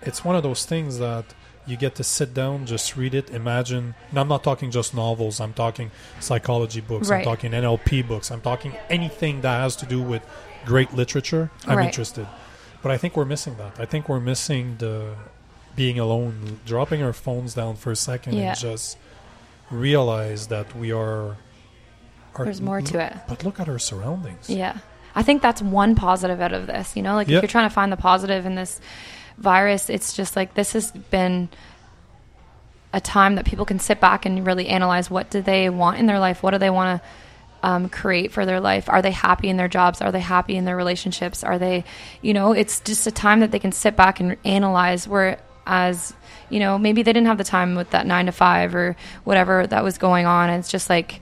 it's 0.01 0.23
one 0.25 0.35
of 0.37 0.43
those 0.43 0.65
things 0.65 0.99
that 0.99 1.25
you 1.67 1.77
get 1.77 1.95
to 1.95 2.03
sit 2.03 2.33
down, 2.33 2.65
just 2.65 2.95
read 2.97 3.13
it, 3.13 3.29
imagine. 3.29 3.95
And 4.09 4.19
I'm 4.19 4.27
not 4.27 4.43
talking 4.43 4.71
just 4.71 4.93
novels. 4.95 5.39
I'm 5.39 5.53
talking 5.53 5.91
psychology 6.19 6.81
books. 6.81 7.09
I'm 7.11 7.23
talking 7.23 7.51
NLP 7.51 8.07
books. 8.07 8.31
I'm 8.31 8.41
talking 8.41 8.73
anything 8.89 9.41
that 9.41 9.59
has 9.61 9.75
to 9.77 9.85
do 9.85 10.01
with 10.01 10.23
great 10.65 10.93
literature. 10.93 11.51
I'm 11.67 11.77
Right. 11.77 11.85
interested. 11.87 12.27
But 12.81 12.91
I 12.91 12.97
think 12.97 13.15
we're 13.15 13.25
missing 13.25 13.55
that. 13.57 13.79
I 13.79 13.85
think 13.85 14.09
we're 14.09 14.19
missing 14.19 14.77
the 14.79 15.15
being 15.75 15.99
alone, 15.99 16.59
dropping 16.65 17.01
our 17.03 17.13
phones 17.13 17.53
down 17.53 17.75
for 17.75 17.91
a 17.91 17.95
second 17.95 18.33
Yeah. 18.33 18.49
and 18.49 18.57
just 18.59 18.97
realize 19.69 20.47
that 20.47 20.75
we 20.75 20.91
are. 20.91 21.37
are 22.35 22.45
There's 22.45 22.61
more 22.61 22.81
to 22.81 22.99
it. 22.99 23.13
But 23.27 23.43
look 23.43 23.59
at 23.59 23.67
our 23.69 23.79
surroundings. 23.79 24.49
Yeah. 24.49 24.77
I 25.15 25.23
think 25.23 25.41
that's 25.41 25.61
one 25.61 25.95
positive 25.95 26.39
out 26.39 26.53
of 26.53 26.67
this. 26.67 26.95
You 26.95 27.03
know, 27.03 27.15
like 27.15 27.27
if 27.27 27.31
you're 27.33 27.41
trying 27.43 27.67
to 27.69 27.73
find 27.73 27.91
the 27.91 27.97
positive 27.97 28.45
in 28.45 28.55
this 28.55 28.79
virus, 29.41 29.89
it's 29.89 30.13
just 30.13 30.35
like 30.35 30.53
this 30.53 30.73
has 30.73 30.91
been 30.91 31.49
a 32.93 33.01
time 33.01 33.35
that 33.35 33.45
people 33.45 33.65
can 33.65 33.79
sit 33.79 33.99
back 33.99 34.25
and 34.25 34.45
really 34.45 34.67
analyze 34.67 35.09
what 35.09 35.29
do 35.29 35.41
they 35.41 35.69
want 35.69 35.97
in 35.97 36.05
their 36.05 36.19
life? 36.19 36.43
What 36.43 36.51
do 36.51 36.57
they 36.57 36.69
want 36.69 37.01
to 37.01 37.67
um, 37.67 37.89
create 37.89 38.31
for 38.31 38.45
their 38.45 38.59
life? 38.59 38.89
Are 38.89 39.01
they 39.01 39.11
happy 39.11 39.49
in 39.49 39.57
their 39.57 39.67
jobs? 39.67 40.01
Are 40.01 40.11
they 40.11 40.19
happy 40.19 40.55
in 40.55 40.65
their 40.65 40.75
relationships? 40.75 41.43
Are 41.43 41.57
they, 41.57 41.83
you 42.21 42.33
know, 42.33 42.51
it's 42.51 42.79
just 42.81 43.07
a 43.07 43.11
time 43.11 43.39
that 43.41 43.51
they 43.51 43.59
can 43.59 43.71
sit 43.71 43.95
back 43.95 44.19
and 44.19 44.35
analyze. 44.43 45.07
Whereas, 45.07 46.13
you 46.49 46.59
know, 46.59 46.77
maybe 46.77 47.03
they 47.03 47.13
didn't 47.13 47.27
have 47.27 47.37
the 47.37 47.43
time 47.43 47.75
with 47.75 47.91
that 47.91 48.05
nine 48.05 48.25
to 48.25 48.31
five 48.31 48.75
or 48.75 48.95
whatever 49.23 49.65
that 49.67 49.83
was 49.83 49.97
going 49.97 50.25
on. 50.25 50.49
It's 50.49 50.69
just 50.69 50.89
like, 50.89 51.21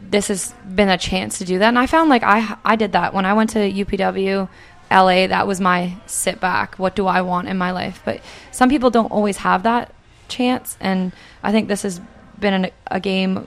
this 0.00 0.28
has 0.28 0.52
been 0.74 0.88
a 0.88 0.98
chance 0.98 1.38
to 1.38 1.44
do 1.44 1.58
that. 1.58 1.68
And 1.68 1.78
I 1.78 1.86
found 1.86 2.08
like 2.08 2.22
I 2.22 2.56
I 2.64 2.76
did 2.76 2.92
that 2.92 3.14
when 3.14 3.26
I 3.26 3.34
went 3.34 3.50
to 3.50 3.58
UPW 3.58 4.48
LA, 4.90 5.26
that 5.26 5.46
was 5.46 5.60
my 5.60 5.96
sit 6.06 6.40
back. 6.40 6.76
What 6.76 6.94
do 6.96 7.06
I 7.06 7.20
want 7.22 7.48
in 7.48 7.58
my 7.58 7.70
life? 7.72 8.00
But 8.04 8.20
some 8.52 8.68
people 8.68 8.90
don't 8.90 9.10
always 9.12 9.38
have 9.38 9.62
that 9.64 9.92
chance 10.28 10.76
and 10.80 11.12
I 11.42 11.52
think 11.52 11.68
this 11.68 11.82
has 11.82 12.00
been 12.38 12.52
an, 12.64 12.70
a 12.90 13.00
game 13.00 13.46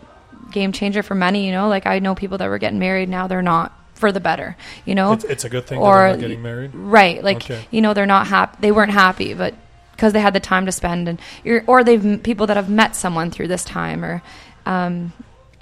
game 0.51 0.71
changer 0.71 1.03
for 1.03 1.15
many, 1.15 1.45
you 1.45 1.51
know, 1.51 1.67
like 1.69 1.85
I 1.85 1.99
know 1.99 2.15
people 2.15 2.37
that 2.39 2.47
were 2.49 2.57
getting 2.57 2.79
married 2.79 3.07
now 3.09 3.27
they're 3.27 3.41
not 3.41 3.71
for 3.93 4.11
the 4.11 4.19
better, 4.19 4.57
you 4.83 4.95
know. 4.95 5.13
It's, 5.13 5.23
it's 5.23 5.45
a 5.45 5.49
good 5.49 5.65
thing 5.67 5.79
that 5.79 5.85
Or- 5.85 5.97
they're 5.99 6.11
not 6.13 6.19
getting 6.19 6.41
married. 6.41 6.71
Right. 6.73 7.23
Like, 7.23 7.37
Okay. 7.37 7.63
you 7.69 7.81
know, 7.81 7.93
they're 7.93 8.07
not 8.07 8.27
happy. 8.27 8.57
They 8.59 8.71
weren't 8.71 8.91
happy, 8.91 9.35
but 9.35 9.53
because 9.91 10.11
they 10.13 10.19
had 10.19 10.33
the 10.33 10.39
time 10.39 10.65
to 10.65 10.71
spend 10.71 11.07
and 11.07 11.21
you're, 11.43 11.63
or 11.67 11.83
they've 11.83 12.19
people 12.23 12.47
that 12.47 12.57
have 12.57 12.67
met 12.69 12.95
someone 12.95 13.29
through 13.29 13.47
this 13.47 13.63
time 13.63 14.03
or, 14.03 14.23
um, 14.65 15.13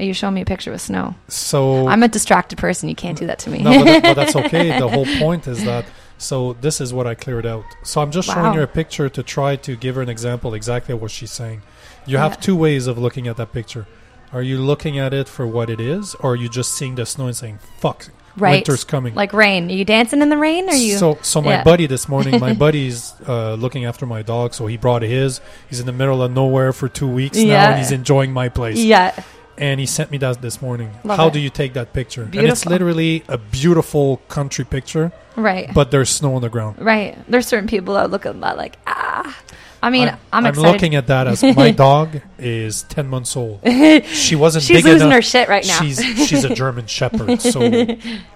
you 0.06 0.14
showing 0.14 0.34
me 0.34 0.42
a 0.42 0.46
picture 0.46 0.72
with 0.72 0.82
snow. 0.82 1.16
So 1.28 1.88
I'm 1.88 2.04
a 2.04 2.08
distracted 2.08 2.58
person. 2.58 2.90
You 2.90 2.96
can't 2.96 3.18
do 3.18 3.28
that 3.28 3.40
to 3.40 3.50
me. 3.50 3.60
no, 3.60 3.72
but, 3.80 3.84
that, 3.86 4.04
but 4.04 4.14
that's 4.16 4.36
okay. 4.36 4.78
The 4.80 4.88
whole 4.88 5.06
point 5.20 5.48
is 5.48 5.64
that. 5.66 5.86
So 6.18 6.54
this 6.60 6.82
is 6.82 6.94
what 6.94 7.08
I 7.08 7.16
cleared 7.16 7.46
out. 7.46 7.64
So 7.84 8.02
I'm 8.02 8.12
just 8.12 8.28
showing 8.28 8.48
Wow. 8.48 8.56
you 8.56 8.62
a 8.62 8.68
picture 8.68 9.08
to 9.10 9.24
try 9.24 9.56
to 9.58 9.76
give 9.78 9.96
her 9.96 10.02
an 10.02 10.10
example 10.10 10.54
exactly 10.54 10.94
what 10.94 11.12
she's 11.12 11.32
saying. 11.32 11.62
You 12.06 12.18
have 12.18 12.34
Yeah. 12.34 12.42
two 12.42 12.56
ways 12.58 12.88
of 12.88 12.98
looking 12.98 13.28
at 13.28 13.38
that 13.38 13.54
picture. 13.54 13.88
Are 14.34 14.42
you 14.42 14.58
looking 14.60 15.00
at 15.00 15.14
it 15.14 15.28
for 15.30 15.48
what 15.48 15.70
it 15.70 15.80
is, 15.80 16.16
or 16.16 16.34
are 16.34 16.36
you 16.36 16.50
just 16.50 16.74
seeing 16.74 16.96
the 16.96 17.06
snow 17.06 17.28
and 17.28 17.36
saying 17.36 17.60
"fuck"? 17.80 18.10
Right. 18.38 18.58
Winter's 18.58 18.84
coming. 18.84 19.16
Like 19.16 19.34
rain. 19.34 19.70
Are 19.70 19.74
you 19.74 19.84
dancing 19.86 20.22
in 20.22 20.30
the 20.30 20.38
rain? 20.38 20.70
Or 20.70 20.74
you? 20.74 20.98
So, 20.98 21.18
so 21.22 21.42
my 21.42 21.52
Yeah. 21.54 21.64
buddy 21.64 21.88
this 21.88 22.08
morning, 22.08 22.40
my 22.40 22.54
buddy's 22.66 23.14
uh, 23.28 23.56
looking 23.56 23.86
after 23.86 24.06
my 24.06 24.22
dog, 24.22 24.54
so 24.54 24.68
he 24.68 24.78
brought 24.78 25.02
his. 25.02 25.42
He's 25.70 25.80
in 25.80 25.86
the 25.88 25.92
middle 25.94 26.22
of 26.22 26.32
nowhere 26.32 26.72
for 26.74 26.88
two 26.88 27.08
weeks 27.08 27.38
now, 27.38 27.70
and 27.72 27.80
he's 27.80 27.92
enjoying 27.92 28.32
my 28.32 28.50
place. 28.50 28.78
yeah. 28.78 29.14
And 29.60 29.80
he 29.80 29.86
sent 29.86 30.10
me 30.10 30.18
that 30.20 30.42
this 30.42 30.62
morning. 30.62 30.90
Love 31.04 31.18
How 31.18 31.28
it. 31.28 31.34
do 31.34 31.40
you 31.40 31.50
take 31.50 31.74
that 31.74 31.92
picture? 31.94 32.24
And 32.24 32.36
it's 32.36 32.66
literally 32.66 33.24
a 33.28 33.38
beautiful 33.38 34.18
country 34.30 34.64
picture, 34.66 35.12
Right. 35.36 35.70
but 35.74 35.92
there's 35.92 36.10
snow 36.10 36.36
on 36.36 36.42
the 36.42 36.50
ground. 36.50 36.78
right. 36.80 37.18
There's 37.30 37.46
certain 37.46 37.68
people 37.68 37.94
that 37.96 38.10
look 38.10 38.26
at 38.26 38.40
that 38.42 38.58
like 38.58 38.78
ah. 38.88 39.38
I 39.82 39.90
mean, 39.90 40.10
I'm, 40.10 40.18
I'm 40.34 40.46
excited. 40.48 40.72
looking 40.72 40.96
at 40.96 41.08
that 41.08 41.28
as 41.28 41.42
my 41.42 41.72
dog 41.88 42.22
is 42.38 42.84
ten 42.84 43.08
months 43.08 43.36
old. 43.38 43.62
She 44.08 44.36
wasn't 44.36 44.64
She's 44.66 44.78
big 44.80 44.86
losing 44.86 45.08
enough. 45.08 45.14
her 45.16 45.22
shit 45.22 45.48
right 45.48 45.66
now. 45.66 45.80
She's 45.82 46.00
she's 46.28 46.44
a 46.44 46.54
German 46.54 46.86
Shepherd, 46.98 47.42
so 47.42 47.60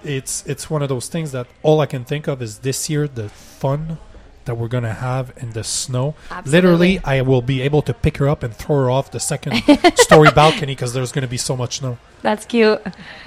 it's 0.02 0.42
it's 0.46 0.70
one 0.70 0.82
of 0.82 0.88
those 0.88 1.08
things 1.08 1.32
that 1.32 1.46
all 1.62 1.80
I 1.80 1.86
can 1.86 2.04
think 2.04 2.28
of 2.28 2.40
is 2.40 2.58
this 2.60 2.88
year 2.88 3.06
the 3.08 3.28
fun 3.28 3.98
that 4.44 4.56
we're 4.56 4.68
gonna 4.68 4.94
have 4.94 5.32
in 5.36 5.50
the 5.50 5.64
snow. 5.64 6.14
Absolutely. 6.30 6.50
Literally, 6.50 7.00
I 7.04 7.22
will 7.22 7.42
be 7.42 7.62
able 7.62 7.82
to 7.82 7.94
pick 7.94 8.18
her 8.18 8.28
up 8.28 8.42
and 8.42 8.54
throw 8.54 8.76
her 8.76 8.90
off 8.90 9.10
the 9.10 9.20
second 9.20 9.62
story 9.96 10.30
balcony 10.34 10.74
because 10.74 10.92
there's 10.92 11.12
gonna 11.12 11.26
be 11.26 11.36
so 11.36 11.56
much 11.56 11.78
snow. 11.78 11.98
That's 12.22 12.46
cute. 12.46 12.82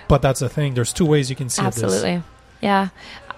But 0.07 0.22
that's 0.22 0.39
the 0.39 0.49
thing. 0.49 0.74
There's 0.74 0.93
two 0.93 1.05
ways 1.05 1.30
you 1.30 1.36
can 1.36 1.49
see 1.49 1.61
this. 1.63 1.84
Absolutely. 1.84 2.24
Yeah. 2.61 2.89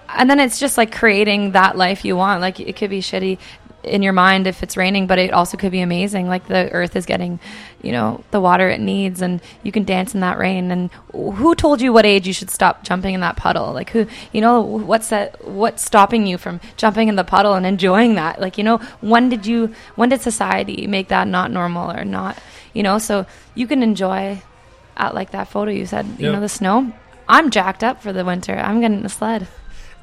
And 0.08 0.28
then 0.28 0.40
it's 0.40 0.58
just 0.58 0.76
like 0.76 0.92
creating 0.92 1.52
that 1.52 1.76
life 1.76 2.04
you 2.04 2.16
want. 2.16 2.40
Like 2.40 2.58
it 2.58 2.76
could 2.76 2.90
be 2.90 3.00
shitty 3.00 3.38
in 3.82 4.02
your 4.02 4.12
mind 4.12 4.46
if 4.46 4.62
it's 4.62 4.76
raining, 4.76 5.06
but 5.06 5.18
it 5.18 5.32
also 5.32 5.56
could 5.56 5.72
be 5.72 5.80
amazing. 5.80 6.28
Like 6.28 6.46
the 6.48 6.70
earth 6.72 6.96
is 6.96 7.06
getting, 7.06 7.40
you 7.82 7.92
know, 7.92 8.22
the 8.30 8.40
water 8.40 8.68
it 8.68 8.80
needs 8.80 9.22
and 9.22 9.40
you 9.62 9.72
can 9.72 9.84
dance 9.84 10.14
in 10.14 10.20
that 10.20 10.38
rain. 10.38 10.70
And 10.70 10.90
who 11.12 11.54
told 11.54 11.80
you 11.80 11.92
what 11.92 12.04
age 12.04 12.26
you 12.26 12.32
should 12.32 12.50
stop 12.50 12.84
jumping 12.84 13.14
in 13.14 13.20
that 13.20 13.36
puddle? 13.36 13.72
Like 13.72 13.90
who, 13.90 14.06
you 14.32 14.40
know, 14.40 14.60
what's 14.60 15.08
that, 15.08 15.44
what's 15.46 15.82
stopping 15.82 16.26
you 16.26 16.36
from 16.36 16.60
jumping 16.76 17.08
in 17.08 17.16
the 17.16 17.24
puddle 17.24 17.54
and 17.54 17.64
enjoying 17.64 18.16
that? 18.16 18.40
Like, 18.40 18.58
you 18.58 18.64
know, 18.64 18.78
when 19.00 19.28
did 19.28 19.46
you, 19.46 19.74
when 19.96 20.10
did 20.10 20.20
society 20.20 20.86
make 20.86 21.08
that 21.08 21.26
not 21.26 21.50
normal 21.50 21.90
or 21.90 22.04
not, 22.04 22.38
you 22.74 22.82
know, 22.82 22.98
so 22.98 23.24
you 23.54 23.66
can 23.66 23.82
enjoy 23.82 24.42
at 24.96 25.14
like 25.14 25.30
that 25.30 25.48
photo 25.48 25.70
you 25.70 25.86
said, 25.86 26.06
you 26.18 26.26
Yeah. 26.26 26.32
know, 26.32 26.40
the 26.40 26.48
snow. 26.48 26.92
I'm 27.28 27.50
jacked 27.50 27.82
up 27.84 28.02
for 28.02 28.12
the 28.12 28.24
winter. 28.24 28.56
I'm 28.58 28.80
getting 28.80 29.04
a 29.04 29.08
sled. 29.08 29.46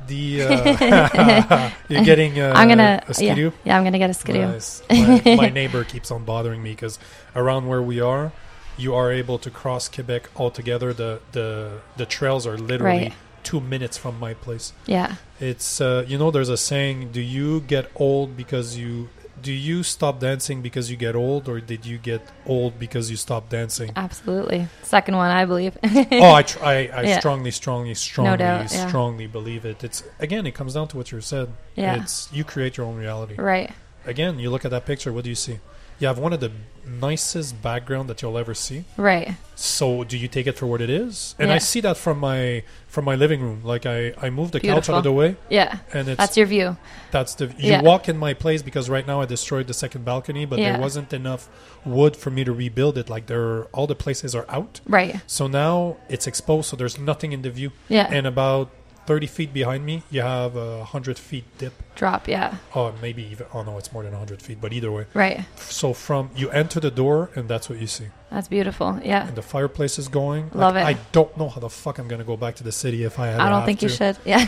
The 0.05 0.41
uh, 0.43 1.69
you're 1.89 2.03
getting 2.03 2.39
uh, 2.39 2.53
I'm 2.55 2.67
gonna 2.69 3.03
a 3.07 3.13
skidoo. 3.13 3.45
Yeah, 3.45 3.51
yeah, 3.65 3.77
I'm 3.77 3.83
gonna 3.83 3.97
get 3.97 4.09
a 4.09 4.13
skidoo. 4.13 4.45
Nice. 4.45 4.81
My, 4.89 5.21
my 5.37 5.49
neighbor 5.49 5.83
keeps 5.83 6.11
on 6.11 6.23
bothering 6.23 6.61
me 6.63 6.71
because 6.71 6.99
around 7.35 7.67
where 7.67 7.81
we 7.81 7.99
are, 7.99 8.31
you 8.77 8.93
are 8.95 9.11
able 9.11 9.37
to 9.39 9.49
cross 9.49 9.89
Quebec 9.89 10.29
altogether. 10.35 10.93
The 10.93 11.19
the 11.31 11.79
the 11.97 12.05
trails 12.05 12.45
are 12.47 12.57
literally 12.57 13.03
Right. 13.09 13.13
two 13.43 13.59
minutes 13.59 13.97
from 13.97 14.19
my 14.19 14.33
place. 14.33 14.71
Yeah, 14.85 15.15
It's 15.39 15.81
uh, 15.81 16.05
you 16.07 16.17
know 16.17 16.31
there's 16.31 16.49
a 16.49 16.57
saying: 16.57 17.11
Do 17.11 17.21
you 17.21 17.61
get 17.61 17.89
old 17.95 18.37
because 18.37 18.77
you 18.77 19.09
do 19.41 19.51
you 19.53 19.83
stop 19.83 20.19
dancing 20.19 20.61
because 20.61 20.89
you 20.91 20.97
get 20.97 21.15
old, 21.15 21.47
or 21.47 21.59
did 21.59 21.85
you 21.85 21.97
get 21.97 22.21
old 22.45 22.79
because 22.79 23.09
you 23.11 23.17
stop 23.17 23.49
dancing? 23.49 23.91
absolutely. 23.95 24.67
Second 24.83 25.15
one, 25.17 25.31
I 25.31 25.45
believe. 25.45 25.77
oh, 25.83 26.33
I, 26.33 26.43
tr- 26.43 26.63
I, 26.63 26.73
I 26.87 27.01
Yeah. 27.03 27.19
strongly, 27.19 27.51
strongly, 27.51 27.93
strongly, 27.93 28.37
doubt, 28.37 28.71
yeah. 28.71 28.87
strongly 28.87 29.27
believe 29.27 29.65
it. 29.65 29.83
It's 29.83 30.03
again, 30.19 30.45
it 30.47 30.53
comes 30.55 30.73
down 30.73 30.87
to 30.89 30.97
what 30.97 31.11
you 31.11 31.21
said. 31.21 31.53
Yeah. 31.75 32.01
It's 32.01 32.29
you 32.33 32.43
create 32.43 32.77
your 32.77 32.85
own 32.87 32.97
reality. 32.97 33.35
right. 33.35 33.71
Again, 34.05 34.39
you 34.39 34.49
look 34.49 34.63
at 34.63 34.71
that 34.71 34.85
picture. 34.85 35.11
What 35.11 35.25
do 35.25 35.29
you 35.29 35.35
see? 35.35 35.59
You 35.99 36.07
have 36.07 36.19
one 36.19 36.33
of 36.33 36.39
the 36.39 36.51
nicest 36.85 37.61
background 37.61 38.09
that 38.09 38.21
you'll 38.21 38.37
ever 38.37 38.53
see. 38.53 38.85
Right. 38.95 39.35
So, 39.55 40.03
do 40.03 40.17
you 40.17 40.27
take 40.27 40.47
it 40.47 40.57
for 40.57 40.65
what 40.67 40.79
it 40.81 40.89
is? 40.89 41.35
And 41.37 41.51
I 41.51 41.57
see 41.57 41.81
that 41.81 41.97
from 41.97 42.19
my 42.19 42.63
from 42.87 43.03
my 43.05 43.15
living 43.15 43.41
room. 43.41 43.61
Like 43.63 43.85
I, 43.85 44.13
I 44.21 44.29
moved 44.29 44.53
the 44.53 44.59
couch 44.59 44.89
out 44.89 44.97
of 44.99 45.03
the 45.03 45.11
way, 45.11 45.35
Yeah. 45.49 45.79
and 45.93 46.07
it's 46.07 46.17
That's 46.17 46.37
your 46.37 46.47
view. 46.47 46.77
that's 47.11 47.35
the 47.35 47.45
you 47.57 47.71
Yeah. 47.71 47.81
walk 47.81 48.07
in 48.07 48.17
my 48.17 48.33
place 48.33 48.61
because 48.61 48.89
right 48.89 49.05
now 49.05 49.21
I 49.21 49.25
destroyed 49.25 49.67
the 49.67 49.73
second 49.73 50.05
balcony, 50.05 50.45
but 50.45 50.59
Yeah. 50.59 50.71
there 50.73 50.81
wasn't 50.81 51.11
enough 51.13 51.49
wood 51.85 52.15
for 52.15 52.29
me 52.31 52.43
to 52.45 52.53
rebuild 52.53 52.97
it. 52.97 53.09
Like 53.09 53.25
there, 53.27 53.41
are, 53.41 53.63
all 53.73 53.87
the 53.87 53.95
places 53.95 54.33
are 54.33 54.45
out, 54.49 54.79
Right. 54.87 55.19
so 55.27 55.47
now 55.47 55.97
it's 56.09 56.27
exposed. 56.27 56.69
So 56.69 56.75
there's 56.77 56.97
nothing 56.97 57.31
in 57.33 57.41
the 57.41 57.49
view. 57.51 57.71
Yeah. 57.89 58.07
And 58.09 58.25
about 58.25 58.69
thirty 59.07 59.25
feet 59.27 59.51
behind 59.53 59.85
me, 59.85 60.03
you 60.11 60.21
have 60.21 60.55
a 60.55 60.83
hundred 60.83 61.17
feet 61.17 61.45
dip. 61.57 61.73
Drop. 61.95 62.27
Yeah. 62.27 62.57
Oh, 62.75 62.93
maybe 63.01 63.23
even. 63.31 63.47
Oh 63.53 63.63
no, 63.63 63.77
it's 63.79 63.91
more 63.91 64.03
than 64.03 64.13
hundred 64.13 64.41
feet. 64.41 64.59
But 64.61 64.71
either 64.73 64.91
way, 64.91 65.05
Right. 65.15 65.45
so 65.55 65.93
from 65.93 66.29
you 66.35 66.49
enter 66.51 66.79
the 66.79 66.91
door 66.91 67.29
and 67.35 67.47
that's 67.49 67.69
what 67.69 67.79
you 67.79 67.87
see, 67.87 68.07
That's 68.29 68.47
beautiful. 68.47 68.99
Yeah. 69.03 69.27
and 69.27 69.35
the 69.35 69.41
fireplace 69.41 69.97
is 69.97 70.07
going. 70.07 70.51
Love 70.53 70.75
Like, 70.75 70.97
it. 70.97 70.99
I 70.99 71.01
don't 71.11 71.35
know 71.39 71.49
how 71.49 71.59
the 71.59 71.69
fuck 71.69 71.97
I'm 71.99 72.07
gonna 72.07 72.23
go 72.33 72.37
back 72.37 72.55
to 72.57 72.63
the 72.63 72.71
city 72.83 73.03
if 73.03 73.17
I. 73.17 73.29
Ever 73.29 73.41
I 73.41 73.49
don't 73.49 73.59
have 73.61 73.65
think 73.65 73.81
you 73.81 73.89
should. 73.89 74.17
Yeah. 74.25 74.45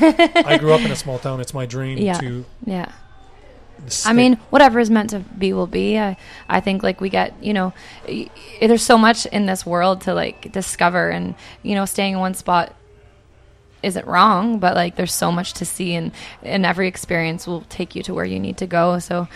I 0.53 0.57
grew 0.59 0.73
up 0.73 0.81
in 0.81 0.91
a 0.91 0.95
small 0.95 1.17
town. 1.19 1.39
It's 1.41 1.53
my 1.53 1.65
dream 1.65 1.97
Yeah. 1.97 2.19
to. 2.19 2.45
yeah. 2.65 2.91
I 4.05 4.11
mean, 4.11 4.35
whatever 4.49 4.77
is 4.81 4.89
meant 4.89 5.11
to 5.11 5.19
be 5.19 5.53
will 5.53 5.65
be. 5.67 5.97
I, 5.97 6.17
I 6.49 6.59
think 6.59 6.83
like 6.83 6.99
we 6.99 7.09
get, 7.09 7.33
you 7.41 7.53
know, 7.53 7.71
y- 8.07 8.29
there's 8.59 8.83
so 8.83 8.97
much 8.97 9.25
in 9.27 9.45
this 9.45 9.65
world 9.65 10.01
to 10.01 10.13
like 10.13 10.51
discover, 10.51 11.09
and 11.09 11.33
you 11.63 11.75
know, 11.75 11.85
staying 11.85 12.13
in 12.13 12.19
one 12.19 12.33
spot 12.33 12.75
isn't 13.83 14.05
wrong, 14.07 14.59
but 14.59 14.75
like 14.75 14.95
there's 14.95 15.13
so 15.13 15.31
much 15.31 15.53
to 15.53 15.65
see, 15.65 15.95
and 15.95 16.11
and 16.43 16.65
every 16.65 16.87
experience 16.87 17.47
will 17.47 17.61
take 17.61 17.95
you 17.95 18.03
to 18.03 18.13
where 18.13 18.25
you 18.25 18.39
need 18.39 18.57
to 18.57 18.67
go. 18.67 18.99
So, 18.99 19.27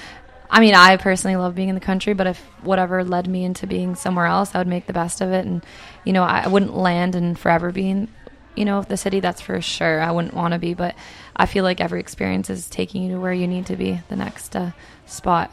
I 0.50 0.60
mean, 0.60 0.76
I 0.76 0.98
personally 0.98 1.36
love 1.36 1.56
being 1.56 1.70
in 1.70 1.76
the 1.76 1.82
country, 1.82 2.14
but 2.14 2.28
if 2.28 2.40
whatever 2.62 3.04
led 3.04 3.28
me 3.28 3.44
into 3.44 3.68
being 3.68 3.96
somewhere 3.96 4.26
else, 4.26 4.54
I 4.54 4.60
would 4.60 4.68
make 4.68 4.86
the 4.86 4.94
best 4.94 5.22
of 5.22 5.32
it, 5.32 5.46
and 5.46 5.66
you 6.04 6.14
know, 6.14 6.24
I, 6.24 6.48
wouldn't 6.48 6.76
land 6.76 7.16
and 7.16 7.38
forever 7.38 7.72
be 7.72 7.90
in, 7.90 8.08
you 8.56 8.66
know, 8.66 8.82
the 8.84 8.98
city. 8.98 9.20
That's 9.20 9.42
for 9.42 9.60
sure. 9.62 10.02
I 10.02 10.12
wouldn't 10.12 10.34
want 10.34 10.54
to 10.54 10.60
be, 10.60 10.74
but 10.74 10.96
I 11.36 11.46
feel 11.46 11.64
like 11.64 11.82
every 11.82 12.00
experience 12.00 12.50
is 12.50 12.70
taking 12.70 13.04
you 13.04 13.14
to 13.14 13.20
where 13.22 13.34
you 13.34 13.48
need 13.48 13.66
to 13.68 13.76
be, 13.76 14.02
the 14.10 14.16
next 14.16 14.56
uh, 14.56 14.72
spot. 15.06 15.52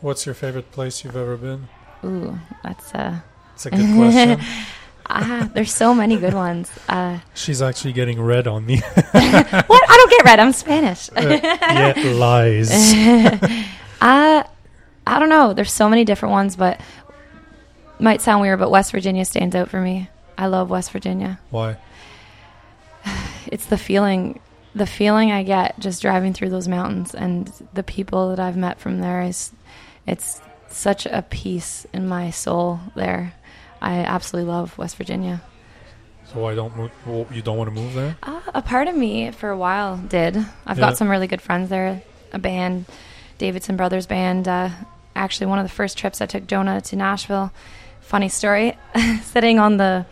What's 0.00 0.26
your 0.26 0.34
favorite 0.34 0.72
place 0.72 1.04
you've 1.04 1.16
ever 1.16 1.36
been? 1.36 1.68
Ooh, 2.04 2.38
that's 2.64 2.92
uh, 2.92 3.20
It's 3.54 3.66
a 3.66 3.70
good 3.70 3.94
question. 3.94 4.40
ah, 5.14 5.50
there's 5.52 5.72
so 5.72 5.94
many 5.94 6.16
good 6.16 6.34
ones. 6.34 6.70
Uh, 6.88 7.18
She's 7.34 7.60
actually 7.62 7.92
getting 7.92 8.20
red 8.20 8.46
on 8.46 8.64
me. 8.66 8.78
what? 8.94 9.14
I 9.14 9.96
don't 9.96 10.10
get 10.10 10.24
red. 10.24 10.40
I'm 10.40 10.52
Spanish. 10.52 11.10
Uh, 11.14 11.38
yeah, 11.42 11.94
lies. 12.14 12.70
Uh, 14.02 14.42
I 15.06 15.18
don't 15.20 15.28
know. 15.28 15.52
There's 15.52 15.70
so 15.72 15.88
many 15.88 16.04
different 16.04 16.32
ones, 16.32 16.56
but 16.56 16.80
might 18.00 18.20
sound 18.20 18.40
weird, 18.42 18.58
but 18.58 18.68
West 18.68 18.90
Virginia 18.90 19.24
stands 19.24 19.54
out 19.54 19.70
for 19.70 19.80
me. 19.80 20.08
I 20.36 20.46
love 20.46 20.70
West 20.70 20.90
Virginia. 20.90 21.38
Why? 21.50 21.76
It's 23.46 23.66
the 23.66 23.76
feeling, 23.76 24.40
the 24.74 24.86
feeling 24.86 25.30
I 25.30 25.42
get 25.42 25.78
just 25.78 26.00
driving 26.00 26.32
through 26.32 26.48
those 26.50 26.66
mountains, 26.68 27.14
and 27.14 27.52
the 27.74 27.82
people 27.82 28.30
that 28.30 28.40
I've 28.40 28.56
met 28.56 28.80
from 28.80 29.00
there 29.00 29.20
is, 29.22 29.52
it's 30.06 30.40
such 30.68 31.04
a 31.06 31.22
peace 31.22 31.86
in 31.92 32.08
my 32.08 32.30
soul 32.30 32.80
there. 32.96 33.34
I 33.82 33.94
absolutely 34.04 34.50
love 34.50 34.76
West 34.78 34.96
Virginia. 34.96 35.42
So 36.32 36.40
why 36.40 36.54
don't 36.54 36.74
move, 36.76 36.90
well, 37.04 37.26
you 37.32 37.42
don't 37.42 37.56
want 37.58 37.68
to 37.68 37.74
move 37.74 37.94
there? 37.94 38.16
Uh, 38.22 38.40
a 38.54 38.62
part 38.62 38.86
of 38.88 38.94
me 38.94 39.30
for 39.32 39.50
a 39.50 39.56
while 39.56 39.96
did. 39.98 40.36
I've 40.66 40.78
Yeah. 40.78 40.88
got 40.90 40.96
some 40.96 41.08
really 41.10 41.26
good 41.26 41.42
friends 41.42 41.68
there. 41.68 42.00
A 42.32 42.38
band, 42.38 42.86
Davisson 43.38 43.76
Brothers 43.76 44.06
Band. 44.06 44.46
Uh, 44.48 44.70
actually, 45.16 45.46
one 45.48 45.58
of 45.58 45.64
the 45.64 45.74
first 45.74 45.98
trips 45.98 46.20
I 46.22 46.26
took 46.26 46.46
Jonah 46.46 46.80
to 46.80 46.96
Nashville. 46.96 47.52
Funny 48.00 48.28
story. 48.28 48.78
Sitting 49.22 49.58
on 49.58 49.76
the 49.78 50.06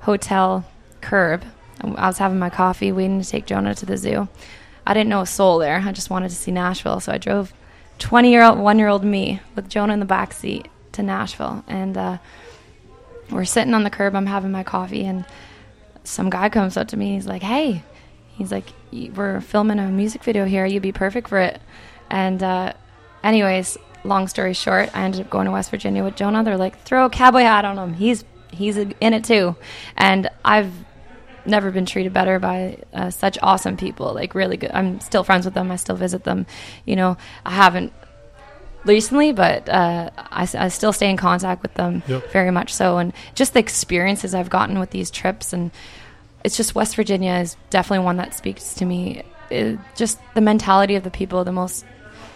hotel 0.00 0.64
curb, 1.00 1.44
I 1.82 2.06
was 2.06 2.18
having 2.18 2.38
my 2.38 2.48
coffee, 2.50 2.92
waiting 2.92 3.20
to 3.20 3.28
take 3.28 3.44
Jonah 3.46 3.74
to 3.74 3.84
the 3.86 3.96
zoo. 3.96 4.28
I 4.86 4.94
didn't 4.94 5.10
know 5.10 5.20
a 5.22 5.26
soul 5.26 5.58
there. 5.58 5.82
I 5.84 5.92
just 5.92 6.10
wanted 6.10 6.28
to 6.30 6.36
see 6.36 6.52
Nashville, 6.52 7.00
so 7.00 7.12
I 7.12 7.18
drove 7.18 7.52
20 7.98 8.30
year 8.30 8.44
old, 8.44 8.58
one 8.58 8.78
year 8.78 8.88
old 8.88 9.04
me 9.04 9.40
with 9.56 9.68
Jonah 9.68 9.92
in 9.94 10.00
the 10.00 10.06
back 10.06 10.32
seat 10.32 10.68
to 10.92 11.02
Nashville, 11.02 11.64
and 11.66 11.96
uh, 11.98 12.18
we're 13.30 13.44
sitting 13.44 13.74
on 13.74 13.84
the 13.84 13.90
curb. 13.90 14.14
I'm 14.14 14.26
having 14.26 14.52
my 14.52 14.62
coffee, 14.62 15.04
and 15.04 15.24
some 16.04 16.30
guy 16.30 16.48
comes 16.48 16.76
up 16.76 16.88
to 16.88 16.96
me. 16.96 17.14
He's 17.14 17.26
like, 17.26 17.42
"Hey," 17.42 17.82
he's 18.32 18.52
like, 18.52 18.66
"We're 18.92 19.40
filming 19.40 19.78
a 19.78 19.88
music 19.88 20.24
video 20.24 20.44
here. 20.44 20.64
You'd 20.66 20.82
be 20.82 20.92
perfect 20.92 21.28
for 21.28 21.38
it." 21.38 21.60
And 22.10 22.42
uh, 22.42 22.72
anyways, 23.22 23.78
long 24.04 24.28
story 24.28 24.54
short, 24.54 24.90
I 24.94 25.02
ended 25.02 25.22
up 25.22 25.30
going 25.30 25.46
to 25.46 25.52
West 25.52 25.70
Virginia 25.70 26.04
with 26.04 26.16
Jonah. 26.16 26.44
They're 26.44 26.56
like, 26.56 26.80
"Throw 26.82 27.06
a 27.06 27.10
cowboy 27.10 27.40
hat 27.40 27.64
on 27.64 27.78
him. 27.78 27.94
He's 27.94 28.24
he's 28.52 28.76
in 28.76 28.94
it 29.00 29.24
too." 29.24 29.56
And 29.96 30.30
I've 30.44 30.72
never 31.44 31.70
been 31.70 31.86
treated 31.86 32.12
better 32.12 32.38
by 32.38 32.78
uh, 32.92 33.10
such 33.10 33.38
awesome 33.42 33.76
people. 33.76 34.12
Like 34.14 34.34
really 34.34 34.56
good. 34.56 34.70
I'm 34.72 35.00
still 35.00 35.24
friends 35.24 35.44
with 35.44 35.54
them. 35.54 35.70
I 35.70 35.76
still 35.76 35.96
visit 35.96 36.24
them. 36.24 36.46
You 36.84 36.96
know, 36.96 37.16
I 37.44 37.52
haven't 37.52 37.92
recently, 38.86 39.32
but 39.32 39.68
uh, 39.68 40.10
I, 40.16 40.48
I 40.56 40.68
still 40.68 40.92
stay 40.92 41.10
in 41.10 41.16
contact 41.16 41.62
with 41.62 41.74
them 41.74 42.02
Yep. 42.06 42.30
very 42.32 42.50
much 42.50 42.72
so. 42.74 42.98
And 42.98 43.12
just 43.34 43.52
the 43.54 43.60
experiences 43.60 44.34
I've 44.34 44.50
gotten 44.50 44.78
with 44.78 44.90
these 44.90 45.10
trips, 45.10 45.52
and 45.52 45.70
it's 46.44 46.56
just 46.56 46.74
West 46.74 46.96
Virginia 46.96 47.34
is 47.34 47.56
definitely 47.70 48.04
one 48.04 48.16
that 48.16 48.34
speaks 48.34 48.74
to 48.74 48.84
me. 48.84 49.22
It, 49.50 49.78
just 49.96 50.18
the 50.34 50.40
mentality 50.40 50.94
of 50.96 51.04
the 51.04 51.10
people, 51.10 51.44
the 51.44 51.52
most 51.52 51.84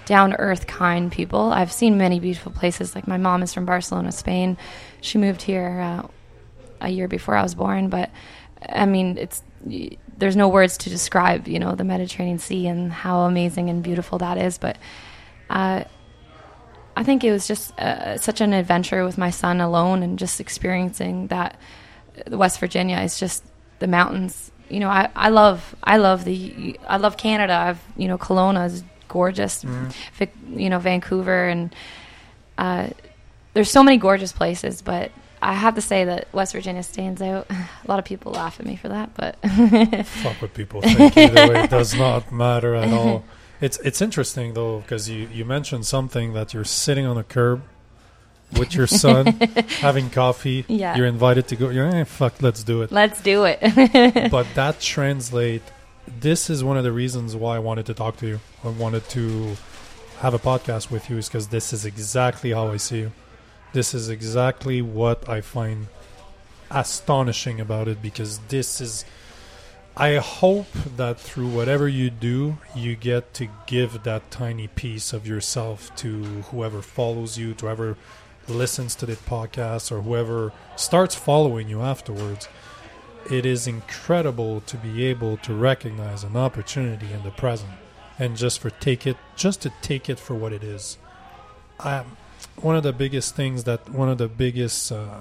down 0.07 0.35
earth, 0.35 0.67
kind 0.67 1.11
people. 1.13 1.53
I've 1.53 1.73
seen 1.73 1.97
many 1.99 2.19
beautiful 2.21 2.53
places. 2.53 2.95
Like 2.95 3.07
my 3.07 3.17
mom 3.17 3.43
is 3.43 3.53
from 3.55 3.65
Barcelona, 3.67 4.11
Spain. 4.13 4.57
She 5.01 5.19
moved 5.19 5.43
here 5.43 5.81
uh, 5.81 6.07
a 6.81 6.89
year 6.89 7.09
before 7.09 7.37
I 7.37 7.43
was 7.43 7.55
born, 7.55 7.89
but 7.89 8.11
I 8.69 8.87
mean, 8.87 9.19
it's 9.19 9.43
y- 9.65 9.97
there's 10.19 10.37
no 10.37 10.49
words 10.49 10.77
to 10.79 10.91
describe, 10.91 11.49
you 11.49 11.59
know, 11.59 11.75
the 11.75 11.85
Mediterranean 11.85 12.39
Sea 12.39 12.67
and 12.67 12.93
how 12.93 13.21
amazing 13.21 13.71
and 13.71 13.83
beautiful 13.83 14.19
that 14.19 14.37
is. 14.37 14.59
But 14.59 14.77
uh, 15.49 15.85
I 17.01 17.03
think 17.03 17.25
it 17.25 17.33
was 17.33 17.49
just 17.49 17.79
uh, 17.81 18.19
such 18.19 18.43
an 18.43 18.53
adventure 18.53 19.05
with 19.07 19.17
my 19.17 19.31
son 19.31 19.61
alone, 19.61 20.03
and 20.03 20.19
just 20.19 20.39
experiencing 20.39 21.29
that. 21.29 21.59
West 22.29 22.61
Virginia 22.61 22.99
is 22.99 23.19
just 23.19 23.43
the 23.79 23.87
mountains. 23.87 24.53
You 24.69 24.81
know, 24.81 24.91
I, 24.91 25.09
I 25.17 25.31
love 25.31 25.75
I 25.83 25.97
love 25.97 26.25
the 26.25 26.79
I 26.87 26.99
love 26.99 27.17
Canada. 27.17 27.55
I've 27.55 27.83
you 27.97 28.07
know 28.07 28.19
Kelowna 28.19 28.67
is 28.67 28.85
gorgeous. 29.09 29.65
Vic, 30.15 30.35
you 30.51 30.69
know 30.69 30.79
Vancouver 30.79 31.49
and 31.49 31.75
uh, 32.59 32.91
there's 33.55 33.71
so 33.71 33.83
many 33.83 33.97
gorgeous 33.97 34.33
places, 34.33 34.83
but 34.83 35.11
I 35.41 35.55
have 35.55 35.77
to 35.77 35.81
say 35.81 36.05
that 36.05 36.29
West 36.35 36.53
Virginia 36.53 36.83
stands 36.83 37.23
out. 37.23 37.47
A 37.51 37.89
lot 37.89 37.99
of 37.99 38.05
people 38.05 38.33
laugh 38.33 38.61
at 38.61 38.67
me 38.67 38.77
for 38.77 38.89
that, 38.89 39.15
but 39.15 39.37
Fuck 40.07 40.43
what 40.43 40.53
people 40.53 40.83
think. 40.83 41.17
Either 41.17 41.49
way, 41.49 41.65
it 41.65 41.71
does 41.71 41.95
not 41.95 42.31
matter 42.31 42.75
at 42.75 42.93
all. 42.93 43.25
It's 43.61 43.79
it's 43.79 44.01
interesting 44.01 44.55
though 44.55 44.81
because 44.81 45.09
you 45.09 45.29
you 45.33 45.45
mentioned 45.45 45.87
something 45.87 46.33
that 46.33 46.55
you're 46.55 46.65
sitting 46.65 47.07
on 47.07 47.19
a 47.19 47.25
curb 47.25 47.63
with 48.59 48.75
your 48.75 48.87
son 48.87 49.27
having 49.81 50.11
coffee. 50.11 50.65
Yeah. 50.69 50.97
You're 50.97 51.07
invited 51.07 51.49
to 51.49 51.57
go. 51.57 51.69
You're 51.69 51.87
eh, 51.87 52.05
fuck. 52.05 52.43
Let's 52.43 52.65
do 52.65 52.83
it. 52.83 52.91
let's 52.91 53.21
do 53.23 53.45
it. 53.45 53.61
but 54.31 54.47
that 54.55 54.81
translate. 54.81 55.63
This 56.21 56.51
is 56.51 56.65
one 56.65 56.77
of 56.77 56.85
the 56.85 56.93
reasons 56.93 57.37
why 57.37 57.57
I 57.57 57.59
wanted 57.61 57.87
to 57.87 57.95
talk 57.95 58.17
to 58.19 58.27
you. 58.27 58.41
I 58.65 58.69
wanted 58.69 59.09
to 59.11 59.57
have 60.19 60.35
a 60.35 60.39
podcast 60.39 60.91
with 60.91 61.09
you 61.09 61.19
is 61.19 61.29
because 61.29 61.49
this 61.49 61.73
is 61.73 61.85
exactly 61.85 62.51
how 62.51 62.69
I 62.69 62.79
see 62.79 63.01
you. 63.01 63.13
This 63.73 63.95
is 63.95 64.09
exactly 64.09 64.83
what 64.83 65.29
I 65.29 65.41
find 65.41 65.87
astonishing 66.71 67.61
about 67.61 67.89
it 67.89 68.03
because 68.03 68.39
this 68.49 68.81
is. 68.81 69.05
I 69.97 70.17
hope 70.17 70.73
that 70.97 71.21
through 71.21 71.49
whatever 71.49 71.89
you 71.89 72.11
do, 72.11 72.59
you 72.75 72.97
get 72.97 73.35
to 73.35 73.49
give 73.67 74.05
that 74.05 74.31
tiny 74.31 74.69
piece 74.69 75.13
of 75.13 75.27
yourself 75.27 75.95
to 75.97 76.23
whoever 76.51 76.81
follows 76.81 77.37
you, 77.37 77.55
to 77.55 77.67
whoever 77.67 77.97
listens 78.49 78.95
to 78.97 79.07
the 79.07 79.15
podcast, 79.15 79.93
or 79.93 80.03
whoever 80.03 80.53
starts 80.77 81.15
following 81.15 81.69
you 81.69 81.83
afterwards. 81.83 82.49
It 83.31 83.45
is 83.45 83.67
incredible 83.67 84.63
to 84.63 84.77
be 84.77 85.05
able 85.07 85.37
to 85.39 85.55
recognize 85.55 86.25
an 86.25 86.37
opportunity 86.37 87.13
in 87.13 87.23
the 87.23 87.31
present 87.31 87.73
and 88.19 88.37
just 88.37 88.61
for 88.61 88.71
take 88.71 89.07
it 89.07 89.17
just 89.37 89.63
to 89.63 89.73
take 89.83 90.09
it 90.09 90.19
for 90.19 90.35
what 90.35 90.53
it 90.53 90.63
is. 90.63 90.99
Um, 91.81 92.17
one 92.57 92.77
of 92.77 92.83
the 92.83 92.93
biggest 92.93 93.35
things 93.35 93.65
that 93.65 93.89
one 93.89 94.09
of 94.09 94.19
the 94.19 94.29
biggest 94.29 94.93
uh, 94.93 95.21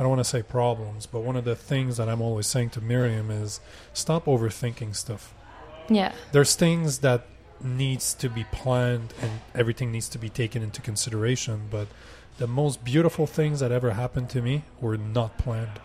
I 0.00 0.02
don't 0.02 0.08
want 0.08 0.20
to 0.20 0.24
say 0.24 0.42
problems 0.42 1.04
but 1.04 1.20
one 1.20 1.36
of 1.36 1.44
the 1.44 1.54
things 1.54 1.98
that 1.98 2.08
I'm 2.08 2.22
always 2.22 2.46
saying 2.46 2.70
to 2.70 2.80
Miriam 2.80 3.30
is 3.30 3.60
stop 3.92 4.24
overthinking 4.24 4.96
stuff. 4.96 5.34
Yeah, 5.90 6.12
there's 6.32 6.56
things 6.56 7.00
that 7.00 7.26
needs 7.62 8.14
to 8.14 8.30
be 8.30 8.44
planned 8.44 9.12
and 9.20 9.30
everything 9.54 9.92
needs 9.92 10.08
to 10.08 10.18
be 10.18 10.30
taken 10.30 10.62
into 10.62 10.80
consideration 10.80 11.68
but 11.70 11.86
the 12.38 12.46
most 12.46 12.82
beautiful 12.82 13.26
things 13.26 13.60
that 13.60 13.70
ever 13.70 13.90
happened 13.90 14.30
to 14.30 14.40
me 14.40 14.62
were 14.80 14.96
not 14.96 15.36
planned. 15.36 15.78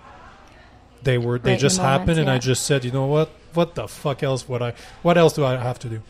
They 1.03 1.17
were 1.17 1.37
they 1.37 1.51
Right 1.51 1.59
just 1.59 1.75
the 1.75 1.83
moment, 1.83 1.99
happened 1.99 2.19
and 2.19 2.29
i 2.29 2.37
just 2.37 2.65
said 2.65 2.85
you 2.85 2.91
know 2.91 3.07
what? 3.07 3.29
What 3.53 3.75
the 3.75 3.87
fuck 3.87 4.23
else 4.23 4.47
would 4.47 4.61
i 4.61 4.73
what 5.01 5.17
else 5.17 5.33
do 5.33 5.43
i 5.43 5.57
have 5.57 5.79
to 5.79 5.89
do 5.89 6.01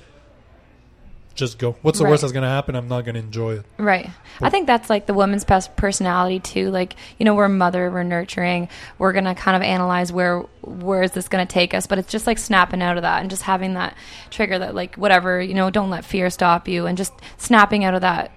just 1.36 1.60
go 1.60 1.76
what's 1.82 2.00
the 2.00 2.06
worst 2.06 2.22
that's 2.22 2.34
going 2.34 2.44
to 2.44 2.50
happen 2.50 2.76
i'm 2.76 2.88
not 2.88 3.02
going 3.02 3.16
to 3.16 3.22
enjoy 3.22 3.56
it 3.56 3.66
right. 3.78 4.10
I 4.42 4.50
think 4.50 4.68
that's 4.68 4.90
like 4.90 5.06
the 5.06 5.14
woman's 5.14 5.44
best 5.44 5.76
personality 5.76 6.40
too. 6.40 6.70
Like 6.70 6.96
you 7.18 7.26
know, 7.26 7.36
we're 7.36 7.50
mother, 7.50 7.90
we're 7.90 8.04
nurturing, 8.04 8.68
we're 8.98 9.14
gonna 9.14 9.36
kind 9.36 9.56
of 9.56 9.62
analyze 9.62 10.12
where 10.12 10.40
where 10.62 11.04
is 11.04 11.12
this 11.12 11.28
gonna 11.28 11.46
take 11.46 11.74
us. 11.74 11.88
But 11.88 12.00
it's 12.00 12.12
just 12.12 12.28
like 12.28 12.38
snapping 12.38 12.82
out 12.82 12.98
of 12.98 13.04
that 13.04 13.22
and 13.22 13.30
just 13.30 13.44
having 13.44 13.76
that 13.76 13.96
trigger 14.30 14.60
that 14.60 14.76
like 14.76 14.96
whatever 14.96 15.42
you 15.42 15.54
know, 15.54 15.70
don't 15.70 15.90
let 15.90 16.04
fear 16.04 16.30
stop 16.30 16.68
you, 16.68 16.86
and 16.86 16.98
just 16.98 17.14
snapping 17.38 17.84
out 17.84 17.94
of 17.94 18.02
that 18.02 18.32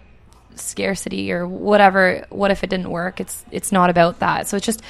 scarcity 0.54 1.30
or 1.32 1.46
whatever 1.46 2.24
what 2.30 2.50
if 2.50 2.64
it 2.64 2.70
didn't 2.70 2.90
work 2.90 3.20
it's 3.20 3.44
it's 3.52 3.70
not 3.70 3.90
about 3.90 4.18
that 4.18 4.48
so 4.48 4.56
it's 4.56 4.66
just 4.66 4.82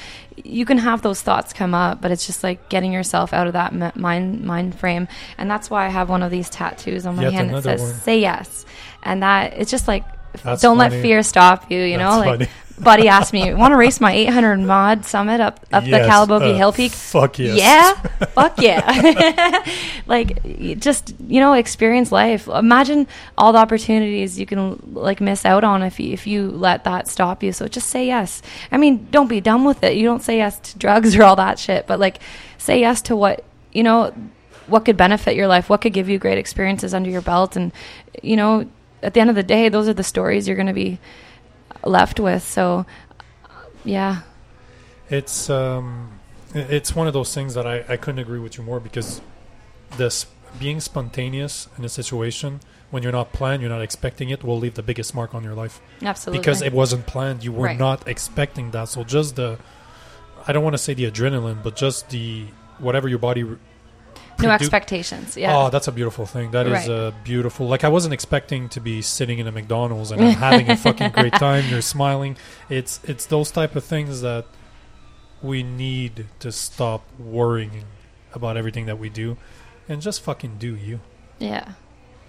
you 0.43 0.65
can 0.65 0.77
have 0.79 1.01
those 1.03 1.21
thoughts 1.21 1.53
come 1.53 1.73
up 1.75 2.01
but 2.01 2.09
it's 2.11 2.25
just 2.25 2.43
like 2.43 2.69
getting 2.69 2.91
yourself 2.91 3.33
out 3.33 3.45
of 3.45 3.53
that 3.53 3.71
m- 3.73 3.91
mind 3.95 4.43
mind 4.43 4.73
frame 4.77 5.07
and 5.37 5.49
that's 5.49 5.69
why 5.69 5.85
i 5.85 5.89
have 5.89 6.09
one 6.09 6.23
of 6.23 6.31
these 6.31 6.49
tattoos 6.49 7.05
on 7.05 7.15
my 7.15 7.23
Yet 7.23 7.33
hand 7.33 7.49
that 7.51 7.63
says 7.63 7.81
one. 7.81 7.93
say 7.93 8.19
yes 8.19 8.65
and 9.03 9.21
that 9.21 9.53
it's 9.57 9.69
just 9.69 9.87
like 9.87 10.03
That's 10.43 10.61
don't 10.61 10.77
funny. 10.77 10.95
let 10.95 11.01
fear 11.03 11.21
stop 11.23 11.69
you 11.69 11.79
you 11.79 11.97
know 11.97 12.17
like 12.19 12.25
funny. 12.39 12.47
Buddy 12.83 13.07
asked 13.07 13.33
me 13.33 13.53
want 13.53 13.71
to 13.71 13.77
race 13.77 13.99
my 13.99 14.11
800 14.13 14.59
mod 14.59 15.05
summit 15.05 15.41
up 15.41 15.65
up 15.71 15.83
the 15.83 15.91
calabogie 15.91 16.53
uh, 16.53 16.55
hill 16.55 16.71
peak 16.71 16.91
fuck 16.91 17.37
yes 17.39 17.57
yeah, 17.57 17.93
fuck 18.33 18.59
yeah. 18.61 19.65
like, 20.07 20.79
just 20.79 21.13
you 21.27 21.39
know, 21.39 21.53
experience 21.53 22.11
life. 22.11 22.47
Imagine 22.47 23.07
all 23.37 23.53
the 23.53 23.59
opportunities 23.59 24.39
you 24.39 24.45
can 24.45 24.81
like 24.93 25.21
miss 25.21 25.45
out 25.45 25.63
on 25.63 25.83
if 25.83 25.99
you, 25.99 26.13
if 26.13 26.27
you 26.27 26.49
let 26.49 26.83
that 26.85 27.07
stop 27.07 27.43
you. 27.43 27.51
So 27.51 27.67
just 27.67 27.89
say 27.89 28.05
yes. 28.07 28.41
I 28.71 28.77
mean, 28.77 29.07
don't 29.11 29.27
be 29.27 29.41
dumb 29.41 29.65
with 29.65 29.83
it. 29.83 29.95
You 29.95 30.03
don't 30.03 30.23
say 30.23 30.37
yes 30.37 30.59
to 30.59 30.77
drugs 30.77 31.15
or 31.17 31.23
all 31.23 31.35
that 31.35 31.59
shit, 31.59 31.87
but 31.87 31.99
like, 31.99 32.19
say 32.57 32.79
yes 32.79 33.01
to 33.03 33.15
what 33.15 33.43
you 33.71 33.83
know, 33.83 34.13
what 34.67 34.85
could 34.85 34.97
benefit 34.97 35.35
your 35.35 35.47
life, 35.47 35.69
what 35.69 35.81
could 35.81 35.93
give 35.93 36.09
you 36.09 36.17
great 36.17 36.37
experiences 36.37 36.93
under 36.93 37.09
your 37.09 37.21
belt, 37.21 37.55
and 37.55 37.71
you 38.23 38.35
know, 38.35 38.67
at 39.03 39.13
the 39.13 39.19
end 39.19 39.29
of 39.29 39.35
the 39.35 39.43
day, 39.43 39.69
those 39.69 39.87
are 39.87 39.93
the 39.93 40.03
stories 40.03 40.47
you're 40.47 40.57
going 40.57 40.67
to 40.67 40.73
be 40.73 40.99
left 41.85 42.19
with. 42.19 42.43
So, 42.43 42.85
yeah, 43.85 44.21
It's 45.09 45.49
um, 45.49 46.19
it's 46.53 46.95
one 46.95 47.07
of 47.07 47.13
those 47.13 47.33
things 47.33 47.53
that 47.53 47.65
I, 47.67 47.83
I 47.87 47.97
couldn't 47.97 48.19
agree 48.19 48.39
with 48.39 48.57
you 48.57 48.63
more 48.63 48.79
because 48.79 49.21
this 49.97 50.25
being 50.59 50.79
spontaneous 50.79 51.67
in 51.77 51.85
a 51.85 51.89
situation 51.89 52.59
when 52.91 53.03
you're 53.03 53.11
not 53.11 53.31
planned, 53.33 53.61
you're 53.61 53.69
not 53.69 53.83
expecting 53.83 54.31
it, 54.31 54.43
will 54.43 54.57
leave 54.57 54.73
the 54.73 54.81
biggest 54.81 55.13
mark 55.13 55.35
on 55.35 55.43
your 55.43 55.53
life 55.53 55.79
absolutely. 56.01 56.39
because 56.39 56.61
it 56.63 56.73
wasn't 56.73 57.05
planned. 57.05 57.43
You 57.43 57.51
were 57.51 57.65
Right. 57.67 57.77
not 57.77 58.07
expecting 58.07 58.71
that. 58.71 58.89
So 58.89 59.03
just 59.03 59.35
the, 59.35 59.59
I 60.47 60.53
don't 60.53 60.63
want 60.63 60.73
to 60.73 60.79
say 60.79 60.95
the 60.95 61.05
adrenaline, 61.09 61.61
but 61.61 61.75
just 61.75 62.09
the 62.09 62.45
whatever 62.79 63.07
your 63.07 63.19
body. 63.19 63.43
re- 63.43 63.57
no 64.41 64.49
expectations. 64.51 65.35
Yeah. 65.37 65.55
Oh, 65.55 65.69
that's 65.69 65.87
a 65.87 65.91
beautiful 65.91 66.25
thing. 66.25 66.51
That 66.51 66.65
is 66.67 66.73
Right. 66.73 66.89
uh, 66.89 67.11
beautiful. 67.23 67.67
Like 67.67 67.83
I 67.83 67.89
wasn't 67.89 68.13
expecting 68.13 68.69
to 68.69 68.79
be 68.79 69.01
sitting 69.01 69.39
in 69.39 69.47
a 69.47 69.51
McDonald's 69.51 70.11
and 70.11 70.21
I'm 70.21 70.33
having 70.49 70.69
a 70.69 70.77
fucking 70.77 71.11
great 71.11 71.33
time. 71.33 71.65
You're 71.69 71.81
smiling. 71.81 72.37
It's 72.69 72.99
it's 73.03 73.25
those 73.25 73.51
type 73.51 73.75
of 73.75 73.83
things 73.83 74.21
that 74.21 74.45
we 75.41 75.63
need 75.63 76.25
to 76.39 76.51
stop 76.51 77.03
worrying 77.17 77.83
about 78.33 78.57
everything 78.57 78.85
that 78.87 78.99
we 78.99 79.09
do, 79.09 79.37
and 79.87 80.01
just 80.01 80.21
fucking 80.21 80.57
do 80.59 80.75
you. 80.75 80.99
yeah. 81.39 81.73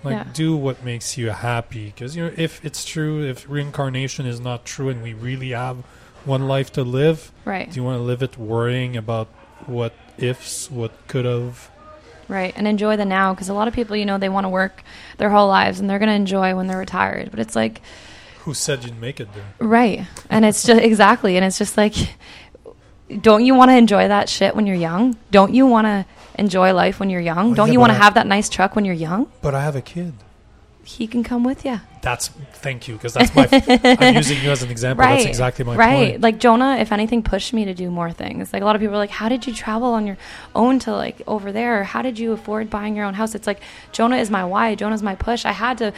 Like 0.02 0.14
Yeah. 0.14 0.24
do 0.32 0.56
what 0.56 0.82
makes 0.82 1.18
you 1.18 1.28
happy. 1.28 1.86
Because 1.94 2.16
you 2.16 2.24
know, 2.24 2.32
if 2.36 2.64
it's 2.64 2.86
true, 2.86 3.22
if 3.22 3.44
reincarnation 3.46 4.24
is 4.24 4.40
not 4.40 4.64
true, 4.64 4.88
and 4.88 5.02
we 5.02 5.12
really 5.12 5.50
have 5.50 5.76
one 6.24 6.48
life 6.48 6.72
to 6.72 6.82
live, 6.82 7.32
Right. 7.44 7.70
do 7.70 7.76
you 7.76 7.84
want 7.84 7.98
to 7.98 8.02
live 8.02 8.22
it 8.22 8.38
worrying 8.38 8.96
about 8.96 9.28
what 9.66 9.92
ifs, 10.16 10.70
what 10.70 10.92
could 11.06 11.26
have? 11.26 11.70
Right. 12.30 12.54
And 12.56 12.66
enjoy 12.68 12.96
the 12.96 13.04
now 13.04 13.34
because 13.34 13.48
a 13.48 13.54
lot 13.54 13.66
of 13.68 13.74
people, 13.74 13.96
you 13.96 14.06
know, 14.06 14.16
they 14.16 14.28
want 14.28 14.44
to 14.44 14.48
work 14.48 14.82
their 15.18 15.30
whole 15.30 15.48
lives 15.48 15.80
and 15.80 15.90
they're 15.90 15.98
going 15.98 16.08
to 16.08 16.14
enjoy 16.14 16.54
when 16.54 16.66
they're 16.68 16.78
retired. 16.78 17.30
But 17.30 17.40
it's 17.40 17.56
like, 17.56 17.82
Who 18.44 18.54
said 18.54 18.84
you'd 18.84 19.00
make 19.00 19.18
it 19.20 19.28
there? 19.34 19.44
right. 19.58 20.06
And 20.30 20.44
it's 20.44 20.62
just 20.64 20.80
exactly. 20.80 21.36
And 21.36 21.44
it's 21.44 21.58
just 21.58 21.76
like, 21.76 21.94
don't 23.20 23.44
you 23.44 23.54
want 23.54 23.70
to 23.70 23.76
enjoy 23.76 24.06
that 24.08 24.28
shit 24.28 24.54
when 24.54 24.66
you're 24.66 24.76
young? 24.76 25.16
Don't 25.32 25.52
you 25.52 25.66
want 25.66 25.86
to 25.86 26.06
enjoy 26.36 26.72
life 26.72 27.00
when 27.00 27.10
you're 27.10 27.20
young? 27.20 27.52
Oh, 27.52 27.54
don't 27.54 27.66
yeah, 27.66 27.72
you 27.72 27.80
want 27.80 27.90
to 27.90 27.98
have 27.98 28.14
that 28.14 28.26
nice 28.26 28.48
truck 28.48 28.76
when 28.76 28.84
you're 28.84 28.94
young? 28.94 29.30
But 29.42 29.54
I 29.54 29.62
have 29.62 29.74
a 29.76 29.82
kid. 29.82 30.14
He 30.82 31.06
can 31.06 31.22
come 31.22 31.44
with 31.44 31.64
you. 31.64 31.80
That's 32.02 32.28
thank 32.28 32.88
you 32.88 32.94
because 32.94 33.12
that's 33.12 33.34
my. 33.34 33.46
I'm 34.00 34.14
using 34.16 34.42
you 34.42 34.50
as 34.50 34.62
an 34.62 34.70
example. 34.70 35.04
right. 35.04 35.16
That's 35.16 35.26
exactly 35.26 35.64
my 35.64 35.76
right. 35.76 36.10
point. 36.12 36.20
Like 36.22 36.38
Jonah, 36.38 36.76
if 36.76 36.92
anything, 36.92 37.22
pushed 37.22 37.52
me 37.52 37.66
to 37.66 37.74
do 37.74 37.90
more 37.90 38.10
things. 38.10 38.52
Like 38.52 38.62
a 38.62 38.64
lot 38.64 38.74
of 38.74 38.80
people 38.80 38.94
are 38.94 38.98
like, 38.98 39.10
"How 39.10 39.28
did 39.28 39.46
you 39.46 39.52
travel 39.52 39.88
on 39.92 40.06
your 40.06 40.16
own 40.54 40.78
to 40.80 40.92
like 40.92 41.20
over 41.26 41.52
there? 41.52 41.84
How 41.84 42.00
did 42.00 42.18
you 42.18 42.32
afford 42.32 42.70
buying 42.70 42.96
your 42.96 43.04
own 43.04 43.14
house?" 43.14 43.34
It's 43.34 43.46
like 43.46 43.60
Jonah 43.92 44.16
is 44.16 44.30
my 44.30 44.44
why. 44.44 44.74
Jonah's 44.74 45.02
my 45.02 45.14
push. 45.14 45.44
I 45.44 45.52
had 45.52 45.76
to. 45.78 45.92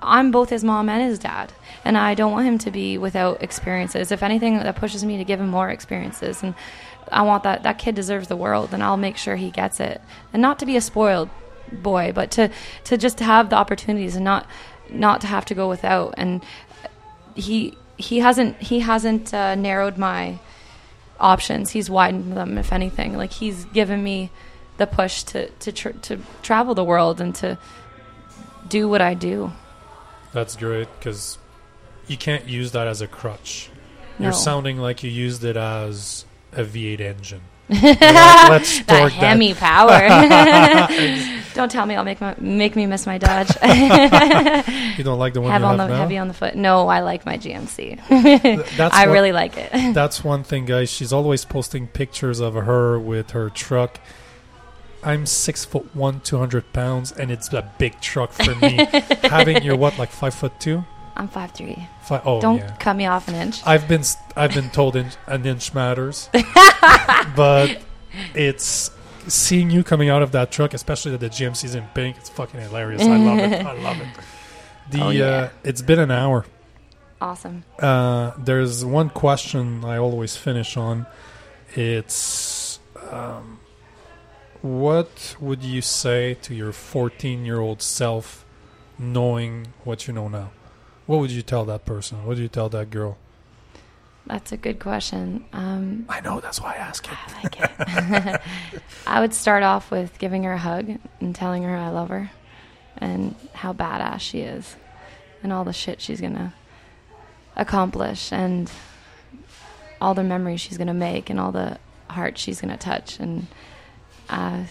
I'm 0.00 0.30
both 0.30 0.50
his 0.50 0.62
mom 0.62 0.88
and 0.88 1.02
his 1.02 1.18
dad, 1.18 1.52
and 1.84 1.98
I 1.98 2.14
don't 2.14 2.30
want 2.30 2.46
him 2.46 2.58
to 2.58 2.70
be 2.70 2.96
without 2.96 3.42
experiences. 3.42 4.12
If 4.12 4.22
anything, 4.22 4.58
that 4.58 4.76
pushes 4.76 5.04
me 5.04 5.16
to 5.18 5.24
give 5.24 5.40
him 5.40 5.48
more 5.48 5.70
experiences, 5.70 6.44
and 6.44 6.54
I 7.10 7.22
want 7.22 7.42
that. 7.42 7.64
That 7.64 7.78
kid 7.78 7.96
deserves 7.96 8.28
the 8.28 8.36
world, 8.36 8.72
and 8.72 8.84
I'll 8.84 8.96
make 8.96 9.16
sure 9.16 9.34
he 9.34 9.50
gets 9.50 9.80
it, 9.80 10.00
and 10.32 10.40
not 10.40 10.60
to 10.60 10.66
be 10.66 10.76
a 10.76 10.80
spoiled 10.80 11.30
boy, 11.72 12.12
but 12.14 12.30
to 12.32 12.50
to 12.84 12.96
just 12.96 13.20
have 13.20 13.50
the 13.50 13.56
opportunities 13.56 14.16
and 14.16 14.24
not 14.24 14.46
not 14.90 15.20
to 15.20 15.26
have 15.26 15.44
to 15.44 15.54
go 15.54 15.68
without 15.68 16.14
and 16.16 16.42
he 17.34 17.74
he 17.96 18.20
hasn't 18.20 18.56
he 18.58 18.80
hasn't 18.80 19.34
uh, 19.34 19.54
narrowed 19.54 19.98
my 19.98 20.38
options. 21.20 21.70
He's 21.70 21.90
widened 21.90 22.36
them, 22.36 22.58
if 22.58 22.72
anything. 22.72 23.16
Like 23.16 23.32
he's 23.32 23.64
given 23.66 24.02
me 24.02 24.30
the 24.76 24.86
push 24.86 25.22
to 25.24 25.48
to 25.50 25.72
tr- 25.72 25.98
to 26.02 26.18
travel 26.42 26.74
the 26.74 26.84
world 26.84 27.20
and 27.20 27.34
to 27.36 27.58
do 28.68 28.88
what 28.88 29.00
I 29.00 29.14
do. 29.14 29.52
That's 30.32 30.56
great 30.56 30.88
because 30.98 31.38
you 32.06 32.16
can't 32.16 32.46
use 32.46 32.72
that 32.72 32.86
as 32.86 33.00
a 33.00 33.06
crutch. 33.06 33.70
No. 34.18 34.26
You're 34.26 34.32
sounding 34.32 34.78
like 34.78 35.02
you 35.02 35.10
used 35.10 35.44
it 35.44 35.56
as 35.56 36.24
a 36.52 36.64
V8 36.64 37.00
engine. 37.00 37.42
Let- 37.68 38.00
Let's 38.00 38.78
that 38.82 39.00
torque 39.00 39.12
that. 39.12 39.38
Hemi 39.38 39.54
power. 39.54 40.08
Don't 41.54 41.70
tell 41.70 41.86
me 41.86 41.96
I'll 41.96 42.04
make 42.04 42.20
my 42.20 42.34
make 42.38 42.76
me 42.76 42.86
miss 42.86 43.04
my 43.06 43.18
Dodge. 43.18 43.50
You 44.98 45.04
don't 45.04 45.18
like 45.20 45.32
the 45.32 45.40
one 45.40 45.52
Have 45.52 45.62
on 45.62 45.78
have 45.78 45.88
the 45.88 45.94
now? 45.94 46.00
heavy 46.00 46.18
on 46.18 46.26
the 46.28 46.34
foot. 46.34 46.56
No, 46.56 46.88
I 46.88 47.00
like 47.00 47.24
my 47.24 47.36
GMC. 47.38 48.76
That's 48.76 48.94
I 48.94 49.04
really 49.04 49.30
like 49.30 49.56
it. 49.56 49.94
That's 49.94 50.24
one 50.24 50.42
thing, 50.42 50.64
guys. 50.66 50.90
She's 50.90 51.12
always 51.12 51.44
posting 51.44 51.86
pictures 51.86 52.40
of 52.40 52.54
her 52.54 52.98
with 52.98 53.30
her 53.30 53.48
truck. 53.48 54.00
I'm 55.04 55.24
six 55.26 55.64
foot 55.64 55.94
one, 55.94 56.20
two 56.20 56.38
hundred 56.38 56.72
pounds, 56.72 57.12
and 57.12 57.30
it's 57.30 57.52
a 57.52 57.70
big 57.78 58.00
truck 58.00 58.32
for 58.32 58.54
me. 58.56 58.84
Having 59.22 59.62
you're 59.62 59.76
what, 59.76 59.96
like 59.98 60.10
five 60.10 60.34
foot 60.34 60.58
two? 60.58 60.84
I'm 61.18 61.28
five 61.28 61.50
three. 61.52 61.86
Five, 62.04 62.22
oh 62.24 62.40
Don't 62.40 62.58
yeah. 62.58 62.76
cut 62.76 62.94
me 62.96 63.06
off 63.06 63.28
an 63.28 63.34
inch. 63.34 63.60
I've 63.66 63.86
been 63.88 64.02
I've 64.36 64.54
been 64.54 64.70
told 64.70 64.94
inch, 64.96 65.14
an 65.26 65.44
inch 65.44 65.74
matters, 65.74 66.30
but 67.36 67.80
it's 68.34 68.90
seeing 69.26 69.68
you 69.70 69.82
coming 69.84 70.08
out 70.08 70.22
of 70.22 70.30
that 70.32 70.50
truck, 70.52 70.72
especially 70.74 71.10
that 71.12 71.18
the 71.20 71.28
GMC's 71.28 71.74
in 71.74 71.84
pink. 71.94 72.16
It's 72.16 72.28
fucking 72.30 72.60
hilarious. 72.60 73.02
I 73.02 73.16
love 73.16 73.38
it. 73.38 73.66
I 73.66 73.72
love 73.82 74.00
it. 74.00 74.08
The 74.90 75.02
Oh, 75.04 75.10
yeah. 75.10 75.26
uh, 75.26 75.48
it's 75.64 75.82
been 75.82 75.98
an 75.98 76.10
hour. 76.10 76.46
Awesome. 77.20 77.64
Uh, 77.78 78.30
there's 78.38 78.86
one 78.86 79.10
question 79.10 79.84
I 79.84 79.98
always 79.98 80.34
finish 80.38 80.78
on. 80.78 81.04
It's 81.74 82.78
um, 83.10 83.60
what 84.62 85.36
would 85.40 85.62
you 85.62 85.82
say 85.82 86.34
to 86.40 86.54
your 86.54 86.72
14 86.72 87.44
year 87.44 87.60
old 87.60 87.82
self, 87.82 88.46
knowing 88.98 89.66
what 89.84 90.06
you 90.06 90.14
know 90.14 90.28
now? 90.28 90.52
What 91.08 91.20
would 91.20 91.30
you 91.30 91.40
tell 91.40 91.64
that 91.64 91.86
person? 91.86 92.18
What 92.18 92.28
would 92.28 92.38
you 92.38 92.48
tell 92.48 92.68
that 92.68 92.90
girl? 92.90 93.16
That's 94.26 94.52
a 94.52 94.58
good 94.58 94.78
question. 94.78 95.46
Um, 95.54 96.04
I 96.06 96.20
know 96.20 96.38
that's 96.38 96.60
why 96.60 96.74
I 96.74 96.76
ask 96.76 97.10
it. 97.10 97.16
I 97.16 97.42
like 97.42 97.60
it. 98.34 98.40
I 99.06 99.18
would 99.18 99.32
start 99.32 99.62
off 99.62 99.90
with 99.90 100.18
giving 100.18 100.42
her 100.42 100.52
a 100.52 100.58
hug 100.58 100.98
and 101.20 101.34
telling 101.34 101.62
her 101.62 101.74
I 101.74 101.88
love 101.88 102.10
her 102.10 102.30
and 102.98 103.34
how 103.54 103.72
badass 103.72 104.20
she 104.20 104.40
is 104.40 104.76
and 105.42 105.50
all 105.50 105.64
the 105.64 105.72
shit 105.72 106.02
she's 106.02 106.20
gonna 106.20 106.52
accomplish 107.56 108.30
and 108.30 108.70
all 110.02 110.12
the 110.12 110.22
memories 110.22 110.60
she's 110.60 110.76
gonna 110.76 110.92
make 110.92 111.30
and 111.30 111.40
all 111.40 111.52
the 111.52 111.78
hearts 112.10 112.38
she's 112.38 112.60
gonna 112.60 112.76
touch 112.76 113.18
and 113.18 113.46
uh, 114.28 114.64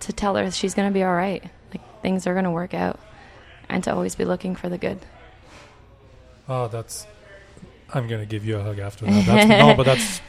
to 0.00 0.12
tell 0.12 0.36
her 0.36 0.50
she's 0.50 0.74
gonna 0.74 0.90
be 0.90 1.02
all 1.02 1.14
right. 1.14 1.44
Like 1.72 2.02
things 2.02 2.26
are 2.26 2.34
gonna 2.34 2.52
work 2.52 2.74
out 2.74 3.00
and 3.72 3.82
to 3.84 3.92
always 3.92 4.14
be 4.14 4.24
looking 4.24 4.54
for 4.54 4.68
the 4.68 4.78
good. 4.78 4.98
Oh, 6.48 6.68
that's. 6.68 7.06
I'm 7.94 8.08
gonna 8.08 8.26
give 8.26 8.44
you 8.44 8.56
a 8.58 8.62
hug 8.62 8.78
after 8.78 9.04
that. 9.06 9.26
That's, 9.26 9.48
no, 9.48 9.74
but 9.74 9.84
that's. 9.84 10.20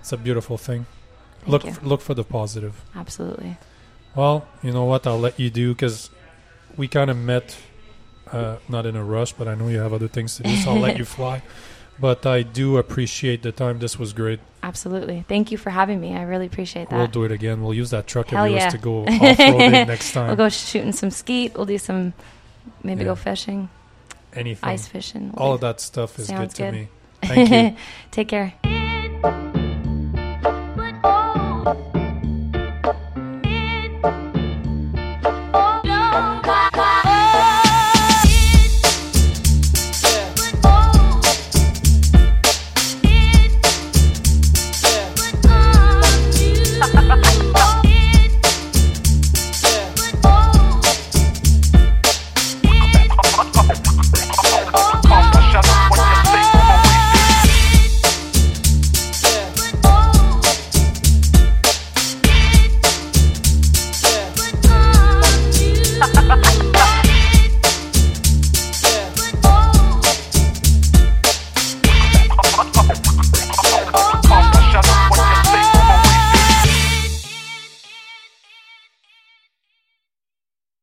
It's 0.00 0.12
a 0.12 0.16
beautiful 0.16 0.56
thing. 0.56 0.86
Thank 1.40 1.48
look, 1.48 1.64
f- 1.66 1.82
look 1.82 2.00
for 2.00 2.14
the 2.14 2.24
positive. 2.24 2.82
Absolutely. 2.94 3.56
Well, 4.14 4.46
you 4.62 4.72
know 4.72 4.84
what? 4.84 5.06
I'll 5.06 5.18
let 5.18 5.38
you 5.38 5.50
do 5.50 5.74
because 5.74 6.10
we 6.76 6.88
kind 6.88 7.10
of 7.10 7.16
met, 7.16 7.56
uh, 8.32 8.56
not 8.68 8.86
in 8.86 8.96
a 8.96 9.04
rush, 9.04 9.32
but 9.32 9.48
I 9.48 9.54
know 9.54 9.68
you 9.68 9.78
have 9.78 9.92
other 9.92 10.08
things 10.08 10.36
to 10.36 10.42
do, 10.44 10.56
so 10.56 10.70
I'll 10.70 10.78
let 10.78 10.98
you 10.98 11.04
fly. 11.18 11.42
But 12.00 12.26
I 12.26 12.42
do 12.42 12.76
appreciate 12.76 13.42
the 13.42 13.52
time. 13.52 13.80
This 13.80 13.98
was 13.98 14.12
great. 14.12 14.40
Absolutely. 14.62 15.24
Thank 15.28 15.50
you 15.50 15.58
for 15.58 15.70
having 15.70 16.00
me. 16.00 16.14
I 16.16 16.22
really 16.22 16.46
appreciate 16.46 16.90
that. 16.90 16.96
We'll 16.96 17.06
do 17.08 17.24
it 17.24 17.32
again. 17.32 17.62
We'll 17.62 17.74
use 17.74 17.90
that 17.90 18.06
truck 18.06 18.28
Hell 18.28 18.44
of 18.44 18.50
yours 18.50 18.62
yeah. 18.62 18.70
to 18.70 18.78
go 18.78 19.02
off 19.02 19.08
roading 19.08 19.86
next 19.86 20.12
time. 20.12 20.28
We'll 20.28 20.36
go 20.36 20.48
shooting 20.48 20.92
some 20.92 21.10
skeet. 21.10 21.54
We'll 21.54 21.66
do 21.66 21.78
some, 21.78 22.14
maybe 22.82 23.00
yeah. 23.00 23.06
go 23.06 23.14
fishing. 23.14 23.68
Anything. 24.32 24.68
Ice 24.68 24.86
fishing. 24.86 25.32
All 25.36 25.54
of 25.54 25.60
that 25.62 25.80
stuff 25.80 26.18
is 26.18 26.26
Sounds 26.26 26.54
good 26.54 26.56
to 26.56 26.62
good. 26.62 26.72
me. 26.72 26.88
Thank 27.22 27.50
you. 27.50 27.76
Take 28.10 28.28
care. 28.28 29.54